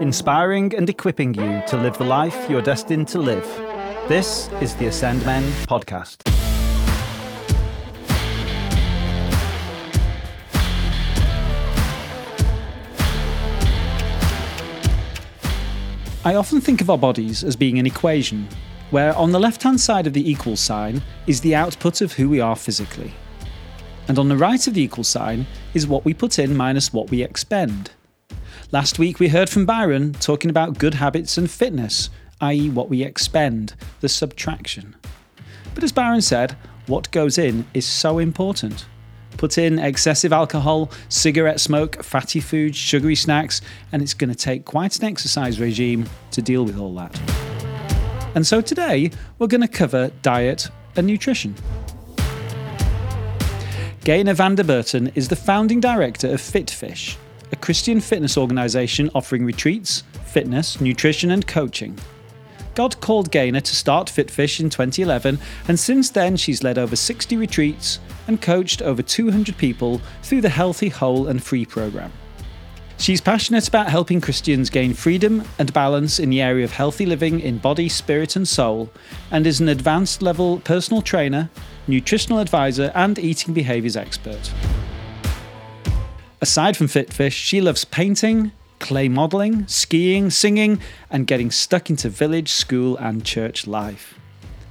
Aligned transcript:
inspiring 0.00 0.74
and 0.74 0.90
equipping 0.90 1.34
you 1.34 1.62
to 1.68 1.76
live 1.76 1.96
the 1.98 2.04
life 2.04 2.50
you're 2.50 2.62
destined 2.62 3.06
to 3.08 3.18
live. 3.20 3.44
This 4.08 4.50
is 4.60 4.74
the 4.76 4.86
Ascend 4.86 5.24
Men 5.24 5.42
podcast. 5.66 6.20
I 16.26 16.34
often 16.34 16.60
think 16.60 16.80
of 16.80 16.90
our 16.90 16.98
bodies 16.98 17.44
as 17.44 17.54
being 17.54 17.78
an 17.78 17.86
equation, 17.86 18.48
where 18.90 19.14
on 19.16 19.30
the 19.30 19.38
left 19.38 19.62
hand 19.62 19.80
side 19.80 20.06
of 20.06 20.12
the 20.12 20.28
equal 20.28 20.56
sign 20.56 21.02
is 21.26 21.40
the 21.40 21.54
output 21.54 22.00
of 22.00 22.14
who 22.14 22.28
we 22.28 22.40
are 22.40 22.56
physically. 22.56 23.12
And 24.08 24.18
on 24.18 24.28
the 24.28 24.36
right 24.36 24.66
of 24.66 24.74
the 24.74 24.82
equal 24.82 25.04
sign 25.04 25.46
is 25.72 25.86
what 25.86 26.04
we 26.04 26.14
put 26.14 26.38
in 26.38 26.56
minus 26.56 26.92
what 26.92 27.10
we 27.10 27.22
expend. 27.22 27.90
Last 28.74 28.98
week 28.98 29.20
we 29.20 29.28
heard 29.28 29.48
from 29.48 29.66
Byron 29.66 30.14
talking 30.14 30.50
about 30.50 30.80
good 30.80 30.94
habits 30.94 31.38
and 31.38 31.48
fitness, 31.48 32.10
i.e., 32.40 32.70
what 32.70 32.88
we 32.88 33.04
expend, 33.04 33.74
the 34.00 34.08
subtraction. 34.08 34.96
But 35.76 35.84
as 35.84 35.92
Byron 35.92 36.22
said, 36.22 36.56
what 36.88 37.08
goes 37.12 37.38
in 37.38 37.68
is 37.72 37.86
so 37.86 38.18
important. 38.18 38.86
Put 39.36 39.58
in 39.58 39.78
excessive 39.78 40.32
alcohol, 40.32 40.90
cigarette 41.08 41.60
smoke, 41.60 42.02
fatty 42.02 42.40
foods, 42.40 42.76
sugary 42.76 43.14
snacks, 43.14 43.60
and 43.92 44.02
it's 44.02 44.12
going 44.12 44.30
to 44.30 44.34
take 44.34 44.64
quite 44.64 44.98
an 44.98 45.04
exercise 45.04 45.60
regime 45.60 46.10
to 46.32 46.42
deal 46.42 46.64
with 46.64 46.76
all 46.76 46.96
that. 46.96 47.16
And 48.34 48.44
so 48.44 48.60
today, 48.60 49.12
we're 49.38 49.46
going 49.46 49.60
to 49.60 49.68
cover 49.68 50.10
diet 50.22 50.68
and 50.96 51.06
nutrition. 51.06 51.54
Gaynor 54.02 54.34
van 54.34 54.56
der 54.56 54.64
Burton 54.64 55.12
is 55.14 55.28
the 55.28 55.36
founding 55.36 55.78
director 55.78 56.26
of 56.26 56.40
FitFish, 56.40 57.18
a 57.52 57.56
Christian 57.56 58.00
fitness 58.00 58.36
organisation 58.36 59.10
offering 59.14 59.44
retreats, 59.44 60.02
fitness, 60.26 60.80
nutrition, 60.80 61.30
and 61.30 61.46
coaching. 61.46 61.98
God 62.74 63.00
called 63.00 63.30
Gaynor 63.30 63.60
to 63.60 63.76
start 63.76 64.08
FitFish 64.08 64.60
in 64.60 64.68
2011, 64.68 65.38
and 65.68 65.78
since 65.78 66.10
then 66.10 66.36
she's 66.36 66.62
led 66.62 66.78
over 66.78 66.96
60 66.96 67.36
retreats 67.36 68.00
and 68.26 68.42
coached 68.42 68.82
over 68.82 69.02
200 69.02 69.56
people 69.56 70.00
through 70.22 70.40
the 70.40 70.48
Healthy, 70.48 70.88
Whole, 70.88 71.28
and 71.28 71.42
Free 71.42 71.64
programme. 71.64 72.12
She's 72.98 73.20
passionate 73.20 73.68
about 73.68 73.88
helping 73.88 74.20
Christians 74.20 74.70
gain 74.70 74.94
freedom 74.94 75.44
and 75.58 75.72
balance 75.72 76.18
in 76.18 76.30
the 76.30 76.40
area 76.40 76.64
of 76.64 76.72
healthy 76.72 77.06
living 77.06 77.40
in 77.40 77.58
body, 77.58 77.88
spirit, 77.88 78.36
and 78.36 78.46
soul, 78.46 78.90
and 79.30 79.46
is 79.46 79.60
an 79.60 79.68
advanced 79.68 80.22
level 80.22 80.60
personal 80.60 81.02
trainer, 81.02 81.50
nutritional 81.86 82.38
advisor, 82.38 82.92
and 82.94 83.18
eating 83.18 83.52
behaviours 83.52 83.96
expert. 83.96 84.52
Aside 86.44 86.76
from 86.76 86.88
FitFish, 86.88 87.32
she 87.32 87.62
loves 87.62 87.86
painting, 87.86 88.52
clay 88.78 89.08
modelling, 89.08 89.66
skiing, 89.66 90.28
singing, 90.28 90.78
and 91.08 91.26
getting 91.26 91.50
stuck 91.50 91.88
into 91.88 92.10
village, 92.10 92.50
school, 92.50 92.98
and 92.98 93.24
church 93.24 93.66
life. 93.66 94.18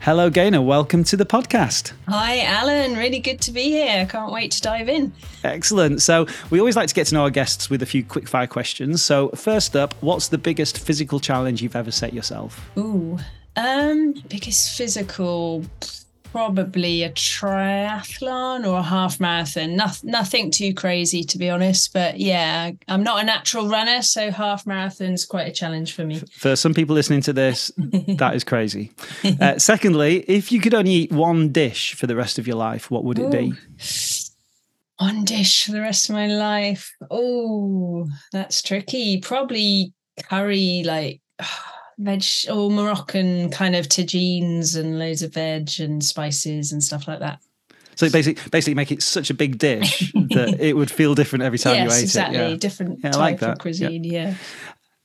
Hello, 0.01 0.29
Gaynor. 0.29 0.61
Welcome 0.61 1.03
to 1.05 1.17
the 1.17 1.25
podcast. 1.25 1.93
Hi, 2.07 2.41
Alan. 2.41 2.95
Really 2.95 3.17
good 3.17 3.41
to 3.41 3.51
be 3.51 3.71
here. 3.71 4.05
Can't 4.05 4.31
wait 4.31 4.51
to 4.51 4.61
dive 4.61 4.87
in. 4.87 5.13
Excellent. 5.43 6.03
So, 6.03 6.27
we 6.51 6.59
always 6.59 6.75
like 6.75 6.89
to 6.89 6.93
get 6.93 7.07
to 7.07 7.15
know 7.15 7.23
our 7.23 7.31
guests 7.31 7.71
with 7.71 7.81
a 7.81 7.87
few 7.87 8.03
quick 8.03 8.27
fire 8.29 8.45
questions. 8.45 9.03
So, 9.03 9.29
first 9.29 9.75
up, 9.75 9.95
what's 10.01 10.27
the 10.27 10.37
biggest 10.37 10.77
physical 10.77 11.19
challenge 11.19 11.63
you've 11.63 11.75
ever 11.75 11.89
set 11.89 12.13
yourself? 12.13 12.69
Ooh, 12.77 13.17
um, 13.55 14.13
biggest 14.29 14.77
physical 14.77 15.65
probably 16.33 17.03
a 17.03 17.11
triathlon 17.11 18.67
or 18.67 18.79
a 18.79 18.83
half 18.83 19.19
marathon. 19.19 19.75
No, 19.75 19.85
nothing 20.01 20.49
too 20.49 20.73
crazy, 20.73 21.23
to 21.25 21.37
be 21.37 21.47
honest. 21.47 21.93
But 21.93 22.19
yeah, 22.19 22.71
I'm 22.87 23.03
not 23.03 23.21
a 23.21 23.23
natural 23.23 23.69
runner, 23.69 24.01
so 24.01 24.31
half 24.31 24.65
marathon's 24.65 25.25
quite 25.25 25.47
a 25.47 25.51
challenge 25.51 25.93
for 25.93 26.03
me. 26.03 26.23
For 26.31 26.55
some 26.55 26.73
people 26.73 26.95
listening 26.95 27.21
to 27.21 27.33
this, 27.33 27.71
that 27.77 28.31
is 28.33 28.43
crazy. 28.43 28.91
Uh, 29.39 29.59
secondly, 29.59 30.21
if 30.27 30.51
you 30.51 30.59
could 30.59 30.73
only 30.73 30.91
eat 30.91 31.11
one 31.11 31.51
dish 31.51 31.93
for 31.93 32.07
the 32.07 32.15
rest 32.15 32.39
of 32.39 32.47
your 32.47 32.57
life, 32.57 32.89
what 32.89 33.03
would 33.03 33.19
it 33.19 33.25
Ooh. 33.25 33.29
be? 33.29 33.53
One 34.97 35.25
dish 35.25 35.65
for 35.65 35.71
the 35.71 35.81
rest 35.81 36.09
of 36.09 36.15
my 36.15 36.25
life. 36.25 36.91
Oh, 37.11 38.07
that's 38.31 38.63
tricky. 38.63 39.21
Probably 39.21 39.93
curry, 40.27 40.81
like 40.83 41.21
veg 41.97 42.23
or 42.49 42.69
Moroccan 42.69 43.49
kind 43.49 43.75
of 43.75 43.87
tagines 43.87 44.77
and 44.77 44.99
loads 44.99 45.21
of 45.21 45.33
veg 45.33 45.69
and 45.79 46.03
spices 46.03 46.71
and 46.71 46.83
stuff 46.83 47.07
like 47.07 47.19
that. 47.19 47.39
So 47.95 48.09
basically, 48.09 48.49
basically 48.49 48.75
make 48.75 48.91
it 48.91 49.03
such 49.03 49.29
a 49.29 49.33
big 49.33 49.57
dish 49.57 50.11
that 50.31 50.57
it 50.59 50.75
would 50.75 50.89
feel 50.89 51.15
different 51.15 51.43
every 51.43 51.59
time 51.59 51.75
yes, 51.75 51.91
you 51.91 51.97
ate 51.97 52.03
exactly. 52.03 52.37
it. 52.37 52.39
Exactly, 52.39 52.51
yeah. 52.51 52.57
different 52.57 52.99
yeah, 53.03 53.11
type 53.11 53.41
like 53.41 53.51
of 53.51 53.59
cuisine. 53.59 54.03
Yeah. 54.03 54.29
yeah. 54.29 54.35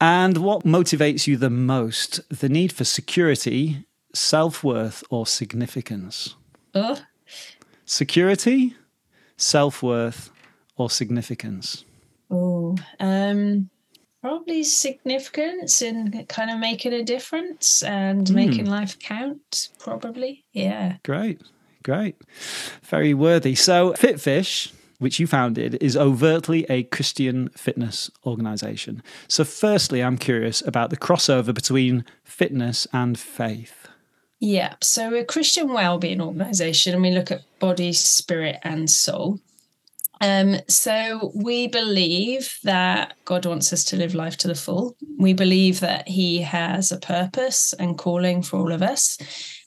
And 0.00 0.38
what 0.38 0.64
motivates 0.64 1.26
you 1.26 1.36
the 1.36 1.50
most? 1.50 2.20
The 2.30 2.48
need 2.48 2.72
for 2.72 2.84
security, 2.84 3.84
self 4.14 4.62
worth, 4.62 5.02
or 5.10 5.26
significance? 5.26 6.36
Uh? 6.74 6.96
Security, 7.84 8.74
self 9.36 9.82
worth, 9.82 10.30
or 10.76 10.88
significance? 10.88 11.84
Oh, 12.30 12.76
um, 13.00 13.70
probably 14.20 14.64
significance 14.64 15.82
in 15.82 16.26
kind 16.28 16.50
of 16.50 16.58
making 16.58 16.92
a 16.92 17.02
difference 17.02 17.82
and 17.82 18.26
mm. 18.26 18.34
making 18.34 18.66
life 18.66 18.98
count 18.98 19.70
probably. 19.78 20.44
Yeah. 20.52 20.96
Great. 21.04 21.40
Great. 21.82 22.16
Very 22.82 23.14
worthy. 23.14 23.54
So 23.54 23.92
fitfish 23.94 24.72
which 24.98 25.20
you 25.20 25.28
founded 25.28 25.76
is 25.80 25.96
overtly 25.96 26.66
a 26.68 26.82
christian 26.84 27.48
fitness 27.50 28.10
organization. 28.26 29.02
So 29.28 29.44
firstly 29.44 30.02
i'm 30.02 30.18
curious 30.18 30.60
about 30.66 30.90
the 30.90 30.96
crossover 30.96 31.54
between 31.54 32.04
fitness 32.24 32.86
and 32.92 33.18
faith. 33.18 33.88
Yeah, 34.40 34.74
so 34.80 35.10
we're 35.10 35.22
a 35.22 35.24
Christian 35.24 35.72
wellbeing 35.72 36.20
organization 36.20 36.94
and 36.94 37.02
we 37.02 37.10
look 37.10 37.32
at 37.32 37.42
body, 37.58 37.92
spirit, 37.92 38.58
and 38.62 38.88
soul. 38.88 39.40
Um, 40.20 40.56
so 40.68 41.32
we 41.34 41.68
believe 41.68 42.58
that 42.64 43.14
God 43.24 43.46
wants 43.46 43.72
us 43.72 43.84
to 43.84 43.96
live 43.96 44.14
life 44.14 44.36
to 44.38 44.48
the 44.48 44.54
full. 44.54 44.96
We 45.18 45.32
believe 45.32 45.80
that 45.80 46.08
He 46.08 46.42
has 46.42 46.90
a 46.90 46.98
purpose 46.98 47.72
and 47.74 47.98
calling 47.98 48.42
for 48.42 48.58
all 48.58 48.72
of 48.72 48.82
us. 48.82 49.18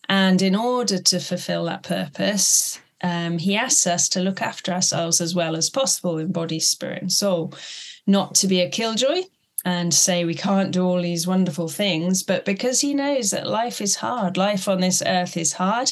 And 0.10 0.42
in 0.42 0.56
order 0.56 1.00
to 1.00 1.20
fulfill 1.20 1.66
that 1.66 1.84
purpose, 1.84 2.80
um, 3.02 3.38
He 3.38 3.56
asks 3.56 3.88
us 3.88 4.10
to 4.10 4.22
look 4.22 4.42
after 4.42 4.72
ourselves 4.72 5.22
as 5.22 5.34
well 5.34 5.56
as 5.56 5.70
possible 5.70 6.18
in 6.18 6.32
body, 6.32 6.60
spirit, 6.60 7.02
and 7.02 7.12
soul, 7.12 7.54
not 8.06 8.36
to 8.36 8.48
be 8.48 8.62
a 8.62 8.70
killjoy 8.70 9.24
and 9.64 9.94
say 9.94 10.26
we 10.26 10.34
can't 10.34 10.72
do 10.72 10.84
all 10.84 11.02
these 11.02 11.28
wonderful 11.28 11.68
things, 11.68 12.24
but 12.24 12.46
because 12.46 12.82
He 12.82 12.94
knows 12.94 13.32
that 13.32 13.48
life 13.48 13.80
is 13.80 13.96
hard, 13.96 14.36
life 14.36 14.68
on 14.68 14.82
this 14.82 15.04
earth 15.06 15.38
is 15.38 15.54
hard 15.54 15.92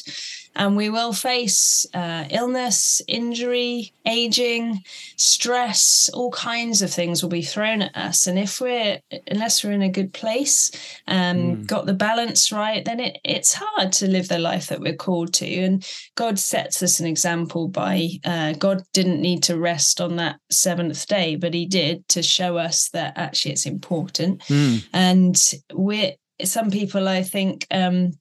and 0.56 0.76
we 0.76 0.90
will 0.90 1.12
face 1.12 1.86
uh, 1.94 2.24
illness, 2.30 3.00
injury, 3.06 3.92
aging, 4.04 4.82
stress, 5.16 6.10
all 6.12 6.30
kinds 6.32 6.82
of 6.82 6.92
things 6.92 7.22
will 7.22 7.30
be 7.30 7.42
thrown 7.42 7.82
at 7.82 7.96
us. 7.96 8.26
And 8.26 8.38
if 8.38 8.60
we're, 8.60 8.98
unless 9.28 9.62
we're 9.62 9.72
in 9.72 9.82
a 9.82 9.88
good 9.88 10.12
place, 10.12 10.70
um, 11.06 11.36
mm. 11.36 11.66
got 11.66 11.86
the 11.86 11.94
balance 11.94 12.50
right, 12.50 12.84
then 12.84 13.00
it, 13.00 13.18
it's 13.24 13.54
hard 13.54 13.92
to 13.92 14.08
live 14.08 14.28
the 14.28 14.38
life 14.38 14.66
that 14.68 14.80
we're 14.80 14.96
called 14.96 15.32
to. 15.34 15.46
And 15.46 15.86
God 16.16 16.38
sets 16.38 16.82
us 16.82 17.00
an 17.00 17.06
example 17.06 17.68
by 17.68 18.08
uh, 18.24 18.54
God 18.54 18.82
didn't 18.92 19.20
need 19.20 19.44
to 19.44 19.58
rest 19.58 20.00
on 20.00 20.16
that 20.16 20.40
seventh 20.50 21.06
day, 21.06 21.36
but 21.36 21.54
He 21.54 21.66
did 21.66 22.06
to 22.08 22.22
show 22.22 22.58
us 22.58 22.88
that 22.90 23.12
actually 23.16 23.52
it's 23.52 23.66
important. 23.66 24.40
Mm. 24.42 24.84
And 24.92 25.52
we're, 25.72 26.12
some 26.42 26.70
people, 26.70 27.06
I 27.06 27.22
think, 27.22 27.66
um, 27.70 28.12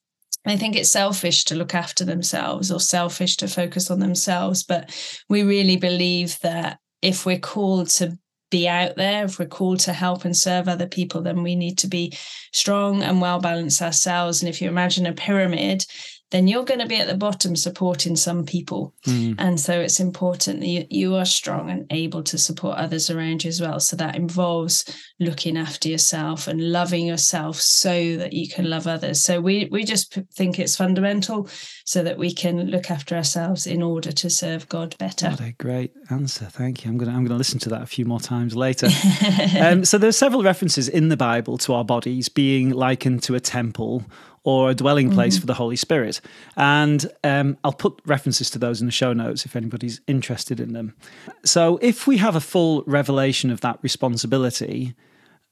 I 0.46 0.58
think 0.58 0.76
it's 0.76 0.90
selfish 0.90 1.44
to 1.46 1.56
look 1.56 1.76
after 1.76 2.06
themselves 2.06 2.72
or 2.72 2.80
selfish 2.80 3.38
to 3.38 3.48
focus 3.48 3.92
on 3.92 4.00
themselves. 4.00 4.64
But 4.64 4.92
we 5.30 5.44
really 5.44 5.78
believe 5.78 6.40
that 6.40 6.80
if 7.02 7.26
we're 7.26 7.40
called 7.40 7.90
to 7.90 8.18
be 8.50 8.68
out 8.68 8.96
there, 8.96 9.26
if 9.26 9.38
we're 9.38 9.46
called 9.46 9.80
to 9.82 9.94
help 9.94 10.26
and 10.26 10.36
serve 10.36 10.68
other 10.68 10.88
people, 10.88 11.22
then 11.22 11.44
we 11.44 11.56
need 11.56 11.78
to 11.80 11.88
be 11.88 12.14
strong 12.52 13.04
and 13.04 13.22
well 13.22 13.40
balanced 13.40 13.82
ourselves. 13.82 14.42
And 14.42 14.50
if 14.50 14.62
you 14.62 14.70
imagine 14.70 15.06
a 15.06 15.14
pyramid, 15.14 15.86
then 16.32 16.48
you're 16.48 16.64
going 16.64 16.80
to 16.80 16.86
be 16.86 16.98
at 16.98 17.08
the 17.08 17.18
bottom 17.18 17.56
supporting 17.56 18.16
some 18.16 18.46
people. 18.46 18.94
Mm. 19.06 19.36
And 19.40 19.60
so 19.60 19.80
it's 19.80 20.00
important 20.00 20.60
that 20.60 20.68
you, 20.68 20.86
you 20.90 21.16
are 21.16 21.26
strong 21.26 21.70
and 21.70 21.88
able 21.90 22.24
to 22.24 22.38
support 22.38 22.78
others 22.78 23.10
around 23.10 23.44
you 23.44 23.50
as 23.50 23.60
well. 23.60 23.80
So 23.80 23.96
that 23.96 24.16
involves 24.16 24.86
looking 25.20 25.58
after 25.58 25.90
yourself 25.90 26.48
and 26.48 26.72
loving 26.72 27.08
yourself 27.08 27.56
so 27.58 28.16
that 28.18 28.34
you 28.34 28.48
can 28.48 28.70
love 28.70 28.86
others. 28.86 29.22
So 29.24 29.42
we, 29.42 29.68
we 29.72 29.84
just 29.84 30.20
think 30.34 30.60
it's 30.60 30.76
fundamental 30.76 31.50
so 31.86 32.04
that 32.04 32.18
we 32.18 32.32
can 32.32 32.68
look 32.68 32.92
after 32.92 33.16
ourselves 33.16 33.66
in 33.66 33.82
order 33.82 34.12
to 34.12 34.30
serve 34.30 34.70
God 34.70 34.96
better. 35.00 35.32
What 35.32 35.42
a 35.42 35.54
great 35.54 35.94
answer. 36.12 36.46
Thank 36.46 36.86
you. 36.86 36.92
I'm 36.92 36.98
going 36.98 37.10
to, 37.10 37.16
I'm 37.16 37.24
going 37.24 37.30
to 37.30 37.38
listen 37.38 37.60
to 37.62 37.70
that 37.70 37.82
a 37.82 37.88
few 37.88 38.06
more 38.06 38.20
times 38.20 38.56
later. 38.56 38.88
um, 39.60 39.84
so 39.84 39.98
there 39.98 40.10
are 40.10 40.14
several 40.14 40.44
references 40.44 40.88
in 40.88 41.10
the 41.10 41.18
Bible 41.18 41.58
to 41.60 41.74
our 41.74 41.84
bodies 41.84 42.30
being 42.30 42.70
likened 42.70 43.24
to 43.24 43.34
a 43.34 43.40
temple 43.40 44.06
or 44.44 44.70
a 44.70 44.76
dwelling 44.76 45.12
place 45.12 45.36
mm-hmm. 45.36 45.42
for 45.42 45.48
the 45.48 45.54
Holy 45.54 45.76
Spirit. 45.76 46.22
And 46.56 47.06
um, 47.24 47.58
I'll 47.64 47.74
put 47.74 48.02
references 48.06 48.50
to 48.52 48.60
those 48.60 48.82
in 48.82 48.88
the 48.88 48.92
show 48.92 49.14
notes 49.14 49.46
if 49.46 49.56
anybody's 49.56 50.02
interested 50.08 50.60
in 50.60 50.74
them. 50.74 50.96
So, 51.44 51.78
if 51.82 52.08
we 52.08 52.18
have 52.18 52.36
a 52.36 52.42
full 52.42 52.84
revelation 52.86 53.52
of 53.52 53.62
that 53.62 53.80
responsibility, 53.82 54.96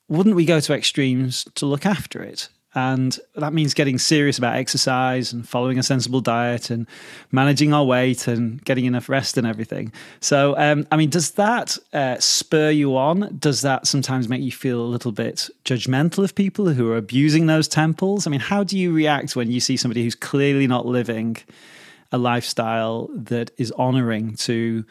wouldn't 0.08 0.36
we 0.36 0.46
go 0.46 0.60
to 0.60 0.74
extremes 0.74 1.46
to 1.56 1.66
look 1.66 1.86
after 1.86 2.22
it? 2.22 2.50
And 2.78 3.20
that 3.34 3.54
means 3.54 3.74
getting 3.74 3.98
serious 3.98 4.38
about 4.38 4.56
exercise 4.56 5.34
and 5.34 5.50
following 5.50 5.80
a 5.80 5.84
sensible 5.84 6.22
diet 6.22 6.70
and 6.70 6.86
managing 7.32 7.74
our 7.74 7.84
weight 7.84 8.28
and 8.28 8.64
getting 8.66 8.86
enough 8.86 9.10
rest 9.10 9.36
and 9.36 9.48
everything. 9.48 9.92
So, 10.20 10.56
um, 10.60 10.86
I 10.92 10.96
mean, 10.96 11.10
does 11.10 11.32
that 11.32 11.76
uh, 11.92 12.20
spur 12.20 12.70
you 12.70 12.96
on? 12.96 13.36
Does 13.40 13.62
that 13.62 13.88
sometimes 13.88 14.30
make 14.30 14.44
you 14.44 14.52
feel 14.52 14.80
a 14.80 14.86
little 14.86 15.12
bit 15.12 15.50
judgmental 15.66 16.24
of 16.24 16.36
people 16.36 16.68
who 16.68 16.88
are 16.92 16.98
abusing 16.98 17.48
those 17.48 17.68
temples? 17.68 18.28
I 18.28 18.30
mean, 18.30 18.42
how 18.42 18.64
do 18.64 18.78
you 18.78 18.94
react 18.94 19.36
when 19.36 19.50
you 19.50 19.60
see 19.60 19.76
somebody 19.76 20.04
who's 20.04 20.14
clearly 20.14 20.68
not 20.68 20.86
living 20.86 21.38
a 22.12 22.20
lifestyle 22.20 23.10
that 23.16 23.50
is 23.58 23.72
honoring 23.72 24.36
to 24.36 24.86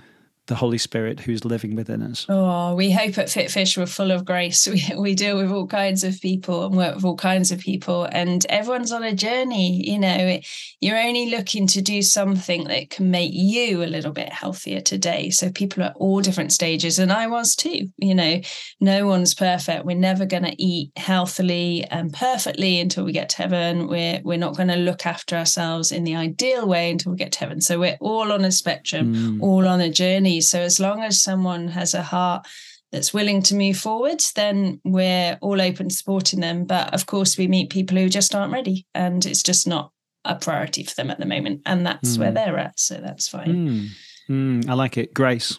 the 0.47 0.55
Holy 0.55 0.79
Spirit 0.79 1.21
who's 1.21 1.45
living 1.45 1.75
within 1.75 2.03
us. 2.03 2.27
Oh, 2.29 2.75
we 2.75 2.91
hope 2.91 3.19
at 3.19 3.27
FitFish 3.27 3.77
we're 3.77 3.87
full 3.87 4.11
of 4.11 4.25
grace. 4.25 4.69
We, 4.77 4.83
we 4.95 5.15
deal 5.15 5.39
with 5.39 5.51
all 5.51 5.67
kinds 5.67 6.05
of 6.05 6.21
people 6.21 6.67
and 6.67 6.77
work 6.77 6.97
with 6.97 7.05
all 7.05 7.17
kinds 7.17 7.51
of 7.51 7.61
people, 7.61 8.05
and 8.05 8.45
everyone's 8.51 8.93
on 8.93 9.03
a 9.03 9.15
journey. 9.15 9.89
You 9.91 9.99
know, 9.99 10.39
you're 10.83 10.99
only 10.99 11.31
looking 11.31 11.67
to 11.69 11.81
do 11.81 12.03
something 12.03 12.65
that 12.65 12.91
can 12.91 13.11
make 13.11 13.31
you 13.33 13.83
a 13.83 13.87
little 13.87 14.13
bit 14.13 14.31
healthier 14.31 14.83
today. 14.83 15.31
So 15.31 15.51
people 15.51 15.83
are 15.83 15.95
all 15.97 16.21
different 16.21 16.53
stages, 16.53 16.99
and 16.99 17.11
I 17.11 17.27
was 17.27 17.57
too. 17.57 17.91
You 17.97 18.15
know, 18.15 18.41
no 18.81 19.07
one's 19.07 19.35
perfect. 19.35 19.87
We're 19.87 19.97
never 19.97 20.27
going 20.27 20.45
to 20.45 20.63
eat 20.63 20.91
healthily 20.97 21.85
and 21.85 22.13
perfectly 22.13 22.79
until 22.79 23.05
we 23.05 23.13
get 23.13 23.31
to 23.31 23.37
heaven. 23.39 23.89
We're 23.89 24.21
we're 24.23 24.37
not 24.37 24.57
going 24.57 24.69
to 24.69 24.77
look 24.77 25.07
after 25.07 25.37
ourselves 25.37 25.91
in 25.91 26.05
the 26.05 26.17
ideal 26.17 26.67
way 26.67 26.91
until 26.91 27.13
we 27.13 27.19
get 27.19 27.33
to 27.33 27.41
heaven. 27.41 27.63
So 27.63 27.79
we're 27.79 27.97
all 28.01 28.31
on 28.31 28.45
a 28.45 28.53
spectrum, 28.53 29.15
mm. 29.15 29.43
all 29.43 29.67
on 29.67 29.81
a 29.81 29.91
journey 29.91 30.36
so 30.41 30.61
as 30.61 30.81
long 30.81 31.03
as 31.03 31.23
someone 31.23 31.69
has 31.69 31.95
a 31.95 32.03
heart 32.03 32.47
that's 32.93 33.13
willing 33.13 33.43
to 33.43 33.55
move 33.55 33.77
forward, 33.77 34.23
then 34.35 34.81
we're 34.85 35.39
all 35.41 35.61
open 35.61 35.89
to 35.89 35.95
supporting 35.95 36.41
them. 36.41 36.65
But 36.65 36.95
of 36.95 37.07
course, 37.07 37.37
we 37.37 37.49
meet 37.49 37.71
people 37.71 37.97
who 37.97 38.09
just 38.09 38.35
aren't 38.35 38.53
ready, 38.53 38.87
and 38.95 39.25
it's 39.27 39.43
just 39.43 39.67
not 39.67 39.93
a 40.25 40.35
priority 40.35 40.83
for 40.83 40.95
them 40.95 41.11
at 41.11 41.19
the 41.19 41.27
moment, 41.27 41.63
and 41.67 41.87
that's 41.87 42.17
mm. 42.17 42.21
where 42.21 42.33
they're 42.33 42.59
at. 42.59 42.79
So 42.79 42.97
that's 42.97 43.29
fine. 43.29 43.49
Mm. 43.49 43.89
Mm, 44.29 44.69
I 44.69 44.75
like 44.75 44.97
it. 44.97 45.15
Grace. 45.15 45.59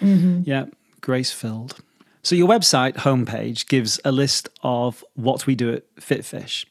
Mm-hmm. 0.00 0.42
Yeah, 0.44 0.66
grace 1.00 1.30
filled. 1.30 1.80
So 2.22 2.34
your 2.34 2.48
website 2.48 2.94
homepage 2.94 3.68
gives 3.68 4.00
a 4.04 4.10
list 4.10 4.48
of 4.62 5.04
what 5.14 5.46
we 5.46 5.54
do 5.54 5.72
at 5.72 5.96
FitFish. 5.96 6.64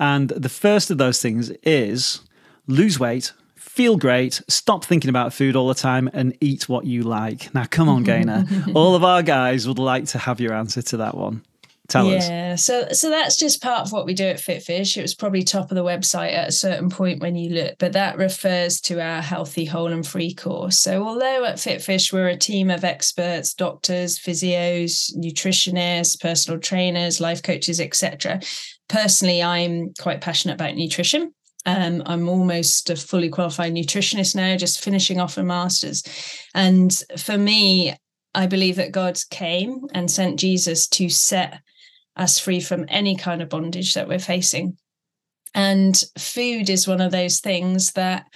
And 0.00 0.30
the 0.30 0.48
first 0.48 0.90
of 0.90 0.98
those 0.98 1.22
things 1.22 1.50
is 1.62 2.22
lose 2.66 2.98
weight 2.98 3.32
feel 3.80 3.96
great, 3.96 4.42
stop 4.46 4.84
thinking 4.84 5.08
about 5.08 5.32
food 5.32 5.56
all 5.56 5.66
the 5.66 5.74
time, 5.74 6.10
and 6.12 6.36
eat 6.42 6.68
what 6.68 6.84
you 6.84 7.02
like. 7.02 7.54
Now, 7.54 7.64
come 7.64 7.88
on, 7.88 8.02
Gaynor. 8.02 8.44
all 8.74 8.94
of 8.94 9.02
our 9.02 9.22
guys 9.22 9.66
would 9.66 9.78
like 9.78 10.04
to 10.08 10.18
have 10.18 10.38
your 10.38 10.52
answer 10.52 10.82
to 10.82 10.98
that 10.98 11.16
one. 11.16 11.42
Tell 11.88 12.04
yeah, 12.04 12.18
us. 12.18 12.28
Yeah, 12.28 12.54
so 12.56 12.88
so 12.92 13.08
that's 13.08 13.38
just 13.38 13.62
part 13.62 13.86
of 13.86 13.90
what 13.90 14.04
we 14.04 14.12
do 14.12 14.26
at 14.26 14.36
FitFish. 14.36 14.98
It 14.98 15.02
was 15.02 15.14
probably 15.14 15.42
top 15.44 15.70
of 15.70 15.76
the 15.76 15.82
website 15.82 16.34
at 16.34 16.48
a 16.48 16.52
certain 16.52 16.90
point 16.90 17.22
when 17.22 17.36
you 17.36 17.54
look, 17.54 17.76
but 17.78 17.94
that 17.94 18.18
refers 18.18 18.82
to 18.82 19.00
our 19.00 19.22
healthy, 19.22 19.64
whole, 19.64 19.94
and 19.94 20.06
free 20.06 20.34
course. 20.34 20.78
So 20.78 21.02
although 21.02 21.46
at 21.46 21.56
FitFish 21.56 22.12
we're 22.12 22.28
a 22.28 22.36
team 22.36 22.70
of 22.70 22.84
experts, 22.84 23.54
doctors, 23.54 24.18
physios, 24.18 25.10
nutritionists, 25.16 26.20
personal 26.20 26.60
trainers, 26.60 27.18
life 27.18 27.42
coaches, 27.42 27.80
etc. 27.80 28.42
Personally, 28.90 29.42
I'm 29.42 29.94
quite 29.98 30.20
passionate 30.20 30.54
about 30.54 30.76
nutrition. 30.76 31.32
Um, 31.66 32.02
I'm 32.06 32.28
almost 32.28 32.88
a 32.88 32.96
fully 32.96 33.28
qualified 33.28 33.74
nutritionist 33.74 34.34
now, 34.34 34.56
just 34.56 34.82
finishing 34.82 35.20
off 35.20 35.36
a 35.36 35.42
master's. 35.42 36.02
And 36.54 36.92
for 37.18 37.36
me, 37.36 37.94
I 38.34 38.46
believe 38.46 38.76
that 38.76 38.92
God 38.92 39.18
came 39.30 39.86
and 39.92 40.10
sent 40.10 40.38
Jesus 40.38 40.86
to 40.88 41.08
set 41.08 41.60
us 42.16 42.38
free 42.38 42.60
from 42.60 42.86
any 42.88 43.16
kind 43.16 43.42
of 43.42 43.48
bondage 43.48 43.94
that 43.94 44.08
we're 44.08 44.18
facing. 44.18 44.76
And 45.54 46.02
food 46.18 46.70
is 46.70 46.86
one 46.86 47.00
of 47.00 47.12
those 47.12 47.40
things 47.40 47.92
that 47.92 48.26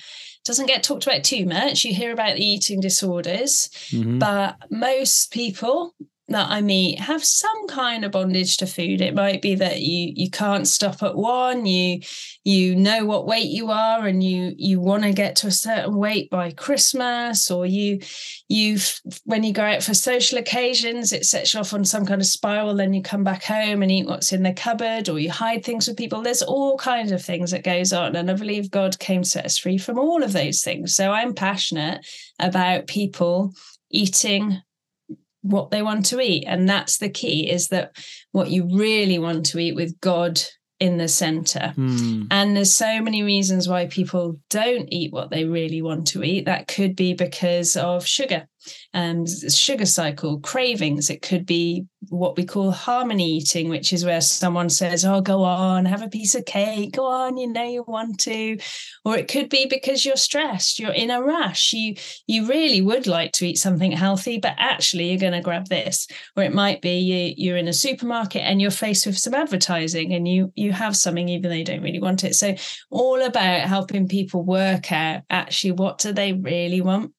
doesn't 0.45 0.67
get 0.67 0.83
talked 0.83 1.07
about 1.07 1.25
too 1.25 1.47
much. 1.47 1.85
You 1.85 1.95
hear 1.95 2.13
about 2.13 2.37
the 2.37 2.45
eating 2.45 2.81
disorders, 2.81 3.71
mm-hmm. 3.91 4.19
but 4.19 4.57
most 4.71 5.33
people 5.33 5.95
that 6.29 6.51
I 6.51 6.63
meet 6.63 7.01
have 7.01 7.23
some 7.23 7.67
kind 7.69 8.05
of 8.05 8.13
bondage 8.13 8.57
to 8.59 8.67
food. 8.67 9.03
It 9.03 9.15
might 9.15 9.43
be 9.43 9.55
that 9.57 9.81
you 9.81 10.13
you 10.15 10.31
can't 10.31 10.67
stop 10.67 11.03
at 11.03 11.17
one, 11.17 11.67
you 11.67 12.01
you 12.45 12.75
know 12.75 13.05
what 13.05 13.27
weight 13.27 13.51
you 13.51 13.71
are 13.71 14.07
and 14.07 14.23
you 14.23 14.55
you 14.57 14.81
want 14.81 15.03
to 15.03 15.13
get 15.13 15.37
to 15.37 15.49
a 15.49 15.53
certain 15.53 15.97
weight 15.97 16.31
by 16.31 16.51
Christmas, 16.53 17.51
or 17.51 17.67
you 17.67 18.01
you 18.49 18.79
when 19.25 19.43
you 19.43 19.53
go 19.53 19.63
out 19.63 19.83
for 19.83 19.93
social 19.93 20.39
occasions, 20.39 21.13
it 21.13 21.27
sets 21.27 21.53
you 21.53 21.61
off 21.61 21.75
on 21.75 21.85
some 21.85 22.07
kind 22.07 22.21
of 22.21 22.27
spiral, 22.27 22.75
then 22.75 22.95
you 22.95 23.03
come 23.03 23.25
back 23.25 23.43
home 23.45 23.83
and 23.83 23.93
eat 23.93 24.07
what's 24.07 24.33
in 24.33 24.43
the 24.43 24.53
cupboard, 24.53 25.09
or 25.09 25.19
you 25.19 25.31
hide 25.31 25.65
things 25.65 25.87
with 25.87 25.99
people. 25.99 26.23
There's 26.23 26.43
all 26.43 26.79
kinds 26.79 27.13
of 27.13 27.23
things 27.23 27.51
that 27.51 27.65
goes 27.65 27.93
on. 27.93 28.17
And 28.17 28.31
I 28.31 28.35
believe 28.35 28.71
God 28.71 28.99
came 28.99 29.23
to 29.23 29.29
set 29.29 29.45
us 29.45 29.59
free 29.59 29.79
from 29.79 29.99
all 29.99 30.23
of 30.23 30.33
those 30.33 30.63
things. 30.63 30.95
So 30.95 31.13
I'm 31.13 31.35
passionate 31.35 32.07
about 32.39 32.87
people 32.87 33.53
eating 33.91 34.63
what 35.45 35.71
they 35.71 35.83
want 35.83 36.07
to 36.07 36.21
eat 36.21 36.45
and 36.47 36.69
that's 36.69 36.99
the 36.99 37.09
key 37.09 37.51
is 37.51 37.69
that 37.69 37.97
what 38.33 38.51
you 38.51 38.67
really 38.77 39.19
want 39.19 39.45
to 39.45 39.59
eat 39.59 39.75
with 39.75 40.01
god 40.01 40.41
in 40.81 40.99
the 40.99 41.09
center. 41.09 41.73
Mm. 41.77 42.27
And 42.31 42.57
there's 42.57 42.75
so 42.75 43.01
many 43.01 43.23
reasons 43.23 43.69
why 43.69 43.87
people 43.87 44.41
don't 44.51 44.89
eat 44.93 45.13
what 45.13 45.31
they 45.31 45.45
really 45.45 45.83
want 45.83 46.09
to 46.09 46.23
eat. 46.23 46.47
That 46.47 46.69
could 46.69 46.97
be 46.97 47.15
because 47.15 47.77
of 47.77 48.07
sugar, 48.07 48.47
um, 48.93 49.27
sugar 49.27 49.87
cycle, 49.87 50.41
cravings. 50.41 51.11
It 51.11 51.23
could 51.23 51.47
be 51.47 51.87
what 52.09 52.37
we 52.37 52.45
call 52.45 52.71
harmony 52.71 53.37
eating, 53.37 53.69
which 53.69 53.93
is 53.93 54.05
where 54.05 54.21
someone 54.21 54.69
says, 54.69 55.05
Oh, 55.05 55.21
go 55.21 55.43
on, 55.43 55.85
have 55.85 56.03
a 56.03 56.09
piece 56.09 56.35
of 56.35 56.45
cake, 56.45 56.93
go 56.93 57.07
on, 57.07 57.37
you 57.37 57.49
know 57.49 57.65
you 57.65 57.85
want 57.87 58.21
to. 58.21 58.59
Or 59.05 59.17
it 59.17 59.29
could 59.29 59.49
be 59.49 59.67
because 59.67 60.05
you're 60.05 60.17
stressed, 60.17 60.79
you're 60.79 60.93
in 60.93 61.11
a 61.11 61.23
rush, 61.23 61.73
you 61.73 61.95
you 62.27 62.47
really 62.47 62.81
would 62.81 63.07
like 63.07 63.33
to 63.33 63.47
eat 63.47 63.59
something 63.59 63.93
healthy, 63.93 64.39
but 64.39 64.55
actually 64.59 65.11
you're 65.11 65.21
going 65.21 65.33
to 65.33 65.41
grab 65.41 65.69
this. 65.69 66.07
Or 66.37 66.43
it 66.43 66.55
might 66.55 66.81
be 66.81 66.99
you, 66.99 67.35
you're 67.37 67.57
in 67.57 67.69
a 67.69 67.73
supermarket 67.73 68.43
and 68.43 68.61
you're 68.61 68.71
faced 68.71 69.07
with 69.07 69.19
some 69.19 69.35
advertising 69.35 70.13
and 70.13 70.27
you 70.29 70.53
you 70.55 70.73
have 70.73 70.97
something 70.97 71.29
even 71.29 71.51
though 71.51 71.57
you 71.57 71.65
don't 71.65 71.83
really 71.83 72.01
want 72.01 72.25
it. 72.25 72.35
So 72.35 72.55
all 72.91 73.23
about 73.23 73.69
helping 73.69 74.09
people 74.09 74.45
work 74.45 74.93
out 74.93 75.23
actually 75.31 75.73
what 75.73 75.99
do 75.99 76.13
they 76.13 76.33
really 76.33 76.81
want 76.81 77.13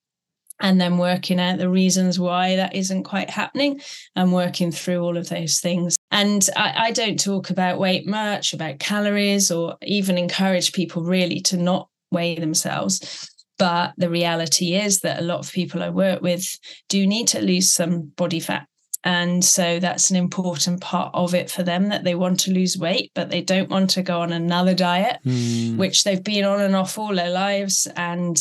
and 0.59 0.79
then 0.79 0.97
working 0.97 1.39
out 1.39 1.57
the 1.57 1.69
reasons 1.69 2.19
why 2.19 2.55
that 2.55 2.75
isn't 2.75 3.03
quite 3.03 3.29
happening 3.29 3.81
and 4.15 4.33
working 4.33 4.71
through 4.71 5.01
all 5.01 5.17
of 5.17 5.29
those 5.29 5.59
things. 5.59 5.95
And 6.11 6.47
I, 6.55 6.73
I, 6.77 6.91
don't 6.91 7.19
talk 7.19 7.49
about 7.49 7.79
weight 7.79 8.07
much, 8.07 8.53
about 8.53 8.79
calories, 8.79 9.51
or 9.51 9.75
even 9.81 10.17
encourage 10.17 10.71
people 10.71 11.03
really 11.03 11.41
to 11.41 11.57
not 11.57 11.89
weigh 12.11 12.35
themselves. 12.35 13.29
But 13.57 13.93
the 13.97 14.09
reality 14.09 14.75
is 14.75 15.01
that 15.01 15.19
a 15.19 15.23
lot 15.23 15.39
of 15.39 15.51
people 15.51 15.83
I 15.83 15.89
work 15.89 16.21
with 16.21 16.57
do 16.89 17.05
need 17.05 17.27
to 17.29 17.41
lose 17.41 17.71
some 17.71 18.11
body 18.15 18.39
fat. 18.39 18.67
And 19.05 19.45
so 19.45 19.79
that's 19.79 20.09
an 20.09 20.15
important 20.15 20.81
part 20.81 21.11
of 21.13 21.35
it 21.35 21.51
for 21.51 21.61
them 21.61 21.89
that 21.89 22.03
they 22.03 22.15
want 22.15 22.39
to 22.41 22.51
lose 22.51 22.75
weight, 22.75 23.11
but 23.13 23.29
they 23.29 23.41
don't 23.41 23.69
want 23.69 23.91
to 23.91 24.01
go 24.01 24.21
on 24.21 24.33
another 24.33 24.73
diet, 24.73 25.19
mm. 25.23 25.77
which 25.77 26.03
they've 26.03 26.23
been 26.23 26.43
on 26.43 26.59
and 26.59 26.75
off 26.75 26.97
all 26.97 27.13
their 27.13 27.29
lives. 27.29 27.87
And 27.95 28.35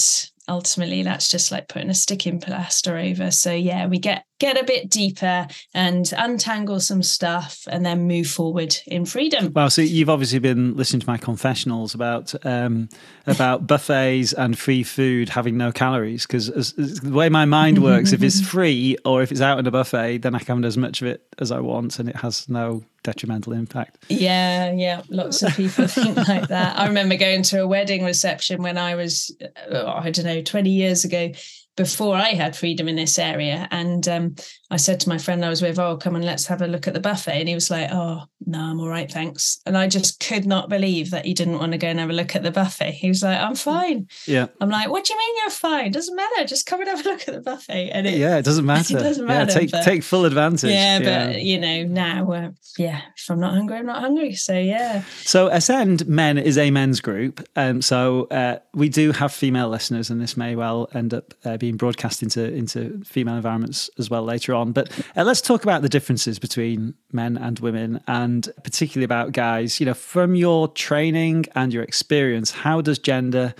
ultimately 0.49 1.03
that's 1.03 1.31
just 1.31 1.51
like 1.51 1.69
putting 1.69 1.91
a 1.91 1.95
sticking 1.95 2.41
plaster 2.41 2.97
over. 2.97 3.31
So 3.31 3.53
yeah 3.53 3.87
we 3.87 3.99
get 3.99 4.25
get 4.45 4.61
a 4.61 4.65
bit 4.65 4.91
deeper 4.91 5.47
and 5.73 6.13
untangle 6.19 6.79
some 6.79 7.03
stuff 7.03 7.67
and 7.71 7.87
then 7.87 8.07
move 8.07 8.27
forward 8.27 8.77
in 8.87 9.07
freedom 9.07 9.51
well 9.55 9.71
so 9.71 9.81
you've 9.81 10.11
obviously 10.11 10.39
been 10.39 10.77
listening 10.77 11.01
to 11.01 11.07
my 11.07 11.17
confessionals 11.17 11.95
about 11.95 12.35
um, 12.45 12.87
about 13.27 13.67
buffets 13.75 14.35
and 14.35 14.59
free 14.59 14.83
food 14.83 15.31
having 15.31 15.57
no 15.57 15.73
calories 15.73 16.27
because 16.27 16.49
the 16.75 17.11
way 17.11 17.31
my 17.31 17.47
mind 17.47 17.83
works 17.83 18.13
if 18.13 18.23
it's 18.23 18.41
free 18.55 18.99
or 19.07 19.23
if 19.23 19.33
it's 19.33 19.41
out 19.41 19.59
in 19.59 19.67
a 19.67 19.71
buffet 19.71 20.19
then 20.19 20.35
i 20.35 20.39
can 20.39 20.57
have 20.57 20.65
as 20.67 20.77
much 20.77 21.01
of 21.01 21.09
it 21.09 21.23
as 21.39 21.51
i 21.51 21.59
want 21.59 21.99
and 21.99 22.11
it 22.11 22.17
has 22.17 22.47
no 22.47 22.85
detrimental 23.03 23.53
impact. 23.53 23.99
Yeah, 24.09 24.73
yeah. 24.73 25.03
Lots 25.11 25.43
of 25.43 25.55
people 25.55 25.87
think 25.89 26.17
like 26.17 26.49
that. 26.49 26.79
I 26.79 26.87
remember 26.87 27.17
going 27.17 27.43
to 27.45 27.63
a 27.63 27.67
wedding 27.67 28.03
reception 28.03 28.63
when 28.63 28.79
I 28.79 28.97
was, 28.97 29.31
oh, 29.71 29.87
I 29.87 30.11
don't 30.11 30.25
know, 30.25 30.41
20 30.41 30.71
years 30.71 31.05
ago 31.05 31.33
before 31.77 32.17
I 32.17 32.31
had 32.31 32.57
freedom 32.57 32.89
in 32.89 32.97
this 32.97 33.19
area. 33.19 33.69
And 33.71 34.07
um, 34.09 34.35
I 34.75 34.77
said 34.77 34.99
to 35.01 35.09
my 35.09 35.19
friend 35.19 35.45
I 35.45 35.49
was 35.51 35.63
with, 35.63 35.79
oh, 35.79 35.97
come 35.97 36.17
on, 36.17 36.23
let's 36.23 36.47
have 36.47 36.61
a 36.61 36.67
look 36.67 36.89
at 36.89 36.95
the 36.95 37.01
buffet. 37.01 37.39
And 37.39 37.49
he 37.49 37.55
was 37.55 37.71
like, 37.71 37.91
oh, 37.93 38.25
no, 38.45 38.59
I'm 38.59 38.81
all 38.81 38.89
right, 38.89 39.09
thanks. 39.11 39.61
And 39.65 39.79
I 39.79 39.87
just 39.87 40.19
could 40.19 40.47
not 40.47 40.69
believe 40.69 41.13
that 41.13 41.25
he 41.25 41.33
didn't 41.33 41.61
want 41.61 41.71
to 41.73 41.79
go 41.79 41.87
and 41.87 42.01
have 42.01 42.11
a 42.11 42.13
look 42.13 42.35
at 42.35 42.43
the 42.43 42.51
buffet. 42.51 42.91
He 42.91 43.07
was 43.09 43.23
like, 43.23 43.39
I'm 43.39 43.55
fine. 43.55 44.09
Yeah. 44.27 44.49
I'm 44.61 44.71
like, 44.71 44.91
what 44.91 45.05
do 45.05 45.13
you 45.13 45.19
mean 45.21 45.37
you're 45.39 45.51
fine? 45.51 45.93
Doesn't 45.93 46.17
matter. 46.17 46.45
Just 46.45 46.67
come 46.67 46.81
and 46.81 46.89
have 46.91 47.07
a 47.07 47.09
look 47.09 47.29
at 47.29 47.35
the 47.35 47.41
buffet. 47.41 47.91
And 47.91 48.05
it, 48.05 48.19
yeah, 48.19 48.37
it 48.37 48.45
doesn't 48.45 48.67
matter. 48.75 48.99
It 48.99 49.03
doesn't 49.03 49.25
matter. 49.27 49.53
Yeah, 49.53 49.59
take 49.61 49.71
but- 49.71 49.85
take 49.85 50.03
full 50.03 50.25
advantage. 50.25 50.73
yeah, 50.73 50.99
but 50.99 51.41
you 51.43 51.61
know, 51.61 51.85
now, 51.85 52.33
uh, 52.33 52.51
yeah, 52.77 53.01
if 53.17 53.31
I'm 53.31 53.39
not 53.39 53.55
hungry, 53.55 53.79
I'm 53.79 53.87
not 53.87 54.01
hungry. 54.01 54.35
So 54.35 54.59
yeah, 54.59 55.05
So 55.23 55.47
Ascend 55.49 56.09
Men 56.09 56.37
is 56.37 56.59
a 56.59 56.73
men's 56.73 57.01
group. 57.01 57.47
Um, 57.55 57.81
so 57.81 58.25
uh, 58.33 58.59
we 58.75 58.89
do 58.89 59.13
have 59.13 59.33
female 59.33 59.69
listeners, 59.69 60.11
and 60.11 60.21
this 60.21 60.37
may 60.37 60.57
well 60.57 60.89
end 60.95 61.15
up 61.15 61.33
uh, 61.45 61.59
being 61.59 61.77
broadcast 61.77 62.25
into 62.25 62.53
into 62.53 63.01
female 63.05 63.37
environments 63.37 63.89
as 63.99 64.11
well 64.11 64.25
later 64.25 64.53
on. 64.53 64.64
But 64.73 64.91
uh, 65.17 65.25
let's 65.25 65.41
talk 65.41 65.63
about 65.63 65.83
the 65.83 65.89
differences 65.89 66.39
between 66.39 66.95
men 67.13 67.37
and 67.37 67.59
women, 67.59 68.01
and 68.07 68.49
particularly 68.63 69.05
about 69.05 69.33
guys. 69.33 69.81
You 69.81 69.87
know, 69.87 69.95
from 69.95 70.35
your 70.35 70.69
training 70.69 71.47
and 71.55 71.73
your 71.73 71.83
experience, 71.83 72.51
how 72.51 72.81
does 72.81 72.99
gender 72.99 73.55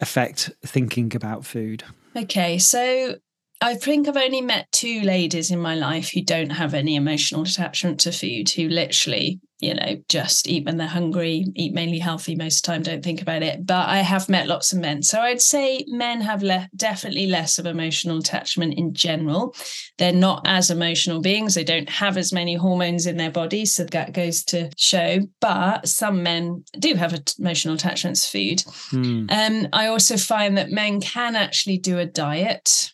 affect 0.00 0.50
thinking 0.64 1.14
about 1.14 1.44
food? 1.44 1.84
Okay, 2.16 2.58
so 2.58 3.16
I 3.64 3.76
think 3.76 4.06
I've 4.06 4.16
only 4.18 4.42
met 4.42 4.70
two 4.72 5.00
ladies 5.00 5.50
in 5.50 5.58
my 5.58 5.74
life 5.74 6.10
who 6.10 6.22
don't 6.22 6.50
have 6.50 6.74
any 6.74 6.96
emotional 6.96 7.44
attachment 7.44 7.98
to 8.00 8.12
food, 8.12 8.50
who 8.50 8.68
literally, 8.68 9.40
you 9.58 9.72
know, 9.72 9.96
just 10.10 10.46
eat 10.46 10.66
when 10.66 10.76
they're 10.76 10.86
hungry, 10.86 11.46
eat 11.54 11.72
mainly 11.72 11.98
healthy 11.98 12.36
most 12.36 12.58
of 12.58 12.62
the 12.62 12.66
time, 12.66 12.82
don't 12.82 13.02
think 13.02 13.22
about 13.22 13.42
it. 13.42 13.64
But 13.64 13.88
I 13.88 14.00
have 14.00 14.28
met 14.28 14.48
lots 14.48 14.74
of 14.74 14.80
men. 14.80 15.02
So 15.02 15.18
I'd 15.18 15.40
say 15.40 15.82
men 15.88 16.20
have 16.20 16.42
le- 16.42 16.68
definitely 16.76 17.26
less 17.26 17.58
of 17.58 17.64
emotional 17.64 18.18
attachment 18.18 18.74
in 18.74 18.92
general. 18.92 19.56
They're 19.96 20.12
not 20.12 20.42
as 20.44 20.70
emotional 20.70 21.22
beings. 21.22 21.54
They 21.54 21.64
don't 21.64 21.88
have 21.88 22.18
as 22.18 22.34
many 22.34 22.56
hormones 22.56 23.06
in 23.06 23.16
their 23.16 23.30
body. 23.30 23.64
So 23.64 23.84
that 23.84 24.12
goes 24.12 24.44
to 24.44 24.70
show. 24.76 25.20
But 25.40 25.88
some 25.88 26.22
men 26.22 26.64
do 26.78 26.96
have 26.96 27.18
emotional 27.38 27.76
attachments 27.76 28.30
to 28.30 28.38
food. 28.38 28.64
Hmm. 28.90 29.26
Um, 29.30 29.68
I 29.72 29.86
also 29.86 30.18
find 30.18 30.58
that 30.58 30.70
men 30.70 31.00
can 31.00 31.34
actually 31.34 31.78
do 31.78 31.98
a 31.98 32.04
diet, 32.04 32.90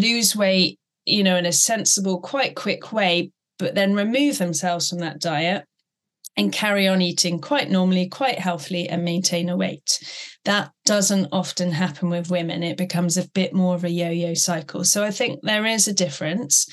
lose 0.00 0.36
weight, 0.36 0.78
you 1.04 1.22
know, 1.22 1.36
in 1.36 1.46
a 1.46 1.52
sensible, 1.52 2.20
quite 2.20 2.54
quick 2.56 2.92
way, 2.92 3.30
but 3.58 3.74
then 3.74 3.94
remove 3.94 4.38
themselves 4.38 4.88
from 4.88 4.98
that 4.98 5.20
diet 5.20 5.64
and 6.36 6.52
carry 6.52 6.86
on 6.86 7.00
eating 7.00 7.40
quite 7.40 7.70
normally, 7.70 8.08
quite 8.08 8.38
healthily, 8.38 8.88
and 8.88 9.04
maintain 9.04 9.48
a 9.48 9.56
weight. 9.56 9.98
That 10.44 10.70
doesn't 10.84 11.28
often 11.32 11.72
happen 11.72 12.10
with 12.10 12.30
women. 12.30 12.62
It 12.62 12.76
becomes 12.76 13.16
a 13.16 13.28
bit 13.30 13.54
more 13.54 13.74
of 13.74 13.84
a 13.84 13.90
yo 13.90 14.10
yo 14.10 14.34
cycle. 14.34 14.84
So 14.84 15.02
I 15.02 15.10
think 15.10 15.40
there 15.42 15.64
is 15.64 15.88
a 15.88 15.94
difference. 15.94 16.66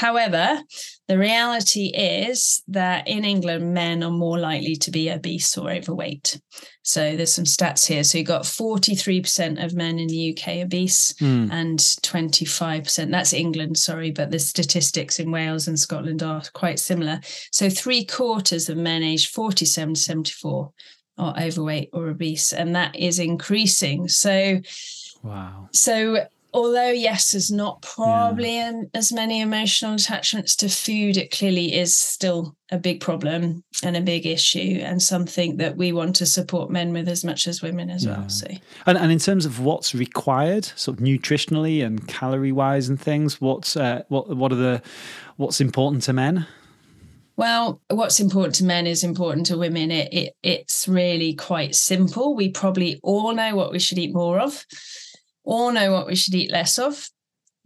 However, 0.00 0.62
the 1.08 1.18
reality 1.18 1.88
is 1.88 2.62
that 2.68 3.06
in 3.06 3.22
England, 3.22 3.74
men 3.74 4.02
are 4.02 4.10
more 4.10 4.38
likely 4.38 4.74
to 4.76 4.90
be 4.90 5.10
obese 5.10 5.58
or 5.58 5.70
overweight. 5.70 6.40
So 6.82 7.16
there's 7.16 7.34
some 7.34 7.44
stats 7.44 7.84
here. 7.86 8.02
So 8.02 8.16
you've 8.16 8.26
got 8.26 8.44
43% 8.46 9.62
of 9.62 9.74
men 9.74 9.98
in 9.98 10.08
the 10.08 10.30
UK 10.30 10.62
obese 10.62 11.14
Hmm. 11.18 11.48
and 11.52 11.78
25%. 11.78 13.10
That's 13.10 13.34
England, 13.34 13.76
sorry, 13.76 14.10
but 14.10 14.30
the 14.30 14.38
statistics 14.38 15.20
in 15.20 15.30
Wales 15.30 15.68
and 15.68 15.78
Scotland 15.78 16.22
are 16.22 16.42
quite 16.54 16.78
similar. 16.80 17.20
So 17.52 17.68
three 17.68 18.02
quarters 18.06 18.70
of 18.70 18.78
men 18.78 19.02
aged 19.02 19.28
47 19.28 19.92
to 19.94 20.00
74 20.00 20.72
are 21.18 21.38
overweight 21.38 21.90
or 21.92 22.08
obese, 22.08 22.54
and 22.54 22.74
that 22.74 22.96
is 22.96 23.18
increasing. 23.18 24.08
So 24.08 24.60
Wow. 25.22 25.68
so, 25.74 26.24
although 26.52 26.90
yes, 26.90 27.32
there's 27.32 27.50
not 27.50 27.82
probably 27.82 28.56
an, 28.56 28.90
as 28.94 29.12
many 29.12 29.40
emotional 29.40 29.94
attachments 29.94 30.56
to 30.56 30.68
food, 30.68 31.16
it 31.16 31.30
clearly 31.30 31.74
is 31.74 31.96
still 31.96 32.56
a 32.72 32.78
big 32.78 33.00
problem 33.00 33.62
and 33.82 33.96
a 33.96 34.00
big 34.00 34.26
issue, 34.26 34.80
and 34.82 35.02
something 35.02 35.56
that 35.56 35.76
we 35.76 35.92
want 35.92 36.16
to 36.16 36.26
support 36.26 36.70
men 36.70 36.92
with 36.92 37.08
as 37.08 37.24
much 37.24 37.48
as 37.48 37.62
women 37.62 37.90
as 37.90 38.04
Yeah. 38.04 38.18
well. 38.18 38.28
So, 38.28 38.46
And, 38.86 38.96
and 38.98 39.10
in 39.10 39.18
terms 39.18 39.44
of 39.46 39.60
what's 39.60 39.94
required, 39.94 40.64
sort 40.76 40.98
of 40.98 41.04
nutritionally 41.04 41.84
and 41.84 42.06
calorie 42.06 42.52
wise 42.52 42.88
and 42.88 43.00
things, 43.00 43.40
what's 43.40 43.76
uh, 43.76 44.02
what 44.08 44.36
what 44.36 44.52
are 44.52 44.56
the 44.56 44.82
what's 45.36 45.60
important 45.60 46.02
to 46.04 46.12
men? 46.12 46.46
well, 47.36 47.80
what's 47.88 48.20
important 48.20 48.54
to 48.56 48.64
men 48.64 48.86
is 48.86 49.02
important 49.02 49.46
to 49.46 49.56
women. 49.56 49.90
It, 49.90 50.12
it 50.12 50.34
it's 50.42 50.86
really 50.86 51.32
quite 51.34 51.74
simple. 51.74 52.34
We 52.34 52.50
probably 52.50 53.00
all 53.02 53.32
know 53.34 53.56
what 53.56 53.72
we 53.72 53.78
should 53.78 53.98
eat 53.98 54.12
more 54.12 54.38
of, 54.38 54.66
all 55.50 55.72
know 55.72 55.92
what 55.92 56.06
we 56.06 56.14
should 56.14 56.34
eat 56.34 56.52
less 56.52 56.78
of. 56.78 57.08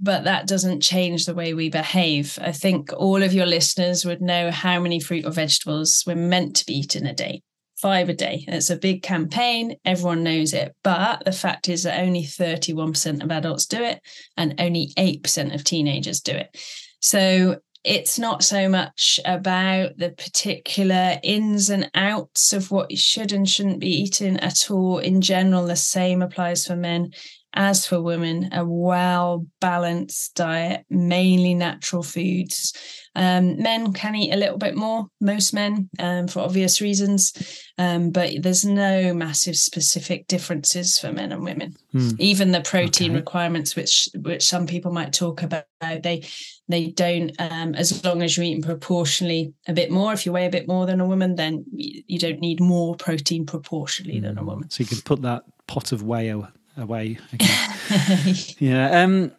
but 0.01 0.25
that 0.25 0.49
doesn't 0.49 0.81
change 0.81 1.25
the 1.25 1.35
way 1.35 1.55
we 1.55 1.69
behave. 1.71 2.37
I 2.43 2.51
think 2.51 2.93
all 2.97 3.23
of 3.23 3.33
your 3.33 3.47
listeners 3.47 4.05
would 4.05 4.21
know 4.21 4.51
how 4.51 4.81
many 4.81 4.99
fruit 4.99 5.25
or 5.25 5.31
vegetables 5.31 6.03
we're 6.07 6.17
meant 6.17 6.57
to 6.57 6.67
be 6.67 6.75
eating 6.75 7.07
a 7.07 7.15
day. 7.15 7.43
Five 7.77 8.09
a 8.09 8.15
day. 8.15 8.45
It's 8.49 8.71
a 8.71 8.77
big 8.77 9.03
campaign. 9.03 9.77
Everyone 9.85 10.25
knows 10.25 10.53
it. 10.53 10.75
But 10.83 11.25
the 11.25 11.33
fact 11.33 11.69
is 11.69 11.85
that 11.85 12.01
only 12.01 12.23
31% 12.25 13.23
of 13.23 13.31
adults 13.31 13.67
do 13.67 13.83
it 13.83 14.01
and 14.37 14.55
only 14.59 14.93
8% 14.99 15.55
of 15.55 15.63
teenagers 15.63 16.21
do 16.21 16.33
it. 16.33 16.57
So 17.01 17.61
it's 17.85 18.19
not 18.19 18.43
so 18.43 18.69
much 18.69 19.21
about 19.27 19.99
the 19.99 20.11
particular 20.11 21.21
ins 21.23 21.69
and 21.69 21.91
outs 21.95 22.53
of 22.53 22.71
what 22.71 22.91
you 22.91 22.97
should 22.97 23.33
and 23.33 23.49
shouldn't 23.49 23.81
be 23.81 23.91
eating 23.91 24.41
at 24.41 24.71
all. 24.71 24.99
In 24.99 25.21
general, 25.21 25.67
the 25.67 25.77
same 25.77 26.23
applies 26.23 26.67
for 26.67 26.77
men 26.77 27.13
as 27.55 27.87
for 27.87 28.03
women, 28.03 28.49
a 28.53 28.65
well 28.65 29.47
balanced 29.61 30.35
diet, 30.35 30.85
mainly 30.91 31.55
natural 31.55 32.03
foods. 32.03 32.73
Um, 33.17 33.63
men 33.63 33.93
can 33.93 34.17
eat 34.17 34.33
a 34.33 34.37
little 34.37 34.59
bit 34.59 34.75
more, 34.75 35.07
most 35.21 35.55
men, 35.55 35.89
um, 36.01 36.27
for 36.27 36.41
obvious 36.41 36.81
reasons, 36.81 37.33
um, 37.79 38.11
but 38.11 38.43
there's 38.43 38.65
no 38.65 39.15
massive 39.15 39.57
specific 39.57 40.27
differences 40.27 40.99
for 40.99 41.13
men 41.13 41.31
and 41.31 41.45
women. 41.45 41.77
Hmm. 41.93 42.11
Even 42.19 42.51
the 42.51 42.61
protein 42.61 43.13
Okay. 43.13 43.21
requirements, 43.21 43.77
which 43.77 44.09
which 44.21 44.45
some 44.45 44.67
people 44.67 44.93
might 44.93 45.13
talk 45.13 45.43
about, 45.43 45.65
they 45.81 46.25
they 46.69 46.89
don't. 46.89 47.31
Um, 47.39 47.75
as 47.77 48.05
long 48.05 48.23
as 48.23 48.37
you're 48.37 48.45
eating 48.47 48.63
proportionally 48.63 49.53
a 49.69 49.73
bit 49.73 49.91
more, 49.93 50.13
if 50.13 50.27
you 50.27 50.33
weigh 50.33 50.47
a 50.47 50.51
bit 50.51 50.67
more 50.67 50.87
than 50.87 51.01
a 51.01 51.07
woman, 51.07 51.37
then 51.37 51.65
you 51.73 52.19
don't 52.19 52.41
need 52.41 52.61
more 52.61 52.97
protein 52.97 53.47
proportionally 53.47 54.19
than 54.19 54.39
a 54.39 54.45
woman. 54.45 54.71
So 54.71 54.83
you 54.83 54.87
can 54.89 55.01
put 55.03 55.23
that 55.23 55.45
pot 55.69 55.93
of 55.93 56.03
whey 56.03 56.31
away. 56.77 57.19
Again. 57.33 58.35
yeah. 58.59 59.03
Um, 59.03 59.33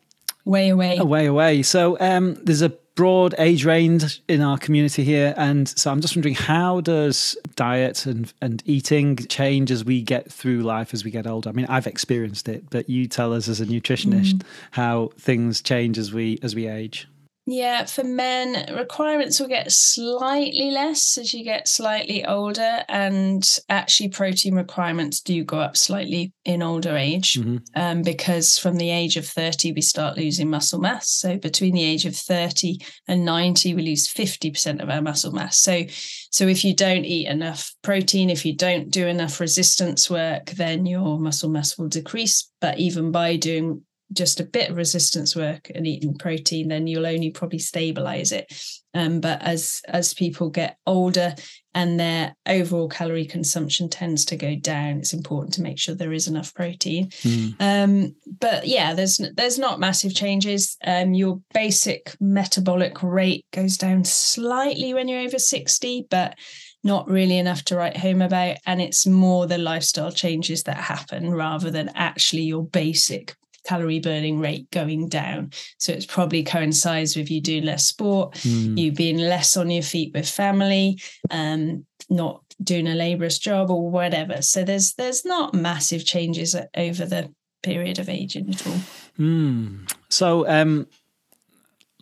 way 0.45 0.69
away. 0.69 0.97
away, 0.97 1.25
away. 1.25 1.63
So 1.63 1.97
um, 1.99 2.35
there's 2.35 2.61
a 2.61 2.69
broad 2.95 3.35
age 3.37 3.65
range 3.65 4.21
in 4.27 4.41
our 4.41 4.57
community 4.57 5.03
here, 5.03 5.33
and 5.37 5.67
so 5.67 5.91
I'm 5.91 6.01
just 6.01 6.15
wondering 6.15 6.35
how 6.35 6.81
does 6.81 7.37
diet 7.55 8.05
and 8.05 8.31
and 8.41 8.63
eating 8.65 9.17
change 9.17 9.69
as 9.69 9.83
we 9.83 10.01
get 10.01 10.31
through 10.31 10.61
life 10.61 10.93
as 10.93 11.03
we 11.03 11.11
get 11.11 11.27
older? 11.27 11.49
I 11.49 11.53
mean, 11.53 11.65
I've 11.67 11.87
experienced 11.87 12.47
it, 12.47 12.69
but 12.69 12.89
you 12.89 13.07
tell 13.07 13.33
us 13.33 13.47
as 13.47 13.61
a 13.61 13.65
nutritionist 13.65 14.41
how 14.71 15.11
things 15.19 15.61
change 15.61 15.97
as 15.97 16.13
we 16.13 16.39
as 16.41 16.55
we 16.55 16.67
age. 16.67 17.07
Yeah, 17.47 17.85
for 17.85 18.03
men, 18.03 18.73
requirements 18.75 19.39
will 19.39 19.47
get 19.47 19.71
slightly 19.71 20.71
less 20.71 21.15
as 21.15 21.31
you 21.31 21.43
get 21.43 21.67
slightly 21.67 22.25
older, 22.25 22.83
and 22.89 23.47
actually, 23.69 24.09
protein 24.09 24.55
requirements 24.55 25.21
do 25.21 25.43
go 25.43 25.59
up 25.59 25.77
slightly 25.77 26.33
in 26.43 26.63
older 26.63 26.97
age 26.97 27.35
Mhm. 27.35 27.61
um, 27.75 28.01
because 28.01 28.57
from 28.57 28.77
the 28.77 28.89
age 28.89 29.15
of 29.15 29.27
30, 29.27 29.71
we 29.73 29.81
start 29.81 30.17
losing 30.17 30.49
muscle 30.49 30.79
mass. 30.79 31.11
So, 31.11 31.37
between 31.37 31.75
the 31.75 31.83
age 31.83 32.05
of 32.05 32.15
30 32.15 32.79
and 33.07 33.23
90, 33.23 33.75
we 33.75 33.83
lose 33.83 34.07
50% 34.07 34.81
of 34.81 34.89
our 34.89 35.03
muscle 35.03 35.31
mass. 35.31 35.59
So, 35.59 35.85
so 36.31 36.47
if 36.47 36.65
you 36.65 36.73
don't 36.73 37.05
eat 37.05 37.27
enough 37.27 37.75
protein, 37.83 38.31
if 38.31 38.43
you 38.43 38.55
don't 38.55 38.89
do 38.89 39.05
enough 39.05 39.39
resistance 39.39 40.09
work, 40.09 40.49
then 40.51 40.87
your 40.87 41.19
muscle 41.19 41.49
mass 41.49 41.77
will 41.77 41.89
decrease. 41.89 42.49
But 42.59 42.79
even 42.79 43.11
by 43.11 43.35
doing 43.35 43.83
just 44.13 44.39
a 44.39 44.45
bit 44.45 44.69
of 44.69 44.77
resistance 44.77 45.35
work 45.35 45.71
and 45.73 45.87
eating 45.87 46.17
protein, 46.17 46.67
then 46.67 46.87
you'll 46.87 47.07
only 47.07 47.31
probably 47.31 47.59
stabilize 47.59 48.31
it. 48.31 48.51
Um, 48.93 49.19
but 49.19 49.41
as 49.41 49.81
as 49.87 50.13
people 50.13 50.49
get 50.49 50.77
older 50.87 51.35
and 51.73 51.99
their 51.99 52.33
overall 52.47 52.87
calorie 52.87 53.25
consumption 53.25 53.89
tends 53.89 54.23
to 54.25 54.37
go 54.37 54.55
down, 54.55 54.99
it's 54.99 55.13
important 55.13 55.53
to 55.55 55.61
make 55.61 55.77
sure 55.77 55.95
there 55.95 56.13
is 56.13 56.27
enough 56.27 56.53
protein. 56.53 57.09
Mm. 57.09 57.55
Um, 57.59 58.15
but 58.39 58.67
yeah, 58.67 58.93
there's 58.93 59.19
there's 59.35 59.59
not 59.59 59.79
massive 59.79 60.15
changes. 60.15 60.77
Um, 60.85 61.13
your 61.13 61.41
basic 61.53 62.15
metabolic 62.21 63.03
rate 63.03 63.45
goes 63.51 63.77
down 63.77 64.05
slightly 64.05 64.93
when 64.93 65.07
you're 65.09 65.21
over 65.21 65.39
60, 65.39 66.07
but 66.09 66.37
not 66.85 67.09
really 67.09 67.39
enough 67.39 67.63
to 67.65 67.75
write 67.75 67.97
home 67.97 68.21
about. 68.21 68.57
And 68.65 68.81
it's 68.81 69.07
more 69.07 69.47
the 69.47 69.57
lifestyle 69.57 70.11
changes 70.11 70.63
that 70.63 70.77
happen 70.77 71.31
rather 71.31 71.71
than 71.71 71.89
actually 71.95 72.43
your 72.43 72.63
basic 72.63 73.35
calorie 73.65 73.99
burning 73.99 74.39
rate 74.39 74.69
going 74.71 75.09
down. 75.09 75.51
So 75.77 75.91
it's 75.91 76.05
probably 76.05 76.43
coincides 76.43 77.15
with 77.15 77.29
you 77.29 77.41
doing 77.41 77.65
less 77.65 77.85
sport, 77.85 78.33
Mm. 78.35 78.77
you 78.77 78.91
being 78.91 79.17
less 79.17 79.57
on 79.57 79.69
your 79.69 79.83
feet 79.83 80.13
with 80.13 80.29
family, 80.29 80.99
um, 81.31 81.85
not 82.09 82.41
doing 82.63 82.87
a 82.87 82.95
laborious 82.95 83.39
job 83.39 83.69
or 83.69 83.89
whatever. 83.89 84.41
So 84.41 84.63
there's 84.63 84.93
there's 84.93 85.25
not 85.25 85.53
massive 85.53 86.05
changes 86.05 86.55
over 86.77 87.05
the 87.05 87.33
period 87.63 87.99
of 87.99 88.07
aging 88.09 88.49
at 88.51 88.65
all. 88.67 88.79
Mm. 89.19 89.91
So 90.09 90.47
um, 90.47 90.87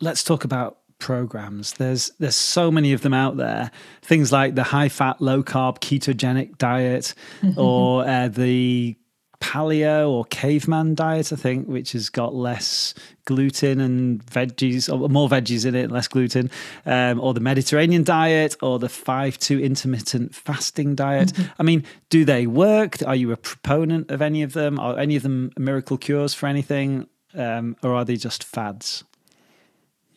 let's 0.00 0.22
talk 0.22 0.44
about 0.44 0.78
programs. 0.98 1.72
There's 1.74 2.10
there's 2.18 2.36
so 2.36 2.70
many 2.70 2.92
of 2.92 3.02
them 3.02 3.14
out 3.14 3.36
there. 3.36 3.70
Things 4.02 4.30
like 4.32 4.54
the 4.54 4.62
high 4.62 4.88
fat, 4.88 5.20
low 5.20 5.42
carb, 5.42 5.80
ketogenic 5.80 6.58
diet, 6.58 7.14
or 7.56 8.06
uh, 8.06 8.28
the 8.28 8.96
paleo 9.44 10.08
or 10.08 10.24
caveman 10.26 10.94
diet, 10.94 11.32
I 11.32 11.36
think, 11.36 11.68
which 11.68 11.92
has 11.92 12.08
got 12.08 12.34
less 12.34 12.94
gluten 13.26 13.78
and 13.78 14.24
veggies, 14.24 14.90
or 14.90 15.08
more 15.10 15.28
veggies 15.28 15.66
in 15.66 15.74
it, 15.74 15.90
less 15.90 16.08
gluten, 16.08 16.50
um, 16.86 17.20
or 17.20 17.34
the 17.34 17.40
Mediterranean 17.40 18.04
diet, 18.04 18.56
or 18.62 18.78
the 18.78 18.88
5 18.88 19.38
2 19.38 19.60
intermittent 19.60 20.34
fasting 20.34 20.94
diet. 20.94 21.28
Mm-hmm. 21.28 21.52
I 21.58 21.62
mean, 21.62 21.84
do 22.08 22.24
they 22.24 22.46
work? 22.46 22.96
Are 23.06 23.14
you 23.14 23.32
a 23.32 23.36
proponent 23.36 24.10
of 24.10 24.22
any 24.22 24.42
of 24.42 24.54
them? 24.54 24.80
Are 24.80 24.98
any 24.98 25.14
of 25.14 25.22
them 25.22 25.50
miracle 25.58 25.98
cures 25.98 26.32
for 26.32 26.46
anything? 26.46 27.06
Um, 27.34 27.76
or 27.82 27.94
are 27.94 28.04
they 28.04 28.16
just 28.16 28.44
fads? 28.44 29.04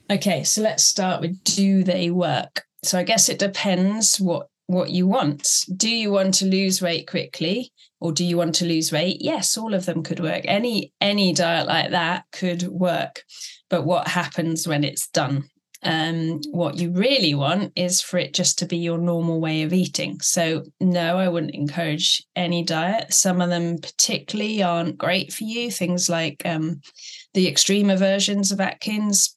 Okay, 0.10 0.44
so 0.46 0.62
let's 0.62 0.84
start 0.84 1.20
with 1.20 1.44
do 1.44 1.84
they 1.84 2.10
work? 2.10 2.66
So 2.84 2.98
I 2.98 3.04
guess 3.04 3.28
it 3.28 3.40
depends 3.40 4.22
what 4.22 4.50
what 4.68 4.92
you 4.92 5.08
want. 5.08 5.66
Do 5.76 5.90
you 5.90 6.12
want 6.12 6.36
to 6.36 6.46
lose 6.46 6.82
weight 6.82 7.08
quickly? 7.08 7.74
or 8.00 8.12
do 8.12 8.24
you 8.24 8.38
want 8.38 8.56
to 8.56 8.66
lose 8.66 8.92
weight 8.92 9.18
yes 9.22 9.58
all 9.58 9.74
of 9.74 9.86
them 9.86 10.04
could 10.04 10.20
work 10.20 10.44
any 10.46 10.94
any 11.02 11.34
diet 11.34 11.68
like 11.68 11.92
that 11.92 12.26
could 12.32 12.64
work 12.68 13.24
but 13.70 13.86
what 13.86 14.08
happens 14.08 14.68
when 14.68 14.84
it's 14.84 15.08
done 15.08 15.44
um, 15.84 16.42
what 16.52 16.78
you 16.78 16.92
really 16.92 17.36
want 17.36 17.72
is 17.76 18.02
for 18.02 18.18
it 18.18 18.34
just 18.34 18.58
to 18.60 18.66
be 18.66 18.78
your 18.78 18.98
normal 18.98 19.40
way 19.40 19.62
of 19.62 19.74
eating. 19.74 20.20
So, 20.22 20.64
no, 20.80 21.20
I 21.20 21.30
wouldn't 21.30 21.54
encourage 21.54 22.26
any 22.36 22.64
diet. 22.64 23.14
Some 23.14 23.42
of 23.42 23.50
them, 23.50 23.78
particularly, 23.78 24.64
aren't 24.64 24.98
great 24.98 25.32
for 25.32 25.44
you. 25.44 25.70
Things 25.70 26.10
like 26.10 26.42
um, 26.46 26.82
the 27.36 27.48
extreme 27.48 27.96
versions 27.96 28.52
of 28.52 28.60
Atkins, 28.60 29.37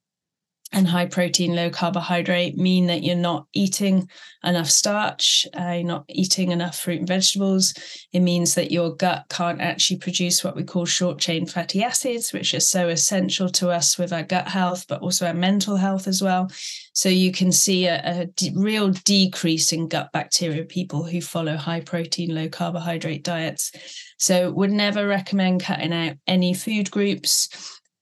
and 0.72 0.86
high 0.86 1.06
protein, 1.06 1.56
low 1.56 1.68
carbohydrate 1.68 2.56
mean 2.56 2.86
that 2.86 3.02
you're 3.02 3.16
not 3.16 3.46
eating 3.52 4.08
enough 4.44 4.70
starch, 4.70 5.44
uh, 5.58 5.72
you're 5.72 5.84
not 5.84 6.04
eating 6.08 6.52
enough 6.52 6.78
fruit 6.78 7.00
and 7.00 7.08
vegetables. 7.08 7.74
It 8.12 8.20
means 8.20 8.54
that 8.54 8.70
your 8.70 8.94
gut 8.94 9.26
can't 9.28 9.60
actually 9.60 9.98
produce 9.98 10.44
what 10.44 10.54
we 10.54 10.62
call 10.62 10.86
short 10.86 11.18
chain 11.18 11.44
fatty 11.46 11.82
acids, 11.82 12.32
which 12.32 12.54
are 12.54 12.60
so 12.60 12.88
essential 12.88 13.48
to 13.50 13.70
us 13.70 13.98
with 13.98 14.12
our 14.12 14.22
gut 14.22 14.46
health, 14.46 14.86
but 14.88 15.02
also 15.02 15.26
our 15.26 15.34
mental 15.34 15.76
health 15.76 16.06
as 16.06 16.22
well. 16.22 16.48
So 16.92 17.08
you 17.08 17.32
can 17.32 17.50
see 17.50 17.86
a, 17.86 18.00
a 18.04 18.26
d- 18.26 18.52
real 18.54 18.90
decrease 18.90 19.72
in 19.72 19.88
gut 19.88 20.10
bacteria 20.12 20.64
people 20.64 21.02
who 21.02 21.20
follow 21.20 21.56
high 21.56 21.80
protein, 21.80 22.32
low 22.32 22.48
carbohydrate 22.48 23.24
diets. 23.24 23.72
So 24.18 24.52
would 24.52 24.70
never 24.70 25.06
recommend 25.06 25.62
cutting 25.62 25.92
out 25.92 26.16
any 26.28 26.54
food 26.54 26.90
groups. 26.92 27.48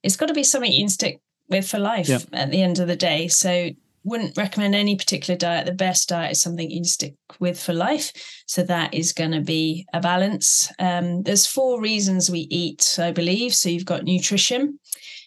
It's 0.03 0.17
got 0.17 0.27
to 0.27 0.35
be 0.35 0.45
something 0.45 0.71
you 0.71 0.83
can 0.83 0.89
stick 0.91 1.21
with 1.49 1.69
for 1.69 1.79
life 1.79 2.09
yeah. 2.09 2.19
at 2.33 2.51
the 2.51 2.63
end 2.63 2.79
of 2.79 2.89
the 2.89 2.97
day. 2.97 3.29
So 3.29 3.71
wouldn't 4.05 4.37
recommend 4.37 4.75
any 4.75 4.97
particular 4.97 5.37
diet. 5.37 5.67
The 5.67 5.73
best 5.73 6.09
diet 6.09 6.33
is 6.33 6.43
something 6.43 6.71
you 6.71 6.85
stick 6.85 7.15
with 7.39 7.61
for 7.61 7.75
life. 7.75 8.13
So 8.47 8.63
that 8.65 8.95
is 8.95 9.13
going 9.13 9.33
to 9.33 9.41
be 9.41 9.87
a 9.93 10.01
balance. 10.01 10.73
Um, 10.79 11.23
there's 11.23 11.47
four 11.47 11.81
reasons 11.81 12.31
we 12.31 12.47
eat, 12.51 12.99
I 13.01 13.13
believe. 13.13 13.55
So 13.55 13.69
you've 13.69 13.85
got 13.85 14.05
nutrition, 14.05 14.79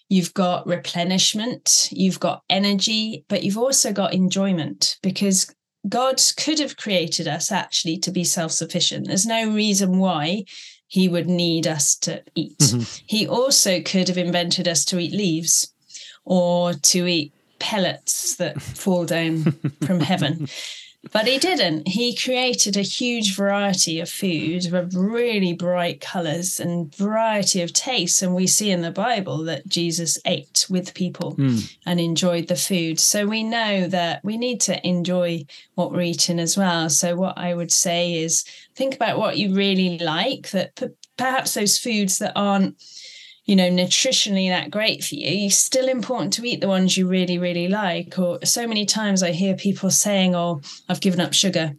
you've 0.10 0.34
got 0.34 0.66
replenishment, 0.66 1.90
you've 1.92 2.20
got 2.20 2.44
energy, 2.50 3.26
but 3.28 3.44
you've 3.44 3.58
also 3.58 3.94
got 3.94 4.14
enjoyment 4.14 4.98
because 5.04 5.54
God 5.88 6.22
could 6.38 6.60
have 6.60 6.78
created 6.78 7.28
us 7.28 7.52
actually 7.52 7.98
to 8.00 8.12
be 8.12 8.24
self 8.24 8.52
sufficient. 8.52 9.08
There's 9.08 9.26
no 9.26 9.52
reason 9.54 9.98
why 9.98 10.46
he 10.88 11.08
would 11.08 11.28
need 11.28 11.68
us 11.68 11.96
to 11.96 12.22
eat. 12.36 12.58
Mm-hmm. 12.60 13.04
He 13.08 13.28
also 13.28 13.82
could 13.82 14.08
have 14.10 14.18
invented 14.18 14.68
us 14.68 14.84
to 14.86 15.00
eat 15.00 15.14
leaves 15.14 15.71
or 16.26 16.74
to 16.74 17.08
eat 17.08 17.34
pellets 17.60 18.36
that 18.36 18.62
fall 18.62 19.06
down 19.06 19.44
from 19.86 20.00
heaven. 20.00 20.48
But 21.12 21.26
he 21.26 21.40
didn't. 21.40 21.88
He 21.88 22.16
created 22.16 22.78
a 22.78 22.84
huge 22.84 23.36
variety 23.36 24.00
of 24.00 24.08
food 24.08 24.72
with 24.72 24.94
really 24.94 25.52
bright 25.52 26.00
colors 26.00 26.60
and 26.60 26.94
variety 26.96 27.64
of 27.64 27.74
tastes. 27.74 28.22
And 28.22 28.36
we 28.36 28.46
see 28.46 28.70
in 28.70 28.84
the 28.84 28.92
Bible 28.92 29.44
that 29.46 29.68
Jesus 29.68 30.20
ate 30.26 30.68
with 30.70 30.94
people 30.94 31.36
mm. 31.38 31.76
and 31.88 32.00
enjoyed 32.00 32.48
the 32.48 32.56
food. 32.56 33.00
So 33.00 33.26
we 33.26 33.42
know 33.42 33.88
that 33.88 34.24
we 34.24 34.38
need 34.38 34.62
to 34.62 34.88
enjoy 34.88 35.46
what 35.74 35.92
we're 35.92 36.02
eating 36.02 36.40
as 36.40 36.56
well. 36.56 36.88
So, 36.88 37.16
what 37.16 37.36
I 37.36 37.56
would 37.56 37.72
say 37.72 38.14
is 38.14 38.46
think 38.76 38.94
about 38.94 39.18
what 39.18 39.40
you 39.40 39.56
really 39.56 39.98
like, 39.98 40.52
that 40.52 40.80
perhaps 41.18 41.56
those 41.56 41.80
foods 41.80 42.20
that 42.20 42.34
aren't 42.36 42.76
you 43.52 43.58
know, 43.58 43.70
nutritionally 43.70 44.48
that 44.48 44.72
great 44.72 45.04
for 45.04 45.16
you, 45.16 45.46
it's 45.46 45.58
still 45.58 45.90
important 45.90 46.32
to 46.32 46.46
eat 46.46 46.62
the 46.62 46.70
ones 46.70 46.96
you 46.96 47.06
really, 47.06 47.38
really 47.38 47.68
like. 47.68 48.18
Or 48.18 48.40
so 48.46 48.66
many 48.66 48.86
times 48.86 49.22
I 49.22 49.32
hear 49.32 49.58
people 49.58 49.92
saying, 49.92 50.34
Oh, 50.34 50.62
I've 50.88 51.02
given 51.02 51.20
up 51.20 51.34
sugar 51.34 51.74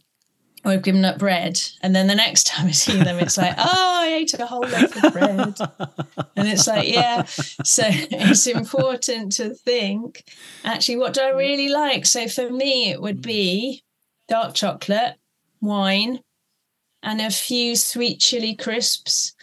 or 0.63 0.73
I've 0.73 0.83
given 0.83 1.03
up 1.03 1.17
bread. 1.17 1.59
And 1.81 1.95
then 1.95 2.05
the 2.05 2.13
next 2.13 2.43
time 2.47 2.67
I 2.67 2.71
see 2.73 3.01
them, 3.01 3.17
it's 3.17 3.39
like, 3.39 3.55
Oh, 3.57 4.01
I 4.03 4.13
ate 4.19 4.35
a 4.35 4.45
whole 4.45 4.67
loaf 4.67 5.03
of 5.03 5.13
bread. 5.13 5.57
and 6.35 6.47
it's 6.47 6.67
like, 6.67 6.87
Yeah. 6.87 7.23
So 7.23 7.85
it's 7.87 8.45
important 8.45 9.31
to 9.37 9.55
think, 9.55 10.25
actually, 10.63 10.97
what 10.97 11.15
do 11.15 11.21
I 11.21 11.29
really 11.29 11.69
like? 11.69 12.05
So 12.05 12.27
for 12.27 12.51
me, 12.51 12.91
it 12.91 13.01
would 13.01 13.23
be 13.23 13.81
dark 14.27 14.53
chocolate, 14.53 15.15
wine, 15.59 16.19
and 17.01 17.19
a 17.19 17.31
few 17.31 17.75
sweet 17.75 18.19
chili 18.19 18.55
crisps 18.55 19.33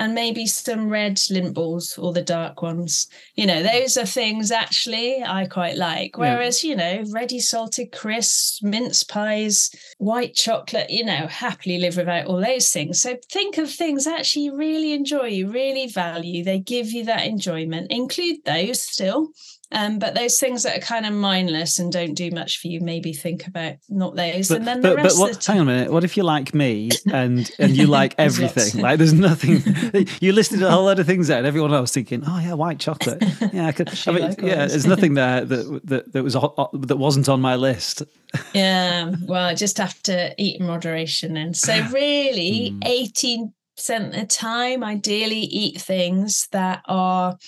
and 0.00 0.14
maybe 0.14 0.46
some 0.46 0.88
red 0.88 1.16
Lindt 1.16 1.52
balls 1.52 1.98
or 1.98 2.14
the 2.14 2.22
dark 2.22 2.62
ones. 2.62 3.06
You 3.34 3.44
know, 3.44 3.62
those 3.62 3.98
are 3.98 4.06
things 4.06 4.50
actually 4.50 5.22
I 5.22 5.46
quite 5.46 5.76
like. 5.76 6.16
Whereas, 6.16 6.64
yeah. 6.64 6.70
you 6.70 6.76
know, 6.76 7.12
ready 7.12 7.38
salted 7.38 7.92
crisps, 7.92 8.62
mince 8.62 9.04
pies, 9.04 9.70
white 9.98 10.34
chocolate, 10.34 10.88
you 10.88 11.04
know, 11.04 11.26
happily 11.26 11.76
live 11.76 11.98
without 11.98 12.26
all 12.26 12.40
those 12.40 12.70
things. 12.70 13.02
So 13.02 13.18
think 13.30 13.58
of 13.58 13.70
things 13.70 14.06
actually 14.06 14.44
you 14.44 14.56
really 14.56 14.94
enjoy, 14.94 15.26
you 15.26 15.52
really 15.52 15.86
value. 15.86 16.42
They 16.42 16.60
give 16.60 16.90
you 16.92 17.04
that 17.04 17.26
enjoyment. 17.26 17.92
Include 17.92 18.38
those 18.46 18.82
still 18.82 19.28
um, 19.72 20.00
but 20.00 20.14
those 20.14 20.38
things 20.40 20.64
that 20.64 20.76
are 20.76 20.80
kind 20.80 21.06
of 21.06 21.12
mindless 21.12 21.78
and 21.78 21.92
don't 21.92 22.14
do 22.14 22.30
much 22.32 22.58
for 22.58 22.66
you, 22.66 22.80
maybe 22.80 23.12
think 23.12 23.46
about 23.46 23.74
not 23.88 24.16
those. 24.16 24.48
But, 24.48 24.58
and 24.58 24.66
then 24.66 24.80
but, 24.80 24.90
the 24.90 24.96
rest 24.96 25.16
but 25.16 25.22
what, 25.22 25.44
hang 25.44 25.60
on 25.60 25.68
a 25.68 25.72
minute. 25.72 25.92
What 25.92 26.02
if 26.02 26.16
you're 26.16 26.26
like 26.26 26.52
me 26.54 26.90
and 27.12 27.48
and 27.58 27.76
you 27.76 27.86
like 27.86 28.14
everything? 28.18 28.82
like 28.82 28.98
there's 28.98 29.12
nothing. 29.12 29.62
you 30.20 30.32
listed 30.32 30.62
a 30.62 30.70
whole 30.70 30.84
lot 30.84 30.98
of 30.98 31.06
things 31.06 31.28
there, 31.28 31.38
and 31.38 31.46
everyone 31.46 31.72
else 31.72 31.92
thinking, 31.92 32.24
oh 32.26 32.40
yeah, 32.40 32.54
white 32.54 32.80
chocolate. 32.80 33.22
Yeah, 33.52 33.66
I 33.66 33.72
could. 33.72 33.90
I 34.06 34.12
mean, 34.12 34.34
yeah, 34.42 34.66
there's 34.66 34.86
nothing 34.86 35.14
there 35.14 35.44
that 35.44 35.80
that 35.84 36.12
that 36.12 36.22
was 36.24 36.32
that 36.32 36.96
wasn't 36.96 37.28
on 37.28 37.40
my 37.40 37.54
list. 37.54 38.02
yeah, 38.52 39.12
well, 39.26 39.44
I 39.44 39.54
just 39.54 39.78
have 39.78 40.02
to 40.04 40.34
eat 40.36 40.60
in 40.60 40.66
moderation, 40.66 41.36
and 41.36 41.56
so 41.56 41.80
really, 41.92 42.70
hmm. 42.70 42.80
eighteen 42.84 43.54
percent 43.76 44.14
of 44.14 44.20
the 44.20 44.26
time, 44.26 44.82
ideally, 44.82 45.42
eat 45.42 45.80
things 45.80 46.48
that 46.50 46.82
are 46.86 47.38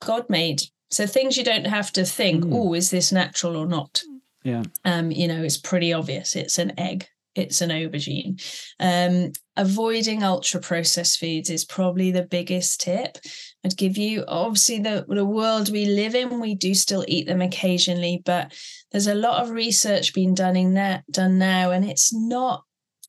God 0.00 0.28
made 0.28 0.62
so 0.90 1.06
things 1.06 1.36
you 1.36 1.44
don't 1.44 1.66
have 1.66 1.92
to 1.92 2.04
think, 2.04 2.44
mm. 2.44 2.52
oh, 2.52 2.74
is 2.74 2.90
this 2.90 3.12
natural 3.12 3.56
or 3.56 3.66
not? 3.66 4.02
Yeah. 4.42 4.62
Um, 4.84 5.10
you 5.10 5.28
know, 5.28 5.42
it's 5.42 5.58
pretty 5.58 5.92
obvious. 5.92 6.34
It's 6.34 6.58
an 6.58 6.78
egg. 6.78 7.06
It's 7.36 7.60
an 7.60 7.70
aubergine. 7.70 8.42
Um, 8.80 9.32
avoiding 9.56 10.24
ultra 10.24 10.60
processed 10.60 11.20
foods 11.20 11.48
is 11.48 11.64
probably 11.64 12.10
the 12.10 12.24
biggest 12.24 12.80
tip 12.80 13.18
I'd 13.64 13.76
give 13.76 13.96
you. 13.96 14.24
Obviously, 14.26 14.80
the, 14.80 15.06
the 15.08 15.24
world 15.24 15.70
we 15.70 15.86
live 15.86 16.16
in, 16.16 16.40
we 16.40 16.56
do 16.56 16.74
still 16.74 17.04
eat 17.06 17.28
them 17.28 17.40
occasionally, 17.40 18.20
but 18.24 18.52
there's 18.90 19.06
a 19.06 19.14
lot 19.14 19.42
of 19.42 19.50
research 19.50 20.12
being 20.12 20.34
done 20.34 20.56
in 20.56 20.74
that 20.74 21.04
done 21.10 21.38
now, 21.38 21.70
and 21.70 21.84
it's 21.84 22.12
not 22.12 22.64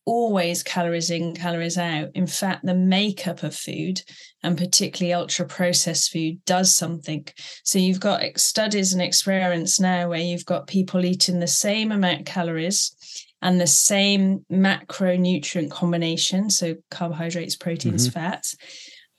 always 0.05 0.63
calories 0.63 1.09
in, 1.09 1.35
calories 1.35 1.77
out. 1.77 2.09
In 2.15 2.27
fact, 2.27 2.65
the 2.65 2.73
makeup 2.73 3.43
of 3.43 3.55
food 3.55 4.01
and 4.43 4.57
particularly 4.57 5.13
ultra 5.13 5.45
processed 5.45 6.11
food 6.11 6.43
does 6.45 6.75
something. 6.75 7.27
So 7.63 7.79
you've 7.79 7.99
got 7.99 8.23
studies 8.37 8.93
and 8.93 9.01
experiments 9.01 9.79
now 9.79 10.09
where 10.09 10.19
you've 10.19 10.45
got 10.45 10.67
people 10.67 11.05
eating 11.05 11.39
the 11.39 11.47
same 11.47 11.91
amount 11.91 12.21
of 12.21 12.25
calories 12.25 12.95
and 13.41 13.59
the 13.59 13.67
same 13.67 14.45
macronutrient 14.51 15.71
combination, 15.71 16.49
so 16.49 16.75
carbohydrates, 16.89 17.55
proteins, 17.55 18.07
mm-hmm. 18.07 18.19
fats, 18.19 18.55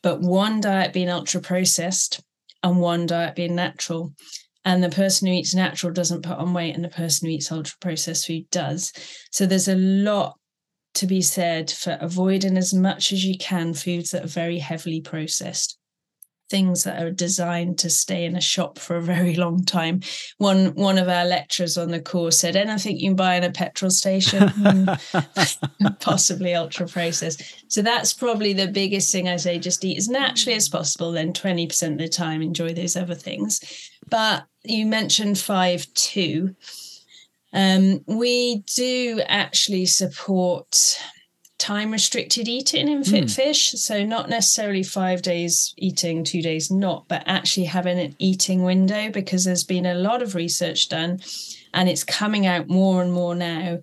but 0.03 0.21
one 0.21 0.61
diet 0.61 0.92
being 0.92 1.09
ultra 1.09 1.40
processed 1.40 2.21
and 2.62 2.81
one 2.81 3.07
diet 3.07 3.35
being 3.35 3.55
natural. 3.55 4.12
And 4.64 4.83
the 4.83 4.90
person 4.90 5.27
who 5.27 5.35
eats 5.35 5.57
natural 5.57 5.92
doesn't 5.92 6.23
put 6.23 6.38
on 6.38 6.55
weight, 6.55 6.77
and 6.77 6.85
the 6.85 6.88
person 6.88 7.27
who 7.27 7.35
eats 7.35 7.51
ultra 7.51 7.75
processed 7.81 8.29
food 8.29 8.49
does. 8.51 8.92
So 9.33 9.45
there's 9.45 9.66
a 9.66 9.75
lot 9.75 10.37
to 10.95 11.07
be 11.07 11.23
said 11.23 11.71
for 11.71 11.97
avoiding 12.01 12.57
as 12.57 12.75
much 12.75 13.13
as 13.13 13.25
you 13.25 13.37
can 13.39 13.75
foods 13.75 14.11
that 14.11 14.25
are 14.25 14.29
very 14.29 14.59
heavily 14.59 15.01
processed 15.01 15.79
things 16.53 16.85
that 16.85 17.03
are 17.03 17.11
designed 17.11 17.79
to 17.79 17.89
stay 17.89 18.27
in 18.27 18.37
a 18.37 18.41
shop 18.41 18.79
for 18.79 18.97
a 18.97 19.03
very 19.03 19.35
long 19.35 19.65
time. 19.65 20.03
One 20.37 20.75
one 20.75 20.99
of 20.99 21.09
our 21.09 21.25
lecturers 21.25 21.79
on 21.79 21.91
the 21.91 22.01
course 22.01 22.39
said, 22.39 22.57
"Anything 22.57 22.99
you 22.99 23.09
can 23.09 23.17
buy 23.17 23.37
in 23.37 23.43
a 23.43 23.51
petrol 23.51 23.91
station, 23.91 24.49
hmm, 24.49 24.85
possibly 26.01 26.55
ultra 26.55 26.87
processed." 26.87 27.43
So 27.69 27.81
that's 27.81 28.13
probably 28.13 28.53
the 28.53 28.69
biggest 28.69 29.11
thing 29.11 29.29
I 29.29 29.37
say: 29.37 29.59
just 29.59 29.83
eat 29.83 29.97
as 29.97 30.09
naturally 30.09 30.55
as 30.55 30.69
possible. 30.69 31.11
Then 31.11 31.33
twenty 31.33 31.67
percent 31.67 31.95
of 31.95 31.99
the 31.99 32.09
time, 32.09 32.43
enjoy 32.43 32.75
those 32.75 32.97
other 32.97 33.15
things. 33.15 33.61
But 34.11 34.45
you 34.63 34.85
mentioned 34.85 35.39
five 35.39 35.87
two. 35.95 36.55
Um, 37.53 38.03
we 38.07 38.65
do 38.75 39.21
actually 39.27 39.87
support 39.87 40.99
time 41.59 41.93
restricted 41.93 42.49
eating 42.49 42.88
in 42.88 43.05
fit 43.05 43.25
mm. 43.25 43.35
fish. 43.35 43.71
So, 43.73 44.05
not 44.05 44.29
necessarily 44.29 44.83
five 44.83 45.23
days 45.23 45.75
eating, 45.77 46.25
two 46.25 46.43
days 46.43 46.71
not, 46.71 47.07
but 47.09 47.23
actually 47.27 47.67
having 47.67 47.99
an 47.99 48.17
eating 48.19 48.62
window 48.62 49.11
because 49.11 49.45
there's 49.45 49.65
been 49.65 49.87
a 49.87 49.95
lot 49.95 50.23
of 50.23 50.35
research 50.35 50.88
done 50.88 51.21
and 51.75 51.88
it's 51.88 52.05
coming 52.05 52.47
out 52.47 52.69
more 52.69 53.03
and 53.03 53.12
more 53.12 53.35
now 53.35 53.79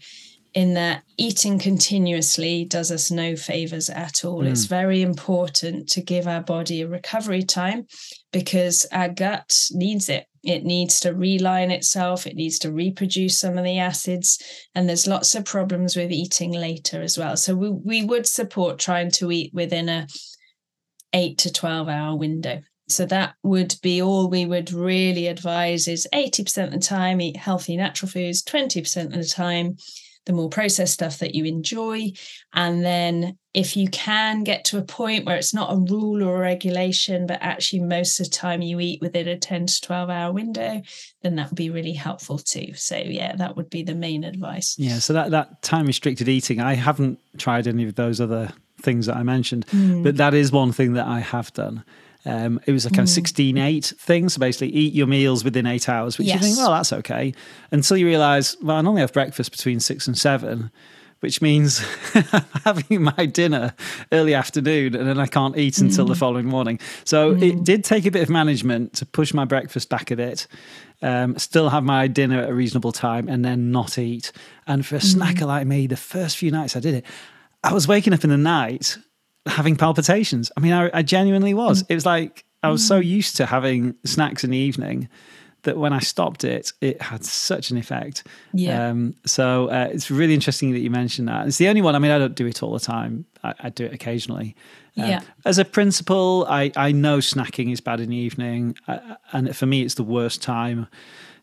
in 0.54 0.74
that 0.74 1.04
eating 1.18 1.60
continuously 1.60 2.66
does 2.66 2.92
us 2.92 3.12
no 3.12 3.36
favors 3.36 3.90
at 3.90 4.26
all. 4.26 4.44
Mm. 4.44 4.52
It's 4.52 4.66
very 4.66 5.02
important 5.02 5.88
to 5.90 6.02
give 6.02 6.28
our 6.28 6.42
body 6.42 6.82
a 6.82 6.88
recovery 6.88 7.44
time 7.44 7.88
because 8.32 8.86
our 8.92 9.10
gut 9.10 9.56
needs 9.72 10.10
it. 10.10 10.26
It 10.44 10.64
needs 10.64 11.00
to 11.02 11.14
reline 11.14 11.72
itself, 11.72 12.26
it 12.26 12.36
needs 12.36 12.60
to 12.60 12.72
reproduce 12.72 13.38
some 13.38 13.58
of 13.58 13.64
the 13.64 13.80
acids, 13.80 14.42
and 14.76 14.88
there's 14.88 15.08
lots 15.08 15.36
of 15.36 15.46
problems 15.46 15.96
with 15.96 16.12
eating 16.12 16.52
later 16.52 17.02
as 17.02 17.18
well. 17.18 17.36
So 17.38 17.56
we, 17.56 17.70
we 17.70 18.04
would 18.04 18.28
support 18.28 18.80
trying 18.80 19.12
to 19.12 19.32
eat 19.32 19.54
within 19.54 19.90
a 19.90 20.08
8 21.14 21.38
to 21.40 21.52
12 21.52 21.90
hour 21.90 22.16
window. 22.16 22.62
So 22.88 23.06
that 23.06 23.36
would 23.44 23.76
be 23.84 24.02
all 24.02 24.30
we 24.30 24.46
would 24.46 24.72
really 24.72 25.28
advise 25.28 25.88
is 25.88 26.08
80% 26.14 26.66
of 26.66 26.72
the 26.72 26.80
time 26.80 27.22
eat 27.22 27.38
healthy 27.38 27.78
natural 27.78 28.10
foods, 28.10 28.44
20% 28.44 29.06
of 29.06 29.12
the 29.12 29.26
time 29.26 29.78
the 30.26 30.34
more 30.34 30.50
processed 30.50 30.94
stuff 30.94 31.18
that 31.20 31.34
you 31.34 31.46
enjoy. 31.46 32.12
And 32.54 32.86
then 32.86 33.39
if 33.54 33.76
you 33.76 33.88
can 33.90 34.44
get 34.44 34.64
to 34.66 34.78
a 34.78 34.84
point 34.84 35.26
where 35.26 35.36
it's 35.36 35.54
not 35.54 35.74
a 35.74 35.76
rule 35.76 36.24
or 36.24 36.38
a 36.38 36.40
regulation, 36.40 37.26
but 37.26 37.40
actually 37.42 37.80
most 37.80 38.20
of 38.20 38.28
the 38.28 38.30
time 38.30 38.62
you 38.62 38.80
eat 38.80 39.02
within 39.02 39.28
a 39.28 39.38
10 39.38 39.66
to 39.66 39.82
12 39.82 40.10
hour 40.10 40.32
window, 40.32 40.82
then 41.24 41.36
that 41.36 41.50
would 41.50 41.58
be 41.58 41.72
really 41.72 41.94
helpful 41.94 42.38
too. 42.38 42.74
So 42.76 42.98
yeah, 42.98 43.36
that 43.38 43.58
would 43.58 43.70
be 43.70 43.82
the 43.82 43.96
main 43.96 44.24
advice. 44.24 44.76
Yeah. 44.78 45.00
So 45.00 45.14
that, 45.14 45.32
that 45.32 45.64
time 45.64 45.88
restricted 45.88 46.30
eating, 46.30 46.62
I 46.62 46.76
haven't 46.76 47.20
tried 47.38 47.68
any 47.68 47.86
of 47.86 47.96
those 47.96 48.22
other 48.22 48.54
things 48.82 49.08
that 49.08 49.16
I 49.16 49.24
mentioned, 49.24 49.66
mm. 49.68 50.04
but 50.04 50.18
that 50.18 50.36
is 50.36 50.52
one 50.52 50.72
thing 50.72 50.94
that 50.94 51.08
I 51.08 51.20
have 51.20 51.52
done. 51.54 51.84
Um, 52.26 52.60
it 52.68 52.72
was 52.74 52.86
a 52.86 52.90
kind 52.90 53.02
of 53.02 53.10
16 53.10 53.58
8 53.58 53.94
thing. 53.98 54.30
So 54.30 54.40
basically, 54.40 54.70
eat 54.70 54.94
your 54.94 55.08
meals 55.08 55.44
within 55.44 55.66
eight 55.66 55.88
hours, 55.88 56.18
which 56.18 56.28
yes. 56.28 56.36
you 56.36 56.48
think, 56.48 56.58
well, 56.58 56.72
that's 56.72 56.92
okay. 56.92 57.34
Until 57.72 57.98
you 57.98 58.06
realize, 58.06 58.58
well, 58.62 58.76
I 58.76 58.88
only 58.88 59.02
have 59.02 59.14
breakfast 59.14 59.52
between 59.52 59.80
six 59.80 60.06
and 60.06 60.18
seven, 60.18 60.70
which 61.20 61.42
means 61.42 61.86
I'm 62.14 62.46
having 62.64 63.04
my 63.04 63.26
dinner 63.26 63.74
early 64.12 64.34
afternoon 64.34 64.96
and 64.96 65.08
then 65.08 65.20
I 65.20 65.26
can't 65.26 65.58
eat 65.58 65.78
until 65.80 66.06
mm. 66.06 66.10
the 66.10 66.16
following 66.16 66.46
morning. 66.46 66.80
So 67.04 67.36
mm. 67.36 67.42
it 67.42 67.64
did 67.64 67.84
take 67.84 68.06
a 68.06 68.12
bit 68.12 68.24
of 68.24 68.30
management 68.30 68.94
to 68.94 69.06
push 69.06 69.34
my 69.34 69.46
breakfast 69.46 69.90
back 69.90 70.12
a 70.12 70.16
bit. 70.16 70.48
Um, 71.02 71.38
still 71.38 71.70
have 71.70 71.84
my 71.84 72.08
dinner 72.08 72.42
at 72.42 72.50
a 72.50 72.54
reasonable 72.54 72.92
time 72.92 73.30
and 73.30 73.44
then 73.44 73.72
not 73.72 73.98
eat. 73.98 74.32
And 74.68 74.86
for 74.86 74.96
a 74.96 75.00
mm. 75.00 75.16
snacker 75.16 75.48
like 75.48 75.68
me, 75.68 75.88
the 75.88 75.98
first 75.98 76.38
few 76.38 76.52
nights 76.52 76.76
I 76.76 76.80
did 76.80 76.96
it, 76.96 77.06
I 77.64 77.74
was 77.74 77.88
waking 77.88 78.14
up 78.14 78.24
in 78.24 78.30
the 78.30 78.38
night 78.38 78.98
having 79.46 79.76
palpitations. 79.76 80.52
I 80.56 80.60
mean, 80.60 80.74
I, 80.74 80.90
I 80.94 81.02
genuinely 81.02 81.54
was. 81.54 81.84
Mm. 81.84 81.86
It 81.90 81.96
was 81.96 82.06
like 82.06 82.46
I 82.64 82.70
was 82.70 82.86
so 82.86 83.00
mm. 83.02 83.06
used 83.06 83.38
to 83.38 83.46
having 83.46 83.96
snacks 84.04 84.44
in 84.44 84.52
the 84.52 84.58
evening 84.58 85.10
that 85.64 85.78
when 85.78 85.94
I 85.94 86.00
stopped 86.00 86.44
it, 86.44 86.72
it 86.82 87.02
had 87.02 87.26
such 87.26 87.72
an 87.72 87.78
effect. 87.78 88.26
Yeah. 88.54 88.90
Um, 88.90 89.16
so 89.26 89.70
uh, 89.70 89.90
it's 89.92 90.10
really 90.10 90.34
interesting 90.34 90.72
that 90.72 90.80
you 90.80 90.90
mentioned 90.90 91.28
that. 91.28 91.48
It's 91.48 91.58
the 91.58 91.68
only 91.68 91.82
one. 91.82 91.96
I 91.96 92.00
mean, 92.00 92.12
I 92.12 92.18
don't 92.18 92.36
do 92.36 92.46
it 92.46 92.64
all 92.64 92.74
the 92.74 92.80
time. 92.80 93.26
I, 93.44 93.54
I 93.60 93.70
do 93.70 93.86
it 93.86 93.94
occasionally. 93.94 94.56
Um, 94.98 95.10
yeah. 95.10 95.22
As 95.46 95.58
a 95.58 95.66
principle, 95.66 96.46
I 96.50 96.72
I 96.76 96.92
know 96.92 97.20
snacking 97.20 97.72
is 97.72 97.82
bad 97.82 98.00
in 98.00 98.10
the 98.10 98.18
evening, 98.18 98.76
uh, 98.88 99.00
and 99.32 99.56
for 99.56 99.66
me, 99.66 99.82
it's 99.82 99.96
the 99.96 100.04
worst 100.04 100.42
time. 100.42 100.88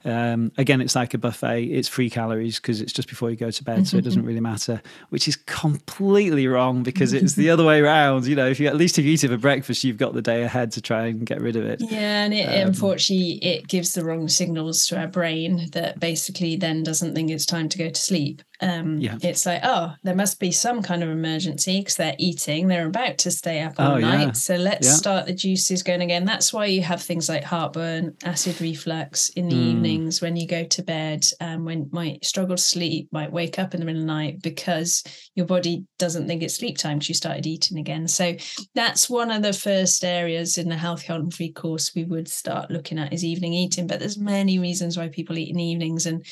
Um, 0.05 0.53
again, 0.57 0.81
it's 0.81 0.95
like 0.95 1.15
a 1.15 1.19
buffet. 1.19 1.65
It's 1.65 1.89
free 1.89 2.11
calories 2.11 2.57
because 2.57 2.81
it's 2.81 2.93
just 2.93 3.09
before 3.09 3.31
you 3.31 3.37
go 3.37 3.51
to 3.51 3.65
bed, 3.65 3.87
so 3.87 3.97
it 3.97 4.05
doesn't 4.05 4.25
really 4.25 4.41
matter. 4.41 4.81
Which 5.11 5.29
is 5.29 5.37
completely 5.37 6.47
wrong 6.47 6.83
because 6.83 7.13
it's 7.13 7.35
the 7.35 7.51
other 7.57 7.65
way 7.65 7.81
around. 7.81 8.27
You 8.27 8.37
know, 8.37 8.47
if 8.47 8.61
you 8.61 8.69
at 8.69 8.77
least 8.77 8.99
if 8.99 9.05
you 9.05 9.13
eat 9.13 9.25
it 9.25 9.29
for 9.29 9.37
breakfast, 9.37 9.85
you've 9.85 9.99
got 9.99 10.15
the 10.15 10.23
day 10.23 10.43
ahead 10.43 10.73
to 10.73 10.81
try 10.81 11.07
and 11.07 11.25
get 11.25 11.41
rid 11.41 11.57
of 11.57 11.65
it. 11.65 11.81
Yeah, 11.81 12.25
and 12.25 12.35
it, 12.35 12.49
um, 12.49 12.69
unfortunately, 12.69 13.45
it 13.45 13.69
gives 13.69 13.93
the 13.93 14.05
wrong 14.05 14.29
signals 14.29 14.87
to 14.89 14.99
our 14.99 15.09
brain 15.09 15.69
that 15.73 16.01
basically 16.01 16.57
then 16.57 16.83
doesn't 16.83 17.15
think 17.15 17.31
it's 17.31 17.47
time 17.47 17.69
to 17.69 17.79
go 17.79 17.89
to 17.89 18.01
sleep. 18.01 18.43
Um, 18.61 18.99
yeah. 18.99 19.19
It's 19.23 19.45
like, 19.45 19.61
oh, 19.63 19.95
there 20.03 20.15
must 20.15 20.41
be 20.41 20.51
some 20.51 20.83
kind 20.83 21.03
of 21.03 21.11
emergency 21.11 21.81
because 21.81 21.97
they're 21.97 22.17
eating, 22.19 22.69
they're 22.69 22.87
about 22.87 23.19
to 23.19 23.31
stay 23.31 23.61
up 23.61 23.75
all 23.79 23.93
oh, 23.93 23.99
night. 23.99 24.27
Yeah. 24.27 24.33
So 24.33 24.57
let's 24.57 24.87
yeah. 24.87 24.95
start 24.95 25.27
the 25.27 25.35
juices 25.35 25.83
going 25.83 26.01
again. 26.01 26.25
That's 26.25 26.53
why 26.53 26.67
you 26.67 26.83
have 26.83 27.03
things 27.03 27.29
like 27.29 27.45
heartburn, 27.45 28.17
acid 28.25 28.61
reflux 28.61 29.29
in 29.31 29.49
the 29.49 29.75
mm. 29.75 29.81
Evenings 29.97 30.21
when 30.21 30.37
you 30.37 30.47
go 30.47 30.65
to 30.65 30.83
bed, 30.83 31.25
um, 31.41 31.65
when 31.65 31.89
might 31.91 32.25
struggle 32.25 32.57
to 32.57 32.63
sleep, 32.63 33.09
might 33.13 33.33
wake 33.33 33.59
up 33.59 33.73
in 33.73 33.81
the 33.81 33.87
middle 33.87 34.03
of 34.03 34.07
the 34.07 34.13
night 34.13 34.43
because 34.43 35.03
your 35.35 35.47
body 35.47 35.85
doesn't 35.99 36.27
think 36.27 36.43
it's 36.43 36.55
sleep 36.55 36.77
time 36.77 36.99
because 36.99 37.09
you 37.09 37.15
started 37.15 37.47
eating 37.47 37.79
again. 37.79 38.07
So 38.07 38.37
that's 38.75 39.09
one 39.09 39.31
of 39.31 39.43
the 39.43 39.55
first 39.55 40.05
areas 40.05 40.59
in 40.59 40.69
the 40.69 40.77
healthy 40.77 41.07
whole 41.07 41.21
and 41.21 41.33
free 41.33 41.51
course 41.51 41.95
we 41.95 42.05
would 42.05 42.29
start 42.29 42.71
looking 42.71 42.99
at 42.99 43.13
is 43.15 43.25
evening 43.25 43.55
eating. 43.55 43.87
But 43.87 43.99
there's 43.99 44.19
many 44.19 44.59
reasons 44.59 44.99
why 44.99 45.09
people 45.09 45.39
eat 45.39 45.49
in 45.49 45.57
the 45.57 45.65
evenings 45.65 46.05
and 46.05 46.25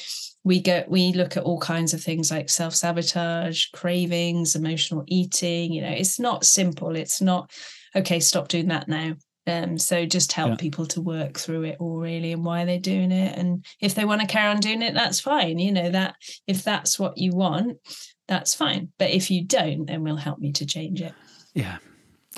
we 0.44 0.60
get 0.60 0.90
we 0.90 1.12
look 1.14 1.38
at 1.38 1.44
all 1.44 1.58
kinds 1.58 1.94
of 1.94 2.02
things 2.02 2.30
like 2.30 2.50
self-sabotage 2.50 3.66
cravings 3.72 4.54
emotional 4.54 5.02
eating 5.06 5.72
you 5.72 5.80
know 5.80 5.88
it's 5.88 6.20
not 6.20 6.44
simple 6.44 6.94
it's 6.94 7.22
not 7.22 7.50
okay 7.96 8.20
stop 8.20 8.48
doing 8.48 8.68
that 8.68 8.86
now 8.86 9.14
um, 9.46 9.78
so 9.78 10.06
just 10.06 10.32
help 10.32 10.50
yeah. 10.50 10.56
people 10.56 10.86
to 10.86 11.00
work 11.00 11.38
through 11.38 11.64
it 11.64 11.76
all 11.78 11.98
really 11.98 12.32
and 12.32 12.44
why 12.44 12.64
they're 12.64 12.78
doing 12.78 13.12
it. 13.12 13.38
And 13.38 13.64
if 13.80 13.94
they 13.94 14.04
want 14.04 14.20
to 14.22 14.26
carry 14.26 14.50
on 14.50 14.60
doing 14.60 14.82
it 14.82 14.94
that's 14.94 15.20
fine 15.20 15.58
you 15.58 15.72
know 15.72 15.90
that 15.90 16.16
if 16.46 16.62
that's 16.62 16.98
what 16.98 17.18
you 17.18 17.32
want 17.32 17.78
that's 18.26 18.54
fine. 18.54 18.90
But 18.98 19.10
if 19.10 19.30
you 19.30 19.44
don't 19.44 19.86
then 19.86 20.02
we'll 20.02 20.16
help 20.16 20.38
you 20.40 20.52
to 20.54 20.66
change 20.66 21.00
it. 21.00 21.14
Yeah 21.54 21.78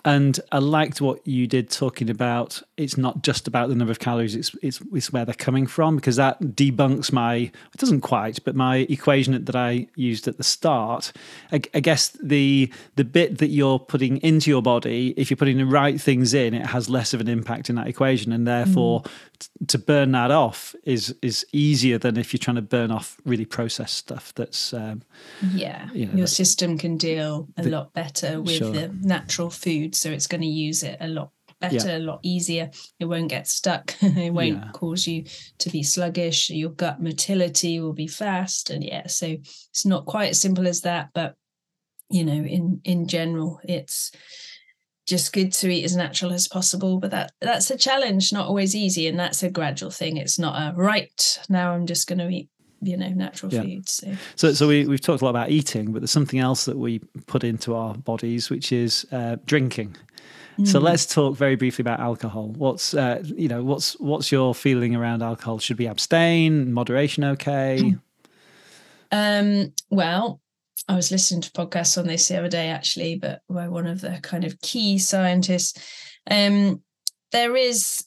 and 0.07 0.39
I 0.53 0.59
liked 0.59 1.01
what 1.01 1.27
you 1.27 1.49
did 1.49 1.69
talking 1.69 2.09
about. 2.09 2.63
It's 2.77 2.97
not 2.97 3.25
just 3.25 3.49
about 3.49 3.69
the 3.69 3.75
number 3.75 3.91
of 3.91 3.99
calories; 3.99 4.37
it's 4.37 4.55
it's, 4.63 4.81
it's 4.93 5.13
where 5.13 5.25
they're 5.25 5.35
coming 5.35 5.67
from 5.67 5.97
because 5.97 6.15
that 6.15 6.41
debunks 6.41 7.13
my. 7.13 7.35
It 7.35 7.77
doesn't 7.77 8.03
quite, 8.03 8.39
but 8.45 8.55
my 8.55 8.87
equation 8.89 9.45
that 9.45 9.57
I 9.57 9.89
used 9.97 10.29
at 10.29 10.37
the 10.37 10.45
start. 10.45 11.13
I, 11.51 11.61
I 11.75 11.81
guess 11.81 12.11
the 12.23 12.73
the 12.95 13.05
bit 13.05 13.39
that 13.39 13.49
you're 13.49 13.81
putting 13.81 14.19
into 14.19 14.49
your 14.49 14.63
body, 14.63 15.13
if 15.17 15.29
you're 15.29 15.37
putting 15.37 15.59
the 15.59 15.67
right 15.67 16.01
things 16.01 16.33
in, 16.35 16.55
it 16.55 16.67
has 16.67 16.89
less 16.89 17.13
of 17.13 17.21
an 17.21 17.29
impact 17.29 17.69
in 17.69 17.75
that 17.75 17.89
equation, 17.89 18.31
and 18.31 18.47
therefore 18.47 19.01
mm. 19.01 19.11
t- 19.41 19.67
to 19.67 19.77
burn 19.77 20.13
that 20.13 20.31
off 20.31 20.77
is 20.85 21.17
is 21.21 21.45
easier 21.53 21.99
than 21.99 22.17
if 22.17 22.33
you're 22.33 22.39
trying 22.39 22.55
to 22.55 22.63
burn 22.63 22.93
off 22.93 23.17
really 23.25 23.45
processed 23.45 23.97
stuff. 23.97 24.33
That's 24.37 24.73
um, 24.73 25.03
yeah, 25.53 25.89
you 25.93 26.07
know, 26.07 26.15
your 26.15 26.27
system 26.29 26.79
can 26.79 26.97
deal 26.97 27.49
a 27.57 27.65
the, 27.65 27.71
lot 27.71 27.93
better 27.93 28.41
with 28.41 28.59
sure. 28.59 28.71
the 28.71 28.89
natural 29.03 29.51
food 29.51 29.96
so 29.97 30.11
it's 30.11 30.27
going 30.27 30.43
to 30.43 30.47
use 30.47 30.83
it 30.83 30.97
a 31.01 31.09
lot 31.09 31.31
better, 31.61 31.89
yeah. 31.89 31.99
a 31.99 32.01
lot 32.01 32.21
easier. 32.23 32.71
It 32.99 33.07
won't 33.07 33.29
get 33.29 33.49
stuck. 33.49 33.95
it 34.01 34.33
won't 34.33 34.65
yeah. 34.65 34.71
cause 34.73 35.07
you 35.07 35.25
to 35.59 35.71
be 35.71 35.83
sluggish. 35.83 36.51
Your 36.51 36.71
gut 36.71 37.03
motility 37.03 37.81
will 37.81 37.93
be 37.93 38.07
fast. 38.07 38.71
And 38.71 38.85
yeah, 38.85 39.07
so 39.07 39.37
it's 39.71 39.87
not 39.87 40.07
quite 40.07 40.31
as 40.31 40.41
simple 40.41 40.67
as 40.67 40.83
that, 40.83 41.11
but 41.15 41.35
you 42.09 42.25
know, 42.25 42.33
in 42.33 42.81
in 42.85 43.09
general, 43.09 43.61
it's 43.65 44.13
just 45.07 45.33
good 45.33 45.53
to 45.53 45.69
eat 45.69 45.85
as 45.85 45.97
natural 45.97 46.33
as 46.33 46.49
possible. 46.49 46.99
But 46.99 47.11
that 47.11 47.33
that's 47.41 47.71
a 47.71 47.77
challenge, 47.77 48.33
not 48.33 48.47
always 48.47 48.75
easy, 48.75 49.09
and 49.09 49.19
that's 49.19 49.43
a 49.43 49.51
gradual 49.51 49.91
thing. 49.91 50.17
It's 50.17 50.39
not 50.39 50.55
a 50.57 50.77
right 50.77 51.39
now. 51.49 51.73
I'm 51.73 51.87
just 51.87 52.07
going 52.07 52.19
to 52.19 52.29
eat 52.29 52.49
you 52.87 52.97
know 52.97 53.09
natural 53.09 53.53
yeah. 53.53 53.63
foods 53.63 53.93
so. 53.93 54.17
so 54.35 54.53
so 54.53 54.69
we, 54.69 54.87
we've 54.87 55.01
talked 55.01 55.23
a 55.23 55.25
lot 55.25 55.31
about 55.31 55.51
eating 55.51 55.93
but 55.93 56.01
there's 56.01 56.11
something 56.11 56.39
else 56.39 56.65
that 56.65 56.79
we 56.79 56.99
put 57.27 57.45
into 57.45 57.75
our 57.75 57.95
bodies 57.95 58.51
which 58.51 58.73
is 58.73 59.07
uh, 59.13 59.37
drinking 59.47 59.97
mm. 60.59 60.67
so 60.67 60.79
let's 60.79 61.07
talk 61.07 61.37
very 61.37 61.57
briefly 61.57 61.83
about 61.83 62.01
alcohol 62.01 62.49
what's 62.57 62.95
uh, 62.95 63.23
you 63.25 63.49
know 63.49 63.63
what's 63.63 63.99
what's 64.01 64.31
your 64.31 64.55
feeling 64.55 64.95
around 64.95 65.23
alcohol 65.23 65.59
should 65.59 65.79
we 65.79 65.87
abstain 65.87 66.73
moderation 66.73 67.25
okay 67.25 67.95
um 69.13 69.73
well 69.91 70.41
I 70.89 70.95
was 70.95 71.11
listening 71.11 71.41
to 71.41 71.51
podcasts 71.51 71.99
on 71.99 72.07
this 72.07 72.29
the 72.29 72.39
other 72.39 72.49
day, 72.49 72.69
actually, 72.69 73.17
but 73.17 73.43
by 73.49 73.67
one 73.67 73.87
of 73.87 74.03
the 74.03 74.21
kind 74.23 74.45
of 74.45 74.61
key 74.61 74.99
scientists. 74.99 75.81
Um, 76.31 76.83
there 77.33 77.57
is 77.57 78.05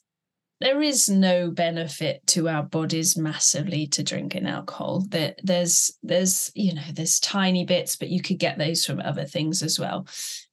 there 0.60 0.82
is 0.82 1.08
no 1.10 1.52
benefit 1.52 2.26
to 2.28 2.50
our 2.50 2.64
bodies 2.64 3.18
massively 3.18 3.88
to 3.88 4.04
drinking 4.04 4.46
alcohol. 4.46 5.06
There 5.08 5.36
there's 5.42 5.98
there's 6.04 6.52
you 6.54 6.74
know 6.74 6.84
there's 6.94 7.20
tiny 7.20 7.66
bits 7.66 7.96
but 7.96 8.10
you 8.10 8.22
could 8.22 8.40
get 8.40 8.58
those 8.58 8.86
from 8.86 9.00
other 9.00 9.26
things 9.26 9.64
as 9.64 9.80
well. 9.80 10.08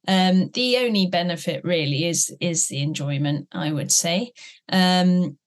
Um, 0.07 0.49
the 0.53 0.77
only 0.77 1.07
benefit 1.07 1.63
really 1.65 2.05
is 2.07 2.33
is 2.39 2.67
the 2.67 2.81
enjoyment 2.81 3.47
i 3.51 3.71
would 3.71 3.91
say. 3.91 4.31
Um, 4.69 5.37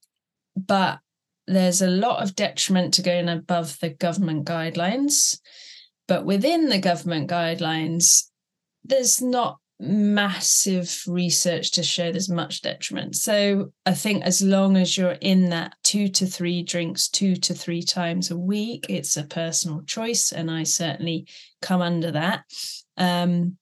but 0.56 0.98
there's 1.46 1.80
a 1.80 1.88
lot 1.88 2.22
of 2.22 2.36
detriment 2.36 2.94
to 2.94 3.02
going 3.02 3.28
above 3.28 3.78
the 3.80 3.90
government 3.90 4.46
guidelines. 4.46 5.40
But 6.06 6.24
within 6.24 6.68
the 6.68 6.78
government 6.78 7.30
guidelines 7.30 8.24
there's 8.84 9.20
not 9.20 9.58
massive 9.80 11.02
research 11.06 11.72
to 11.72 11.82
show 11.82 12.12
there's 12.12 12.28
much 12.28 12.60
detriment. 12.60 13.16
So 13.16 13.72
I 13.86 13.94
think 13.94 14.24
as 14.24 14.42
long 14.42 14.76
as 14.76 14.96
you're 14.96 15.12
in 15.12 15.48
that 15.50 15.74
two 15.82 16.08
to 16.08 16.26
three 16.26 16.62
drinks, 16.62 17.08
two 17.08 17.34
to 17.36 17.54
three 17.54 17.82
times 17.82 18.30
a 18.30 18.36
week, 18.36 18.86
it's 18.88 19.16
a 19.16 19.24
personal 19.24 19.82
choice. 19.82 20.32
And 20.32 20.50
I 20.50 20.64
certainly 20.64 21.26
come 21.62 21.80
under 21.80 22.10
that. 22.12 22.44
Um, 22.98 23.56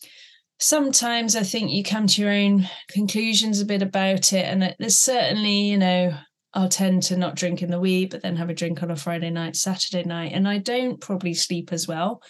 sometimes 0.59 1.37
I 1.37 1.45
think 1.45 1.71
you 1.71 1.85
come 1.85 2.09
to 2.09 2.23
your 2.23 2.33
own 2.33 2.69
conclusions 2.89 3.61
a 3.61 3.67
bit 3.67 3.83
about 3.83 4.33
it. 4.33 4.45
And 4.45 4.75
there's 4.79 4.99
certainly, 4.99 5.71
you 5.71 5.79
know, 5.79 6.15
I'll 6.53 6.69
tend 6.69 7.05
to 7.05 7.17
not 7.17 7.37
drink 7.37 7.63
in 7.63 7.71
the 7.71 7.79
week, 7.79 8.11
but 8.11 8.23
then 8.23 8.35
have 8.37 8.51
a 8.51 8.55
drink 8.55 8.83
on 8.83 8.91
a 8.91 8.97
Friday 8.97 9.31
night, 9.31 9.55
Saturday 9.55 10.03
night. 10.03 10.33
And 10.33 10.49
I 10.49 10.59
don't 10.59 11.01
probably 11.01 11.35
sleep 11.35 11.73
as 11.73 11.87
well 11.87 12.23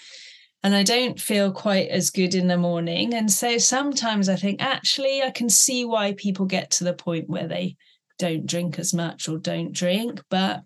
and 0.63 0.75
I 0.75 0.83
don't 0.83 1.21
feel 1.21 1.53
quite 1.53 1.89
as 1.89 2.11
good 2.11 2.35
in 2.35 2.49
the 2.49 2.57
morning. 2.57 3.15
And 3.15 3.31
so 3.31 3.59
sometimes 3.59 4.29
I 4.29 4.37
think 4.37 4.61
actually 4.61 5.23
I 5.23 5.31
can 5.31 5.49
see 5.49 5.85
why 5.85 6.15
people 6.15 6.47
get 6.47 6.71
to 6.73 6.85
the 6.85 6.95
point 6.95 7.29
where 7.29 7.47
they 7.47 7.77
don't 8.19 8.47
drink 8.47 8.79
as 8.79 8.93
much 8.93 9.29
or 9.29 9.39
don't 9.39 9.73
drink, 9.73 10.21
but 10.29 10.63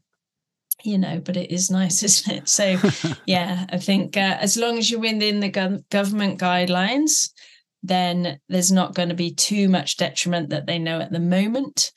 you 0.82 0.98
know, 0.98 1.20
but 1.20 1.36
it 1.36 1.50
is 1.50 1.70
nice, 1.70 2.02
isn't 2.02 2.34
it? 2.34 2.48
So, 2.48 2.78
yeah, 3.26 3.66
I 3.70 3.78
think 3.78 4.16
uh, 4.16 4.38
as 4.40 4.56
long 4.56 4.78
as 4.78 4.90
you're 4.90 5.00
within 5.00 5.40
the 5.40 5.50
go- 5.50 5.82
government 5.90 6.40
guidelines, 6.40 7.30
then 7.82 8.38
there's 8.48 8.70
not 8.70 8.94
going 8.94 9.08
to 9.08 9.14
be 9.14 9.34
too 9.34 9.68
much 9.68 9.96
detriment 9.96 10.50
that 10.50 10.66
they 10.66 10.78
know 10.78 11.00
at 11.00 11.10
the 11.10 11.18
moment. 11.18 11.92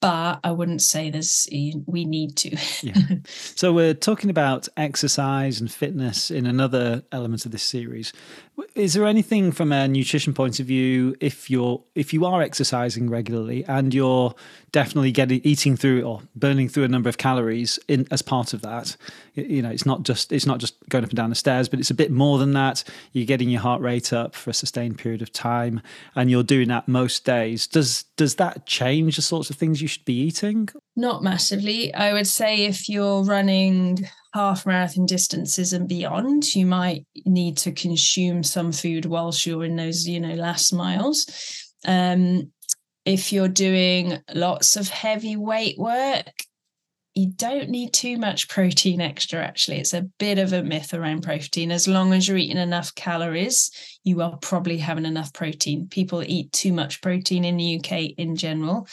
But 0.00 0.40
I 0.42 0.50
wouldn't 0.50 0.82
say 0.82 1.10
there's 1.10 1.48
we 1.86 2.04
need 2.04 2.36
to. 2.38 2.56
yeah. 2.82 2.94
So 3.54 3.72
we're 3.72 3.94
talking 3.94 4.30
about 4.30 4.68
exercise 4.76 5.60
and 5.60 5.70
fitness 5.70 6.30
in 6.30 6.46
another 6.46 7.02
element 7.12 7.44
of 7.46 7.52
this 7.52 7.62
series. 7.62 8.12
Is 8.74 8.94
there 8.94 9.06
anything 9.06 9.52
from 9.52 9.72
a 9.72 9.88
nutrition 9.88 10.34
point 10.34 10.60
of 10.60 10.66
view 10.66 11.16
if 11.20 11.50
you're 11.50 11.82
if 11.94 12.12
you 12.12 12.24
are 12.24 12.42
exercising 12.42 13.08
regularly 13.08 13.64
and 13.64 13.94
you're 13.94 14.34
definitely 14.72 15.12
getting 15.12 15.40
eating 15.44 15.76
through 15.76 16.02
or 16.02 16.22
burning 16.34 16.68
through 16.68 16.84
a 16.84 16.88
number 16.88 17.08
of 17.08 17.18
calories 17.18 17.78
in 17.88 18.06
as 18.10 18.22
part 18.22 18.52
of 18.52 18.62
that? 18.62 18.96
You 19.34 19.62
know, 19.62 19.70
it's 19.70 19.86
not 19.86 20.02
just 20.02 20.32
it's 20.32 20.46
not 20.46 20.58
just 20.58 20.76
going 20.88 21.04
up 21.04 21.10
and 21.10 21.16
down 21.16 21.30
the 21.30 21.36
stairs, 21.36 21.68
but 21.68 21.78
it's 21.78 21.90
a 21.90 21.94
bit 21.94 22.10
more 22.10 22.38
than 22.38 22.52
that. 22.52 22.84
You're 23.12 23.26
getting 23.26 23.48
your 23.48 23.60
heart 23.60 23.80
rate 23.80 24.12
up 24.12 24.34
for 24.34 24.50
a 24.50 24.54
sustained 24.54 24.98
period 24.98 25.19
of 25.22 25.32
time, 25.32 25.80
and 26.14 26.30
you're 26.30 26.42
doing 26.42 26.68
that 26.68 26.88
most 26.88 27.24
days. 27.24 27.66
Does 27.66 28.04
does 28.16 28.36
that 28.36 28.66
change 28.66 29.16
the 29.16 29.22
sorts 29.22 29.50
of 29.50 29.56
things 29.56 29.80
you 29.80 29.88
should 29.88 30.04
be 30.04 30.20
eating? 30.20 30.68
Not 30.96 31.22
massively. 31.22 31.92
I 31.94 32.12
would 32.12 32.26
say 32.26 32.64
if 32.64 32.88
you're 32.88 33.22
running 33.22 34.08
half 34.34 34.66
marathon 34.66 35.06
distances 35.06 35.72
and 35.72 35.88
beyond, 35.88 36.54
you 36.54 36.66
might 36.66 37.06
need 37.24 37.56
to 37.58 37.72
consume 37.72 38.42
some 38.42 38.72
food 38.72 39.06
whilst 39.06 39.46
you're 39.46 39.64
in 39.64 39.76
those, 39.76 40.06
you 40.06 40.20
know, 40.20 40.34
last 40.34 40.72
miles. 40.72 41.26
Um, 41.86 42.52
if 43.04 43.32
you're 43.32 43.48
doing 43.48 44.20
lots 44.34 44.76
of 44.76 44.88
heavy 44.88 45.36
weight 45.36 45.78
work, 45.78 46.44
you 47.14 47.26
don't 47.26 47.68
need 47.68 47.92
too 47.92 48.16
much 48.18 48.48
protein 48.48 49.00
extra 49.00 49.42
actually. 49.42 49.78
It's 49.78 49.94
a 49.94 50.02
bit 50.18 50.38
of 50.38 50.52
a 50.52 50.62
myth 50.62 50.94
around 50.94 51.22
protein. 51.22 51.72
As 51.72 51.88
long 51.88 52.12
as 52.12 52.28
you're 52.28 52.38
eating 52.38 52.56
enough 52.56 52.94
calories 52.94 53.70
you 54.04 54.22
are 54.22 54.36
probably 54.38 54.78
having 54.78 55.04
enough 55.04 55.32
protein. 55.32 55.86
People 55.88 56.22
eat 56.22 56.52
too 56.52 56.72
much 56.72 57.02
protein 57.02 57.44
in 57.44 57.56
the 57.56 57.78
uk 57.78 57.92
in 57.92 58.36
general. 58.36 58.88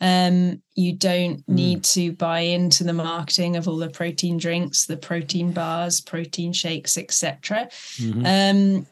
Um, 0.00 0.62
you 0.74 0.94
don't 0.94 1.38
mm. 1.38 1.48
need 1.48 1.84
to 1.84 2.12
buy 2.12 2.40
into 2.40 2.84
the 2.84 2.92
marketing 2.92 3.56
of 3.56 3.68
all 3.68 3.76
the 3.76 3.90
protein 3.90 4.36
drinks 4.36 4.86
the 4.86 4.96
protein 4.96 5.52
bars 5.52 6.00
protein 6.00 6.52
shakes 6.52 6.98
etc 6.98 7.68
mm-hmm. 7.98 8.26
um, 8.26 8.86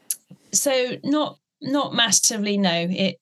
so 0.53 0.97
not 1.03 1.37
not 1.61 1.93
massively 1.93 2.57
no. 2.57 2.87
It 2.89 3.19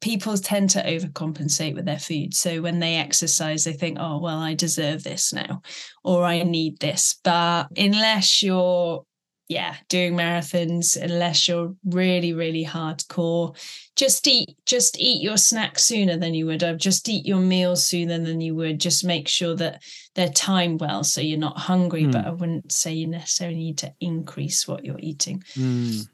people 0.00 0.36
tend 0.36 0.70
to 0.70 0.82
overcompensate 0.82 1.74
with 1.74 1.84
their 1.84 1.98
food. 1.98 2.34
So 2.34 2.62
when 2.62 2.80
they 2.80 2.96
exercise, 2.96 3.64
they 3.64 3.72
think, 3.72 3.98
oh, 4.00 4.18
well, 4.18 4.38
I 4.38 4.54
deserve 4.54 5.04
this 5.04 5.32
now, 5.32 5.62
or 6.02 6.24
I 6.24 6.42
need 6.42 6.78
this. 6.80 7.18
But 7.22 7.68
unless 7.76 8.42
you're, 8.42 9.04
yeah, 9.48 9.76
doing 9.88 10.14
marathons, 10.14 10.96
unless 10.96 11.48
you're 11.48 11.74
really, 11.84 12.32
really 12.32 12.64
hardcore, 12.64 13.56
just 13.96 14.26
eat, 14.26 14.56
just 14.64 14.98
eat 14.98 15.20
your 15.20 15.36
snacks 15.36 15.84
sooner 15.84 16.16
than 16.16 16.34
you 16.34 16.46
would 16.46 16.62
have. 16.62 16.78
Just 16.78 17.08
eat 17.08 17.26
your 17.26 17.40
meals 17.40 17.84
sooner 17.84 18.18
than 18.18 18.40
you 18.40 18.54
would. 18.54 18.80
Just 18.80 19.04
make 19.04 19.28
sure 19.28 19.54
that 19.56 19.82
they're 20.14 20.28
timed 20.30 20.80
well 20.80 21.04
so 21.04 21.20
you're 21.20 21.38
not 21.38 21.58
hungry. 21.58 22.04
Mm. 22.04 22.12
But 22.12 22.26
I 22.26 22.30
wouldn't 22.30 22.72
say 22.72 22.94
you 22.94 23.06
necessarily 23.08 23.58
need 23.58 23.78
to 23.78 23.92
increase 24.00 24.66
what 24.66 24.84
you're 24.84 25.00
eating. 25.00 25.42
Mm. 25.54 26.08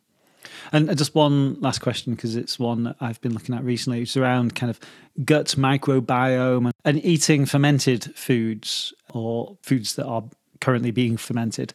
And 0.73 0.97
just 0.97 1.15
one 1.15 1.61
last 1.61 1.81
question, 1.81 2.15
because 2.15 2.37
it's 2.37 2.59
one 2.59 2.85
that 2.85 2.97
I've 3.01 3.21
been 3.21 3.35
looking 3.35 3.55
at 3.55 3.65
recently. 3.65 4.03
It's 4.03 4.17
around 4.17 4.55
kind 4.55 4.71
of 4.71 4.81
gut 5.25 5.55
microbiome 5.59 6.71
and 6.85 7.05
eating 7.05 7.47
fermented 7.47 8.17
foods 8.17 8.93
or 9.13 9.57
foods 9.63 9.97
that 9.97 10.07
are 10.07 10.25
currently 10.61 10.91
being 10.91 11.17
fermented. 11.17 11.73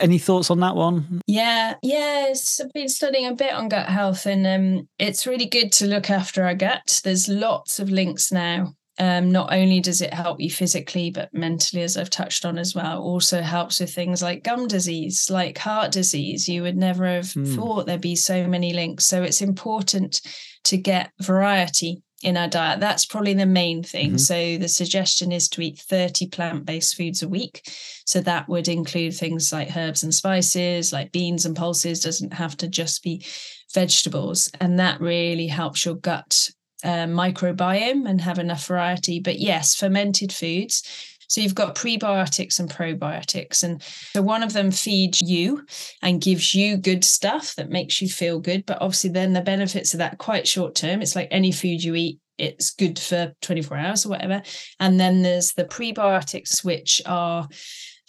Any 0.00 0.18
thoughts 0.18 0.50
on 0.50 0.60
that 0.60 0.76
one? 0.76 1.22
Yeah, 1.26 1.74
yes, 1.82 2.60
I've 2.60 2.72
been 2.72 2.88
studying 2.88 3.26
a 3.26 3.34
bit 3.34 3.52
on 3.52 3.68
gut 3.68 3.86
health, 3.86 4.26
and 4.26 4.46
um, 4.46 4.88
it's 4.98 5.26
really 5.26 5.46
good 5.46 5.72
to 5.72 5.86
look 5.86 6.10
after 6.10 6.44
our 6.44 6.54
gut. 6.54 7.00
There's 7.04 7.28
lots 7.28 7.78
of 7.78 7.90
links 7.90 8.30
now 8.30 8.74
um, 8.98 9.32
not 9.32 9.52
only 9.52 9.80
does 9.80 10.02
it 10.02 10.12
help 10.12 10.40
you 10.40 10.50
physically, 10.50 11.10
but 11.10 11.32
mentally, 11.32 11.82
as 11.82 11.96
I've 11.96 12.10
touched 12.10 12.44
on 12.44 12.58
as 12.58 12.74
well, 12.74 13.00
also 13.00 13.40
helps 13.40 13.80
with 13.80 13.94
things 13.94 14.22
like 14.22 14.44
gum 14.44 14.68
disease, 14.68 15.30
like 15.30 15.56
heart 15.56 15.92
disease. 15.92 16.48
You 16.48 16.62
would 16.62 16.76
never 16.76 17.06
have 17.06 17.26
mm. 17.26 17.54
thought 17.56 17.86
there'd 17.86 18.00
be 18.00 18.16
so 18.16 18.46
many 18.46 18.72
links. 18.72 19.06
So 19.06 19.22
it's 19.22 19.40
important 19.40 20.20
to 20.64 20.76
get 20.76 21.10
variety 21.20 22.02
in 22.22 22.36
our 22.36 22.48
diet. 22.48 22.80
That's 22.80 23.06
probably 23.06 23.34
the 23.34 23.46
main 23.46 23.82
thing. 23.82 24.10
Mm-hmm. 24.10 24.16
So 24.18 24.58
the 24.58 24.68
suggestion 24.68 25.32
is 25.32 25.48
to 25.50 25.62
eat 25.62 25.78
30 25.78 26.28
plant-based 26.28 26.94
foods 26.94 27.22
a 27.22 27.28
week. 27.28 27.62
So 28.04 28.20
that 28.20 28.48
would 28.48 28.68
include 28.68 29.14
things 29.14 29.52
like 29.52 29.76
herbs 29.76 30.02
and 30.02 30.14
spices, 30.14 30.92
like 30.92 31.12
beans 31.12 31.46
and 31.46 31.56
pulses, 31.56 32.00
doesn't 32.00 32.34
have 32.34 32.56
to 32.58 32.68
just 32.68 33.02
be 33.02 33.24
vegetables. 33.72 34.50
And 34.60 34.78
that 34.78 35.00
really 35.00 35.46
helps 35.46 35.84
your 35.84 35.94
gut 35.94 36.50
uh, 36.84 37.06
microbiome 37.06 38.08
and 38.08 38.20
have 38.20 38.38
enough 38.38 38.66
variety. 38.66 39.20
But 39.20 39.38
yes, 39.38 39.74
fermented 39.74 40.32
foods. 40.32 40.82
So 41.28 41.40
you've 41.40 41.54
got 41.54 41.74
prebiotics 41.74 42.60
and 42.60 42.68
probiotics. 42.70 43.62
And 43.62 43.82
so 43.82 44.20
one 44.20 44.42
of 44.42 44.52
them 44.52 44.70
feeds 44.70 45.22
you 45.22 45.64
and 46.02 46.20
gives 46.20 46.54
you 46.54 46.76
good 46.76 47.04
stuff 47.04 47.54
that 47.56 47.70
makes 47.70 48.02
you 48.02 48.08
feel 48.08 48.38
good. 48.38 48.66
But 48.66 48.82
obviously, 48.82 49.10
then 49.10 49.32
the 49.32 49.40
benefits 49.40 49.94
of 49.94 49.98
that 49.98 50.18
quite 50.18 50.46
short 50.46 50.74
term. 50.74 51.00
It's 51.00 51.16
like 51.16 51.28
any 51.30 51.50
food 51.50 51.82
you 51.82 51.94
eat, 51.94 52.18
it's 52.36 52.70
good 52.70 52.98
for 52.98 53.32
24 53.40 53.76
hours 53.78 54.04
or 54.04 54.10
whatever. 54.10 54.42
And 54.78 55.00
then 55.00 55.22
there's 55.22 55.52
the 55.52 55.64
prebiotics, 55.64 56.62
which 56.62 57.00
are 57.06 57.48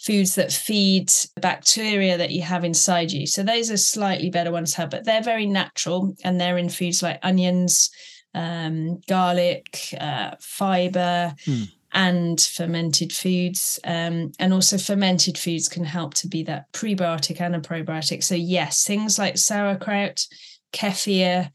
foods 0.00 0.34
that 0.34 0.52
feed 0.52 1.10
bacteria 1.40 2.18
that 2.18 2.30
you 2.30 2.42
have 2.42 2.62
inside 2.62 3.10
you. 3.10 3.26
So 3.26 3.42
those 3.42 3.70
are 3.70 3.78
slightly 3.78 4.28
better 4.28 4.52
ones 4.52 4.72
to 4.72 4.82
have, 4.82 4.90
but 4.90 5.04
they're 5.04 5.22
very 5.22 5.46
natural 5.46 6.14
and 6.24 6.38
they're 6.38 6.58
in 6.58 6.68
foods 6.68 7.02
like 7.02 7.18
onions, 7.22 7.90
um, 8.34 9.00
garlic, 9.08 9.94
uh, 10.00 10.32
fiber, 10.40 11.34
mm. 11.44 11.70
and 11.92 12.40
fermented 12.40 13.12
foods. 13.12 13.78
Um, 13.84 14.32
and 14.38 14.52
also, 14.52 14.78
fermented 14.78 15.38
foods 15.38 15.68
can 15.68 15.84
help 15.84 16.14
to 16.14 16.28
be 16.28 16.42
that 16.44 16.70
prebiotic 16.72 17.40
and 17.40 17.56
a 17.56 17.60
probiotic. 17.60 18.22
So, 18.22 18.34
yes, 18.34 18.84
things 18.84 19.18
like 19.18 19.38
sauerkraut, 19.38 20.26
kefir, 20.72 21.50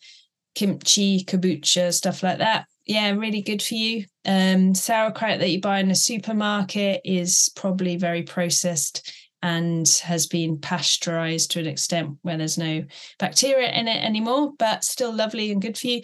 kimchi, 0.56 1.24
kombucha, 1.24 1.94
stuff 1.94 2.24
like 2.24 2.40
that. 2.40 2.66
Yeah, 2.86 3.12
really 3.12 3.42
good 3.42 3.62
for 3.62 3.76
you. 3.76 4.06
Um, 4.26 4.74
sauerkraut 4.74 5.40
that 5.40 5.52
you 5.52 5.62
buy 5.62 5.80
in 5.80 5.92
a 5.92 5.96
supermarket 5.96 7.02
is 7.06 7.52
probably 7.56 7.98
very 7.98 8.24
processed 8.24 9.14
and 9.42 9.88
has 10.04 10.28
been 10.28 10.58
pasteurized 10.58 11.52
to 11.52 11.60
an 11.60 11.68
extent 11.68 12.18
where 12.24 12.38
there's 12.38 12.58
no 12.58 12.84
bacteria 13.20 13.72
in 13.72 13.88
it 13.88 14.04
anymore, 14.04 14.54
but 14.58 14.84
still 14.84 15.14
lovely 15.14 15.52
and 15.52 15.62
good 15.62 15.78
for 15.78 15.88
you. 15.88 16.02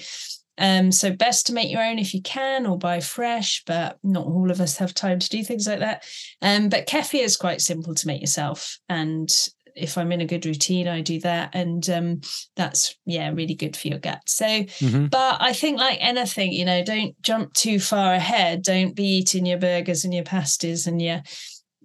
Um, 0.57 0.91
so 0.91 1.11
best 1.11 1.47
to 1.47 1.53
make 1.53 1.71
your 1.71 1.83
own 1.83 1.99
if 1.99 2.13
you 2.13 2.21
can 2.21 2.65
or 2.65 2.77
buy 2.77 2.99
fresh, 2.99 3.63
but 3.65 3.97
not 4.03 4.25
all 4.25 4.51
of 4.51 4.61
us 4.61 4.77
have 4.77 4.93
time 4.93 5.19
to 5.19 5.29
do 5.29 5.43
things 5.43 5.67
like 5.67 5.79
that. 5.79 6.03
Um, 6.41 6.69
but 6.69 6.87
kefir 6.87 7.23
is 7.23 7.37
quite 7.37 7.61
simple 7.61 7.93
to 7.95 8.07
make 8.07 8.21
yourself. 8.21 8.79
And 8.87 9.29
if 9.75 9.97
I'm 9.97 10.13
in 10.13 10.21
a 10.21 10.25
good 10.25 10.45
routine, 10.45 10.87
I 10.87 11.01
do 11.01 11.19
that. 11.19 11.49
And 11.53 11.89
um, 11.89 12.21
that's, 12.55 12.95
yeah, 13.05 13.29
really 13.31 13.55
good 13.55 13.75
for 13.75 13.89
your 13.89 13.99
gut. 13.99 14.21
So, 14.27 14.45
mm-hmm. 14.45 15.07
but 15.07 15.37
I 15.41 15.51
think 15.51 15.77
like 15.77 15.97
anything, 15.99 16.53
you 16.53 16.63
know, 16.63 16.83
don't 16.83 17.21
jump 17.21 17.53
too 17.53 17.79
far 17.79 18.13
ahead. 18.13 18.63
Don't 18.63 18.95
be 18.95 19.17
eating 19.17 19.45
your 19.45 19.59
burgers 19.59 20.05
and 20.05 20.13
your 20.13 20.23
pasties 20.23 20.87
and 20.87 21.01
your 21.01 21.21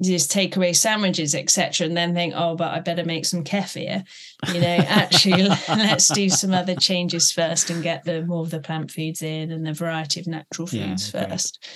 just 0.02 0.30
takeaway 0.30 0.74
sandwiches, 0.74 1.34
etc., 1.34 1.86
and 1.86 1.96
then 1.96 2.14
think, 2.14 2.34
oh, 2.36 2.56
but 2.56 2.72
I 2.72 2.80
better 2.80 3.04
make 3.04 3.24
some 3.26 3.44
kefir. 3.44 4.04
You 4.52 4.60
know, 4.60 4.66
actually, 4.88 5.42
let's 5.68 6.08
do 6.08 6.28
some 6.28 6.52
other 6.52 6.74
changes 6.74 7.32
first 7.32 7.70
and 7.70 7.82
get 7.82 8.04
the 8.04 8.22
more 8.22 8.42
of 8.42 8.50
the 8.50 8.60
plant 8.60 8.90
foods 8.90 9.22
in 9.22 9.50
and 9.50 9.66
the 9.66 9.72
variety 9.72 10.20
of 10.20 10.26
natural 10.26 10.66
foods 10.66 11.12
yeah, 11.12 11.28
first. 11.28 11.66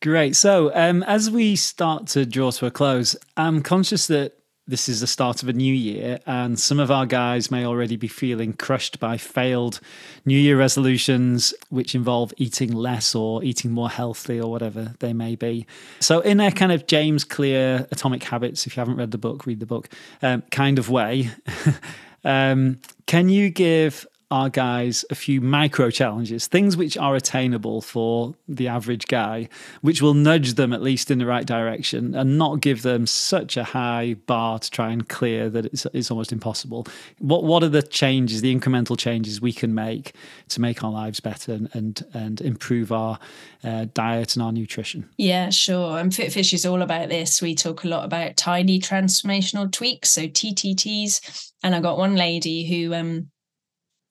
Great. 0.00 0.34
So, 0.34 0.72
um, 0.74 1.02
as 1.04 1.30
we 1.30 1.54
start 1.54 2.08
to 2.08 2.26
draw 2.26 2.50
to 2.52 2.66
a 2.66 2.70
close, 2.70 3.14
I'm 3.36 3.62
conscious 3.62 4.08
that 4.08 4.36
this 4.66 4.88
is 4.88 5.00
the 5.00 5.06
start 5.06 5.42
of 5.42 5.48
a 5.48 5.52
new 5.52 5.74
year, 5.74 6.20
and 6.24 6.58
some 6.58 6.78
of 6.78 6.90
our 6.90 7.04
guys 7.04 7.50
may 7.50 7.64
already 7.64 7.96
be 7.96 8.06
feeling 8.06 8.52
crushed 8.52 9.00
by 9.00 9.16
failed 9.16 9.80
New 10.24 10.38
Year 10.38 10.56
resolutions, 10.56 11.52
which 11.70 11.94
involve 11.94 12.32
eating 12.36 12.72
less 12.72 13.14
or 13.14 13.42
eating 13.42 13.72
more 13.72 13.90
healthy 13.90 14.40
or 14.40 14.50
whatever 14.50 14.94
they 15.00 15.12
may 15.12 15.34
be. 15.34 15.66
So, 16.00 16.20
in 16.20 16.38
a 16.38 16.52
kind 16.52 16.70
of 16.70 16.86
James 16.86 17.24
Clear 17.24 17.88
Atomic 17.90 18.22
Habits, 18.22 18.66
if 18.66 18.76
you 18.76 18.80
haven't 18.80 18.96
read 18.96 19.10
the 19.10 19.18
book, 19.18 19.46
read 19.46 19.58
the 19.58 19.66
book, 19.66 19.88
um, 20.22 20.42
kind 20.52 20.78
of 20.78 20.88
way, 20.88 21.30
um, 22.24 22.78
can 23.06 23.28
you 23.28 23.50
give 23.50 24.06
our 24.32 24.48
guys 24.48 25.04
a 25.10 25.14
few 25.14 25.42
micro 25.42 25.90
challenges, 25.90 26.46
things 26.46 26.74
which 26.74 26.96
are 26.96 27.14
attainable 27.14 27.82
for 27.82 28.34
the 28.48 28.66
average 28.66 29.06
guy, 29.06 29.46
which 29.82 30.00
will 30.00 30.14
nudge 30.14 30.54
them 30.54 30.72
at 30.72 30.80
least 30.80 31.10
in 31.10 31.18
the 31.18 31.26
right 31.26 31.44
direction 31.44 32.14
and 32.14 32.38
not 32.38 32.62
give 32.62 32.80
them 32.80 33.06
such 33.06 33.58
a 33.58 33.62
high 33.62 34.14
bar 34.26 34.58
to 34.58 34.70
try 34.70 34.90
and 34.90 35.10
clear 35.10 35.50
that 35.50 35.66
it's, 35.66 35.86
it's 35.92 36.10
almost 36.10 36.32
impossible. 36.32 36.86
What 37.18 37.44
what 37.44 37.62
are 37.62 37.68
the 37.68 37.82
changes, 37.82 38.40
the 38.40 38.54
incremental 38.54 38.98
changes 38.98 39.42
we 39.42 39.52
can 39.52 39.74
make 39.74 40.14
to 40.48 40.62
make 40.62 40.82
our 40.82 40.90
lives 40.90 41.20
better 41.20 41.52
and 41.52 41.68
and, 41.74 42.02
and 42.14 42.40
improve 42.40 42.90
our 42.90 43.18
uh, 43.62 43.84
diet 43.92 44.34
and 44.34 44.42
our 44.42 44.52
nutrition? 44.52 45.10
Yeah, 45.18 45.50
sure. 45.50 45.98
And 45.98 46.10
FitFish 46.10 46.54
is 46.54 46.64
all 46.64 46.80
about 46.80 47.10
this. 47.10 47.42
We 47.42 47.54
talk 47.54 47.84
a 47.84 47.88
lot 47.88 48.06
about 48.06 48.38
tiny 48.38 48.80
transformational 48.80 49.70
tweaks, 49.70 50.10
so 50.10 50.22
TTTs. 50.22 51.50
And 51.62 51.74
I 51.74 51.80
got 51.80 51.98
one 51.98 52.16
lady 52.16 52.64
who 52.66 52.94
um 52.94 53.31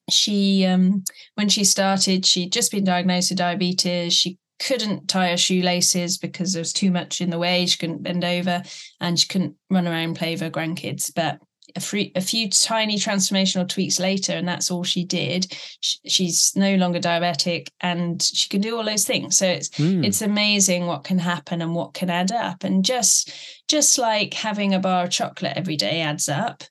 she 0.09 0.65
um 0.65 1.03
when 1.35 1.47
she 1.47 1.63
started 1.63 2.25
she'd 2.25 2.51
just 2.51 2.71
been 2.71 2.83
diagnosed 2.83 3.31
with 3.31 3.37
diabetes. 3.37 4.13
She 4.13 4.37
couldn't 4.59 5.07
tie 5.07 5.29
her 5.29 5.37
shoelaces 5.37 6.17
because 6.17 6.53
there 6.53 6.61
was 6.61 6.73
too 6.73 6.91
much 6.91 7.19
in 7.19 7.29
the 7.29 7.39
way. 7.39 7.65
She 7.65 7.77
couldn't 7.77 8.03
bend 8.03 8.23
over 8.23 8.61
and 8.99 9.19
she 9.19 9.27
couldn't 9.27 9.55
run 9.69 9.87
around 9.87 10.03
and 10.03 10.15
play 10.15 10.33
with 10.33 10.41
her 10.41 10.51
grandkids. 10.51 11.11
But 11.13 11.39
a, 11.75 11.79
free, 11.79 12.11
a 12.15 12.21
few 12.21 12.49
tiny 12.49 12.97
transformational 12.97 13.67
tweaks 13.67 13.99
later 13.99 14.33
and 14.33 14.47
that's 14.47 14.69
all 14.69 14.83
she 14.83 15.03
did. 15.03 15.47
She, 15.79 15.97
she's 16.07 16.53
no 16.55 16.75
longer 16.75 16.99
diabetic 16.99 17.69
and 17.79 18.21
she 18.21 18.49
can 18.49 18.61
do 18.61 18.77
all 18.77 18.83
those 18.83 19.05
things. 19.05 19.37
So 19.37 19.47
it's 19.47 19.69
mm. 19.69 20.05
it's 20.05 20.21
amazing 20.21 20.85
what 20.85 21.03
can 21.03 21.19
happen 21.19 21.61
and 21.61 21.73
what 21.73 21.93
can 21.93 22.09
add 22.09 22.31
up. 22.31 22.63
And 22.63 22.85
just 22.85 23.33
just 23.67 23.97
like 23.97 24.33
having 24.33 24.73
a 24.73 24.79
bar 24.79 25.05
of 25.05 25.09
chocolate 25.09 25.53
every 25.55 25.75
day 25.77 26.01
adds 26.01 26.29
up 26.29 26.63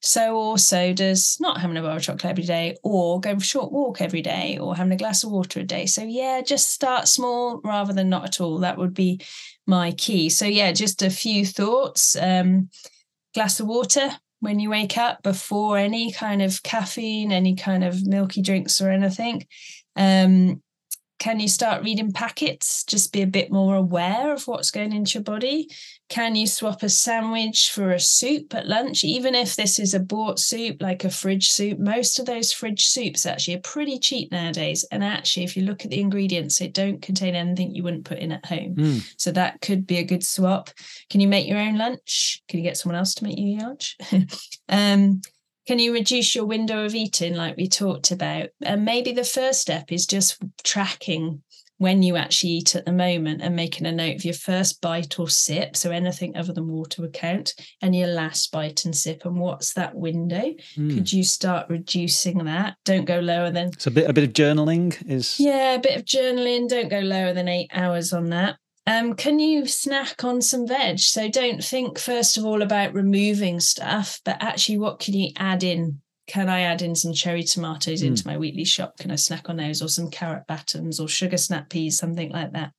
so 0.00 0.36
also 0.36 0.92
does 0.94 1.36
not 1.40 1.60
having 1.60 1.76
a 1.76 1.82
bar 1.82 1.96
of 1.96 2.02
chocolate 2.02 2.24
every 2.30 2.44
day 2.44 2.76
or 2.82 3.20
going 3.20 3.38
for 3.38 3.42
a 3.42 3.46
short 3.46 3.70
walk 3.70 4.00
every 4.00 4.22
day 4.22 4.58
or 4.58 4.74
having 4.74 4.92
a 4.92 4.96
glass 4.96 5.24
of 5.24 5.30
water 5.30 5.60
a 5.60 5.64
day. 5.64 5.84
So 5.84 6.02
yeah, 6.02 6.40
just 6.40 6.70
start 6.70 7.06
small 7.06 7.60
rather 7.62 7.92
than 7.92 8.08
not 8.08 8.24
at 8.24 8.40
all. 8.40 8.58
That 8.58 8.78
would 8.78 8.94
be 8.94 9.20
my 9.66 9.92
key. 9.92 10.30
So 10.30 10.46
yeah, 10.46 10.72
just 10.72 11.02
a 11.02 11.10
few 11.10 11.44
thoughts. 11.44 12.16
Um, 12.16 12.70
glass 13.34 13.60
of 13.60 13.66
water 13.66 14.10
when 14.40 14.58
you 14.58 14.70
wake 14.70 14.96
up 14.96 15.22
before 15.22 15.76
any 15.76 16.10
kind 16.10 16.40
of 16.40 16.62
caffeine, 16.62 17.30
any 17.30 17.54
kind 17.54 17.84
of 17.84 18.06
milky 18.06 18.40
drinks 18.40 18.80
or 18.80 18.90
anything. 18.90 19.46
Um, 19.96 20.62
can 21.20 21.38
you 21.38 21.48
start 21.48 21.84
reading 21.84 22.12
packets? 22.12 22.82
Just 22.82 23.12
be 23.12 23.20
a 23.20 23.26
bit 23.26 23.52
more 23.52 23.76
aware 23.76 24.32
of 24.32 24.48
what's 24.48 24.70
going 24.70 24.94
into 24.94 25.18
your 25.18 25.22
body. 25.22 25.68
Can 26.08 26.34
you 26.34 26.46
swap 26.46 26.82
a 26.82 26.88
sandwich 26.88 27.70
for 27.70 27.90
a 27.90 28.00
soup 28.00 28.54
at 28.54 28.66
lunch? 28.66 29.04
Even 29.04 29.34
if 29.34 29.54
this 29.54 29.78
is 29.78 29.92
a 29.92 30.00
bought 30.00 30.38
soup, 30.38 30.80
like 30.80 31.04
a 31.04 31.10
fridge 31.10 31.50
soup, 31.50 31.78
most 31.78 32.18
of 32.18 32.24
those 32.24 32.52
fridge 32.52 32.86
soups 32.86 33.26
actually 33.26 33.56
are 33.56 33.60
pretty 33.60 33.98
cheap 33.98 34.32
nowadays. 34.32 34.86
And 34.90 35.04
actually, 35.04 35.44
if 35.44 35.58
you 35.58 35.64
look 35.64 35.84
at 35.84 35.90
the 35.90 36.00
ingredients, 36.00 36.58
it 36.62 36.72
don't 36.72 37.02
contain 37.02 37.34
anything 37.34 37.74
you 37.74 37.82
wouldn't 37.82 38.06
put 38.06 38.18
in 38.18 38.32
at 38.32 38.46
home. 38.46 38.76
Mm. 38.76 39.14
So 39.18 39.30
that 39.32 39.60
could 39.60 39.86
be 39.86 39.98
a 39.98 40.04
good 40.04 40.24
swap. 40.24 40.70
Can 41.10 41.20
you 41.20 41.28
make 41.28 41.46
your 41.46 41.58
own 41.58 41.76
lunch? 41.76 42.42
Can 42.48 42.60
you 42.60 42.64
get 42.64 42.78
someone 42.78 42.98
else 42.98 43.12
to 43.16 43.24
make 43.24 43.38
you 43.38 43.58
your 43.58 43.68
lunch? 43.68 43.98
um, 44.70 45.20
can 45.66 45.78
you 45.78 45.92
reduce 45.92 46.34
your 46.34 46.46
window 46.46 46.84
of 46.84 46.94
eating 46.94 47.34
like 47.34 47.56
we 47.56 47.68
talked 47.68 48.10
about? 48.10 48.48
And 48.62 48.84
maybe 48.84 49.12
the 49.12 49.24
first 49.24 49.60
step 49.60 49.92
is 49.92 50.06
just 50.06 50.38
tracking 50.64 51.42
when 51.80 52.02
you 52.02 52.14
actually 52.14 52.50
eat 52.50 52.74
at 52.74 52.84
the 52.84 52.92
moment 52.92 53.40
and 53.40 53.56
making 53.56 53.86
a 53.86 53.92
note 53.92 54.16
of 54.16 54.24
your 54.24 54.34
first 54.34 54.82
bite 54.82 55.18
or 55.18 55.30
sip. 55.30 55.74
So 55.74 55.90
anything 55.90 56.36
other 56.36 56.52
than 56.52 56.68
water 56.68 57.00
would 57.00 57.14
count. 57.14 57.54
And 57.80 57.96
your 57.96 58.08
last 58.08 58.52
bite 58.52 58.84
and 58.84 58.94
sip. 58.94 59.24
And 59.24 59.38
what's 59.40 59.72
that 59.74 59.94
window? 59.94 60.52
Mm. 60.76 60.94
could 60.94 61.10
you 61.10 61.24
start 61.24 61.70
reducing 61.70 62.44
that? 62.44 62.76
Don't 62.84 63.06
go 63.06 63.20
lower 63.20 63.50
than 63.50 63.72
so 63.78 63.88
a 63.88 63.94
bit 63.94 64.10
a 64.10 64.12
bit 64.12 64.24
of 64.24 64.34
journaling 64.34 64.94
is 65.08 65.40
yeah 65.40 65.74
a 65.74 65.80
bit 65.80 65.96
of 65.96 66.04
journaling. 66.04 66.68
Don't 66.68 66.90
go 66.90 67.00
lower 67.00 67.32
than 67.32 67.48
eight 67.48 67.70
hours 67.72 68.12
on 68.12 68.28
that 68.28 68.56
um, 68.86 69.14
can 69.14 69.38
you 69.38 69.66
snack 69.66 70.24
on 70.24 70.40
some 70.40 70.66
veg? 70.66 70.98
So 70.98 71.28
don't 71.28 71.62
think 71.62 71.98
first 71.98 72.38
of 72.38 72.44
all 72.44 72.62
about 72.62 72.94
removing 72.94 73.60
stuff, 73.60 74.20
but 74.24 74.36
actually, 74.40 74.78
what 74.78 74.98
can 74.98 75.14
you 75.14 75.30
add 75.36 75.62
in? 75.62 76.00
Can 76.26 76.48
I 76.48 76.60
add 76.60 76.80
in 76.80 76.94
some 76.94 77.12
cherry 77.12 77.42
tomatoes 77.42 78.02
mm. 78.02 78.06
into 78.06 78.26
my 78.26 78.38
weekly 78.38 78.64
shop? 78.64 78.96
Can 78.98 79.10
I 79.10 79.16
snack 79.16 79.48
on 79.48 79.56
those, 79.56 79.82
or 79.82 79.88
some 79.88 80.10
carrot 80.10 80.46
battens, 80.46 81.00
or 81.00 81.08
sugar 81.08 81.36
snap 81.36 81.68
peas, 81.68 81.98
something 81.98 82.30
like 82.30 82.52
that? 82.52 82.72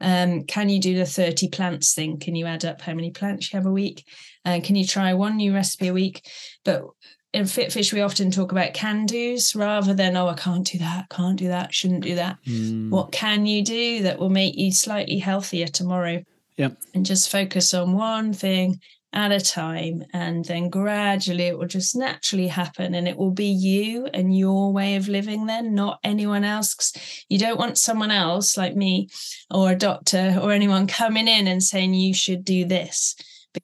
Um, 0.00 0.44
can 0.44 0.68
you 0.68 0.80
do 0.80 0.96
the 0.96 1.04
30 1.04 1.48
plants 1.48 1.94
thing? 1.94 2.18
Can 2.18 2.34
you 2.34 2.46
add 2.46 2.64
up 2.64 2.80
how 2.80 2.94
many 2.94 3.10
plants 3.10 3.52
you 3.52 3.58
have 3.58 3.66
a 3.66 3.72
week? 3.72 4.06
Uh, 4.44 4.60
can 4.62 4.76
you 4.76 4.86
try 4.86 5.12
one 5.14 5.36
new 5.36 5.52
recipe 5.52 5.88
a 5.88 5.92
week? 5.92 6.26
But 6.64 6.84
in 7.32 7.44
FitFish, 7.44 7.92
we 7.92 8.00
often 8.00 8.30
talk 8.30 8.50
about 8.50 8.74
can 8.74 9.06
do's 9.06 9.54
rather 9.54 9.94
than, 9.94 10.16
oh, 10.16 10.28
I 10.28 10.34
can't 10.34 10.66
do 10.66 10.78
that, 10.78 11.08
can't 11.10 11.38
do 11.38 11.48
that, 11.48 11.72
shouldn't 11.72 12.02
do 12.02 12.16
that. 12.16 12.38
Mm. 12.44 12.90
What 12.90 13.12
can 13.12 13.46
you 13.46 13.62
do 13.62 14.02
that 14.02 14.18
will 14.18 14.30
make 14.30 14.56
you 14.56 14.72
slightly 14.72 15.18
healthier 15.18 15.68
tomorrow? 15.68 16.24
Yep. 16.56 16.76
And 16.94 17.06
just 17.06 17.30
focus 17.30 17.72
on 17.72 17.92
one 17.92 18.32
thing 18.32 18.80
at 19.12 19.30
a 19.30 19.40
time. 19.40 20.04
And 20.12 20.44
then 20.44 20.70
gradually 20.70 21.44
it 21.44 21.58
will 21.58 21.68
just 21.68 21.94
naturally 21.94 22.48
happen. 22.48 22.94
And 22.94 23.06
it 23.06 23.16
will 23.16 23.30
be 23.30 23.46
you 23.46 24.06
and 24.06 24.36
your 24.36 24.72
way 24.72 24.96
of 24.96 25.08
living, 25.08 25.46
then, 25.46 25.72
not 25.72 26.00
anyone 26.02 26.42
else. 26.42 26.92
You 27.28 27.38
don't 27.38 27.58
want 27.58 27.78
someone 27.78 28.10
else 28.10 28.56
like 28.56 28.74
me 28.74 29.08
or 29.52 29.70
a 29.70 29.76
doctor 29.76 30.36
or 30.42 30.50
anyone 30.50 30.88
coming 30.88 31.28
in 31.28 31.46
and 31.46 31.62
saying 31.62 31.94
you 31.94 32.12
should 32.12 32.44
do 32.44 32.64
this 32.64 33.14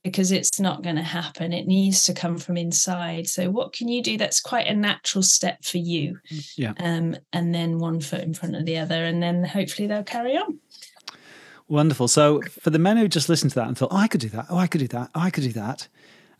because 0.03 0.33
it's 0.33 0.59
not 0.59 0.83
going 0.83 0.97
to 0.97 1.03
happen. 1.03 1.53
It 1.53 1.67
needs 1.67 2.05
to 2.05 2.15
come 2.15 2.39
from 2.39 2.57
inside. 2.57 3.29
So, 3.29 3.51
what 3.51 3.73
can 3.73 3.89
you 3.89 4.03
do 4.03 4.17
that's 4.17 4.41
quite 4.41 4.67
a 4.67 4.75
natural 4.75 5.23
step 5.23 5.65
for 5.65 5.79
you? 5.79 6.19
Mm, 6.31 6.53
yeah. 6.57 6.73
Um, 6.79 7.17
and 7.33 7.55
then 7.55 7.79
one 7.79 8.01
foot 8.01 8.23
in 8.23 8.35
front 8.35 8.57
of 8.57 8.65
the 8.65 8.79
other, 8.79 9.05
and 9.05 9.23
then 9.23 9.45
hopefully 9.45 9.89
they'll 9.89 10.03
carry 10.03 10.37
on. 10.37 10.59
Wonderful. 11.69 12.09
So, 12.09 12.43
for 12.43 12.71
the 12.71 12.79
men 12.79 12.97
who 12.97 13.09
just 13.09 13.29
listened 13.29 13.53
to 13.53 13.57
that 13.57 13.69
and 13.69 13.77
thought, 13.79 13.93
oh, 13.93 13.97
I 13.97 14.09
could 14.09 14.21
do 14.21 14.29
that, 14.31 14.47
oh, 14.51 14.59
I 14.59 14.67
could 14.67 14.81
do 14.81 14.89
that, 14.89 15.11
oh, 15.15 15.21
I 15.21 15.31
could 15.31 15.45
do 15.45 15.53
that. 15.53 15.89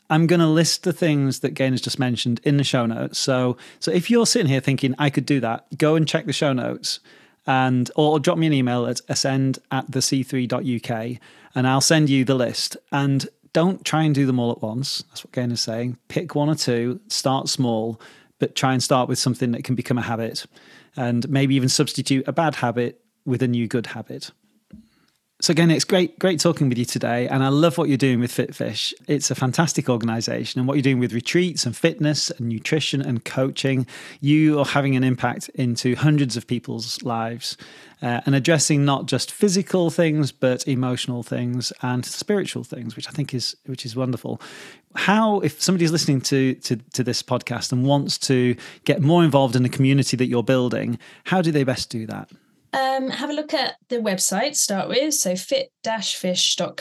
I'm 0.09 0.27
going 0.27 0.41
to 0.41 0.47
list 0.47 0.85
the 0.85 0.93
things 0.93 1.41
that 1.41 1.55
Gaynor 1.55 1.73
has 1.73 1.81
just 1.81 1.99
mentioned 1.99 2.41
in 2.45 2.59
the 2.59 2.65
show 2.65 2.87
notes. 2.87 3.19
So, 3.19 3.57
so 3.81 3.91
if 3.91 4.09
you're 4.09 4.27
sitting 4.27 4.47
here 4.47 4.61
thinking 4.61 4.95
I 4.99 5.11
could 5.11 5.27
do 5.27 5.41
that, 5.41 5.67
go 5.77 5.97
and 5.97 6.07
check 6.07 6.27
the 6.27 6.33
show 6.33 6.53
notes 6.53 7.01
and 7.47 7.91
or 7.97 8.19
drop 8.19 8.39
me 8.39 8.47
an 8.47 8.53
email 8.53 8.87
at 8.87 9.01
ascend 9.09 9.59
at 9.71 9.91
the 9.91 10.01
c3.uk 10.01 11.19
and 11.55 11.67
I'll 11.67 11.81
send 11.81 12.11
you 12.11 12.25
the 12.25 12.35
list. 12.35 12.77
And 12.93 13.27
don't 13.57 13.87
try 13.87 14.03
and 14.03 14.15
do 14.15 14.27
them 14.27 14.39
all 14.39 14.53
at 14.53 14.61
once. 14.61 15.03
That's 15.09 15.25
what 15.25 15.33
Gaynor 15.33 15.55
is 15.55 15.63
saying. 15.63 15.97
Pick 16.09 16.35
one 16.35 16.51
or 16.51 16.55
two, 16.55 17.01
start 17.09 17.49
small, 17.49 17.99
but 18.39 18.55
try 18.55 18.75
and 18.75 18.83
start 18.83 19.09
with 19.09 19.19
something 19.19 19.53
that 19.53 19.65
can 19.65 19.75
become 19.75 19.97
a 19.97 20.03
habit 20.03 20.45
and 20.95 21.27
maybe 21.31 21.55
even 21.55 21.71
substitute 21.71 22.29
a 22.29 22.33
bad 22.33 22.57
habit 22.57 23.01
with 23.25 23.43
a 23.43 23.49
new 23.49 23.67
good 23.67 23.87
habit. 23.87 24.31
So 25.39 25.51
again, 25.51 25.71
it's 25.71 25.85
great, 25.85 26.19
great 26.19 26.41
talking 26.41 26.71
with 26.71 26.79
you 26.79 26.87
today, 26.87 27.29
and 27.29 27.45
I 27.45 27.49
love 27.49 27.77
what 27.77 27.91
you're 27.91 27.99
doing 27.99 28.21
with 28.21 28.33
FitFish. 28.33 28.95
It's 29.07 29.31
a 29.31 29.35
fantastic 29.35 29.87
organisation, 29.91 30.59
and 30.59 30.67
what 30.67 30.75
you're 30.75 30.83
doing 30.83 30.99
with 30.99 31.13
retreats 31.13 31.67
and 31.67 31.77
fitness 31.77 32.31
and 32.31 32.49
nutrition 32.49 33.03
and 33.03 33.23
coaching, 33.23 33.87
you 34.23 34.59
are 34.59 34.65
having 34.65 34.97
an 34.97 35.05
impact 35.05 35.51
into 35.51 35.95
hundreds 35.95 36.39
of 36.39 36.47
people's 36.47 37.03
lives, 37.03 37.59
uh, 38.01 38.23
and 38.25 38.35
addressing 38.35 38.87
not 38.87 39.05
just 39.05 39.31
physical 39.31 39.91
things 39.91 40.33
but 40.33 40.67
emotional 40.67 41.23
things 41.23 41.71
and 41.83 42.07
spiritual 42.07 42.65
things, 42.65 42.97
which 42.97 43.07
I 43.07 43.11
think 43.11 43.35
is 43.35 43.55
which 43.67 43.85
is 43.85 43.95
wonderful. 43.95 44.41
How, 44.95 45.41
if 45.41 45.61
somebody's 45.61 45.93
listening 45.93 46.23
to, 46.23 46.55
to 46.55 46.77
to 46.95 47.05
this 47.05 47.23
podcast 47.23 47.73
and 47.73 47.85
wants 47.85 48.17
to 48.21 48.57
get 48.85 49.03
more 49.03 49.23
involved 49.23 49.55
in 49.55 49.63
the 49.63 49.69
community 49.69 50.17
that 50.17 50.29
you're 50.29 50.43
building, 50.43 50.99
how 51.25 51.43
do 51.43 51.53
they 51.53 51.63
best 51.63 51.91
do 51.91 52.07
that? 52.07 52.31
Um, 52.77 53.09
have 53.09 53.31
a 53.31 53.33
look 53.33 53.55
at 53.55 53.77
the 53.89 53.97
website 53.97 54.55
start 54.55 54.91
with. 54.91 55.15
So 55.15 55.35
fit-fish.co.uk. 55.35 56.75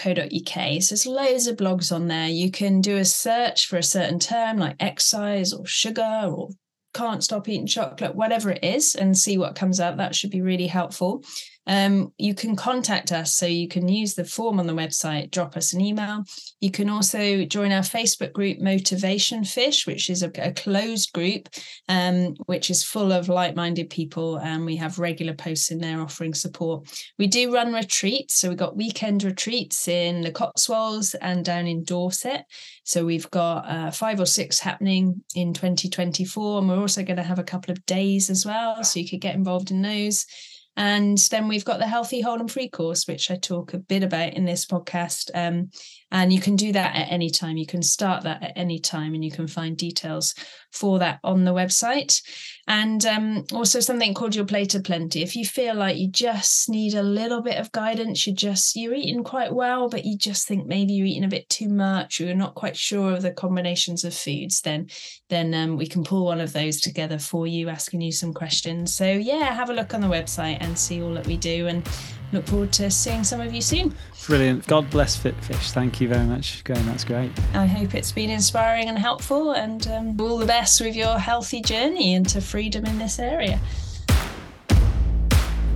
So 0.82 0.94
there's 0.94 1.06
loads 1.08 1.48
of 1.48 1.56
blogs 1.56 1.90
on 1.96 2.10
there. 2.10 2.28
You 2.28 2.52
can 2.52 2.82
do 2.82 2.98
a 2.98 3.06
search 3.06 3.68
for 3.68 3.78
a 3.78 3.84
certain 3.84 4.20
term 4.20 4.58
like 4.58 4.76
exercise 4.82 5.54
or 5.54 5.66
sugar 5.66 6.30
or 6.30 6.50
can't 6.94 7.24
stop 7.24 7.48
eating 7.48 7.66
chocolate, 7.66 8.14
whatever 8.14 8.50
it 8.50 8.62
is, 8.62 8.96
and 8.96 9.18
see 9.18 9.38
what 9.38 9.56
comes 9.56 9.80
out. 9.80 9.96
That 9.96 10.16
should 10.16 10.32
be 10.32 10.42
really 10.42 10.68
helpful. 10.68 11.24
Um, 11.68 12.14
you 12.18 12.34
can 12.36 12.56
contact 12.56 13.12
us. 13.12 13.36
So 13.36 13.46
you 13.46 13.68
can 13.68 13.88
use 13.88 14.14
the 14.14 14.26
form 14.26 14.60
on 14.60 14.68
the 14.68 14.74
website, 14.74 15.32
drop 15.32 15.58
us 15.58 15.74
an 15.74 15.82
email. 15.82 16.24
You 16.60 16.72
can 16.72 16.90
also 16.90 17.46
join 17.46 17.72
our 17.72 17.82
Facebook 17.82 18.34
group, 18.34 18.60
Motivation 18.60 19.44
Fish, 19.44 19.88
which 19.88 20.10
is 20.10 20.24
a, 20.24 20.32
a 20.38 20.52
closed 20.54 21.14
group, 21.14 21.50
um, 21.90 22.36
which 22.46 22.70
is 22.70 22.84
full 22.84 23.12
of 23.12 23.30
like 23.30 23.56
minded 23.56 23.90
people. 23.90 24.38
And 24.38 24.66
we 24.66 24.76
have 24.78 25.00
regular 25.00 25.34
posts 25.34 25.72
in 25.72 25.80
there 25.80 26.02
offering 26.02 26.34
support. 26.34 26.88
We 27.18 27.28
do 27.28 27.54
run 27.54 27.74
retreats. 27.74 28.36
So 28.36 28.50
we've 28.50 28.58
got 28.58 28.78
weekend 28.78 29.24
retreats 29.24 29.88
in 29.88 30.22
the 30.22 30.32
Cotswolds 30.32 31.16
and 31.16 31.44
down 31.44 31.68
in 31.68 31.84
Dorset. 31.84 32.46
So 32.84 33.06
we've 33.06 33.30
got 33.32 33.68
uh, 33.68 33.92
five 33.92 34.20
or 34.20 34.26
six 34.26 34.60
happening 34.60 35.24
in 35.34 35.54
2024. 35.54 36.60
And 36.60 36.70
we're 36.70 36.80
also 36.80 37.04
going 37.04 37.18
to 37.18 37.24
have 37.24 37.40
a 37.40 37.44
couple 37.44 37.72
of 37.72 37.86
days 37.86 38.30
as 38.30 38.46
well. 38.46 38.84
So 38.84 39.00
you 39.00 39.10
could 39.10 39.22
get 39.22 39.36
involved 39.36 39.72
in 39.72 39.82
those. 39.82 40.26
And 40.78 41.18
then 41.32 41.48
we've 41.48 41.66
got 41.66 41.80
the 41.80 41.88
Healthy, 41.88 42.22
Whole 42.22 42.40
and 42.40 42.52
Free 42.52 42.70
course, 42.70 43.08
which 43.08 43.32
I 43.32 43.38
talk 43.38 43.74
a 43.74 43.80
bit 43.80 44.04
about 44.04 44.34
in 44.34 44.46
this 44.46 44.66
podcast. 44.66 45.32
Um, 45.34 45.70
and 46.12 46.32
you 46.32 46.40
can 46.40 46.56
do 46.56 46.72
that 46.72 46.96
at 46.96 47.12
any 47.12 47.30
time. 47.30 47.58
You 47.58 47.66
can 47.66 47.82
start 47.82 48.24
that 48.24 48.44
at 48.44 48.54
any 48.56 48.80
time, 48.80 49.14
and 49.14 49.24
you 49.24 49.32
can 49.32 49.48
find 49.48 49.76
details 49.76 50.34
for 50.72 51.00
that 51.00 51.20
on 51.24 51.46
the 51.46 51.54
website. 51.54 52.22
And 52.68 53.06
um, 53.06 53.46
also 53.54 53.80
something 53.80 54.14
called 54.14 54.36
Your 54.36 54.46
Plate 54.46 54.76
of 54.76 54.84
Plenty. 54.84 55.22
If 55.22 55.36
you 55.36 55.46
feel 55.46 55.76
like 55.76 55.98
you 55.98 56.10
just 56.10 56.70
need 56.70 56.94
a 56.94 57.04
little 57.04 57.42
bit 57.42 57.58
of 57.58 57.72
guidance, 57.72 58.26
you're 58.26 58.36
just 58.36 58.76
you're 58.76 58.94
eating 58.94 59.24
quite 59.24 59.54
well, 59.54 59.90
but 59.90 60.06
you 60.06 60.18
just 60.18 60.48
think 60.48 60.68
maybe 60.68 60.94
you're 60.94 61.08
eating 61.08 61.24
a 61.24 61.30
bit 61.30 61.50
too 61.50 61.70
much, 61.70 62.20
or 62.20 62.26
you're 62.26 62.36
not 62.36 62.56
quite 62.56 62.78
sure 62.78 63.14
of 63.14 63.22
the 63.22 63.32
combinations 63.32 64.04
of 64.04 64.14
foods, 64.14 64.62
then 64.62 64.88
then 65.30 65.54
um, 65.54 65.78
we 65.78 65.88
can 65.88 66.04
pull 66.04 66.26
one 66.26 66.42
of 66.42 66.54
those 66.54 66.80
together 66.82 67.20
for 67.20 67.48
you, 67.48 67.70
asking 67.70 68.02
you 68.02 68.12
some 68.12 68.34
questions. 68.34 68.94
So 68.96 69.06
yeah, 69.06 69.54
have 69.54 69.70
a 69.70 69.74
look 69.74 69.94
on 69.94 70.02
the 70.02 70.08
website 70.08 70.65
and 70.66 70.78
see 70.78 71.02
all 71.02 71.14
that 71.14 71.26
we 71.26 71.38
do. 71.38 71.68
And 71.68 71.88
look 72.32 72.46
forward 72.48 72.74
to 72.74 72.92
seeing 72.92 73.24
some 73.24 73.40
of 73.40 73.54
you 73.54 73.62
soon. 73.62 73.96
Brilliant. 74.28 74.68
God 74.68 74.90
bless 74.90 75.18
FitFish. 75.18 75.72
Thank 75.72 76.02
you 76.02 76.08
very 76.08 76.26
much, 76.26 76.64
Graham. 76.64 76.86
That's 76.86 77.04
great. 77.04 77.32
I 77.54 77.66
hope 77.66 77.96
it's 77.96 78.12
been 78.12 78.30
inspiring 78.30 78.90
and 78.90 78.98
helpful, 78.98 79.52
and 79.52 79.88
um, 79.88 80.20
all 80.20 80.38
the 80.38 80.46
best 80.46 80.82
with 80.82 80.96
your 80.96 81.20
healthy 81.20 81.62
journey 81.62 82.14
into 82.14 82.42
freedom 82.42 82.86
in 82.86 82.98
this 82.98 83.20
area. 83.20 83.60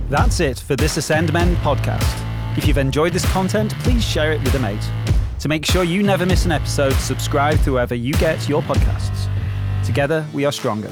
That's 0.08 0.40
it 0.40 0.58
for 0.58 0.74
this 0.74 0.96
Ascend 0.96 1.32
Men 1.32 1.54
podcast. 1.56 2.58
If 2.58 2.66
you've 2.66 2.78
enjoyed 2.78 3.12
this 3.12 3.24
content, 3.32 3.72
please 3.78 4.04
share 4.04 4.32
it 4.32 4.42
with 4.42 4.54
a 4.54 4.58
mate. 4.58 4.90
To 5.38 5.48
make 5.48 5.64
sure 5.64 5.84
you 5.84 6.02
never 6.02 6.26
miss 6.26 6.44
an 6.44 6.52
episode, 6.52 6.92
subscribe 6.94 7.62
to 7.62 7.72
wherever 7.74 7.94
you 7.94 8.12
get 8.14 8.48
your 8.48 8.60
podcasts. 8.62 9.28
Together, 9.86 10.26
we 10.34 10.44
are 10.44 10.52
stronger. 10.52 10.90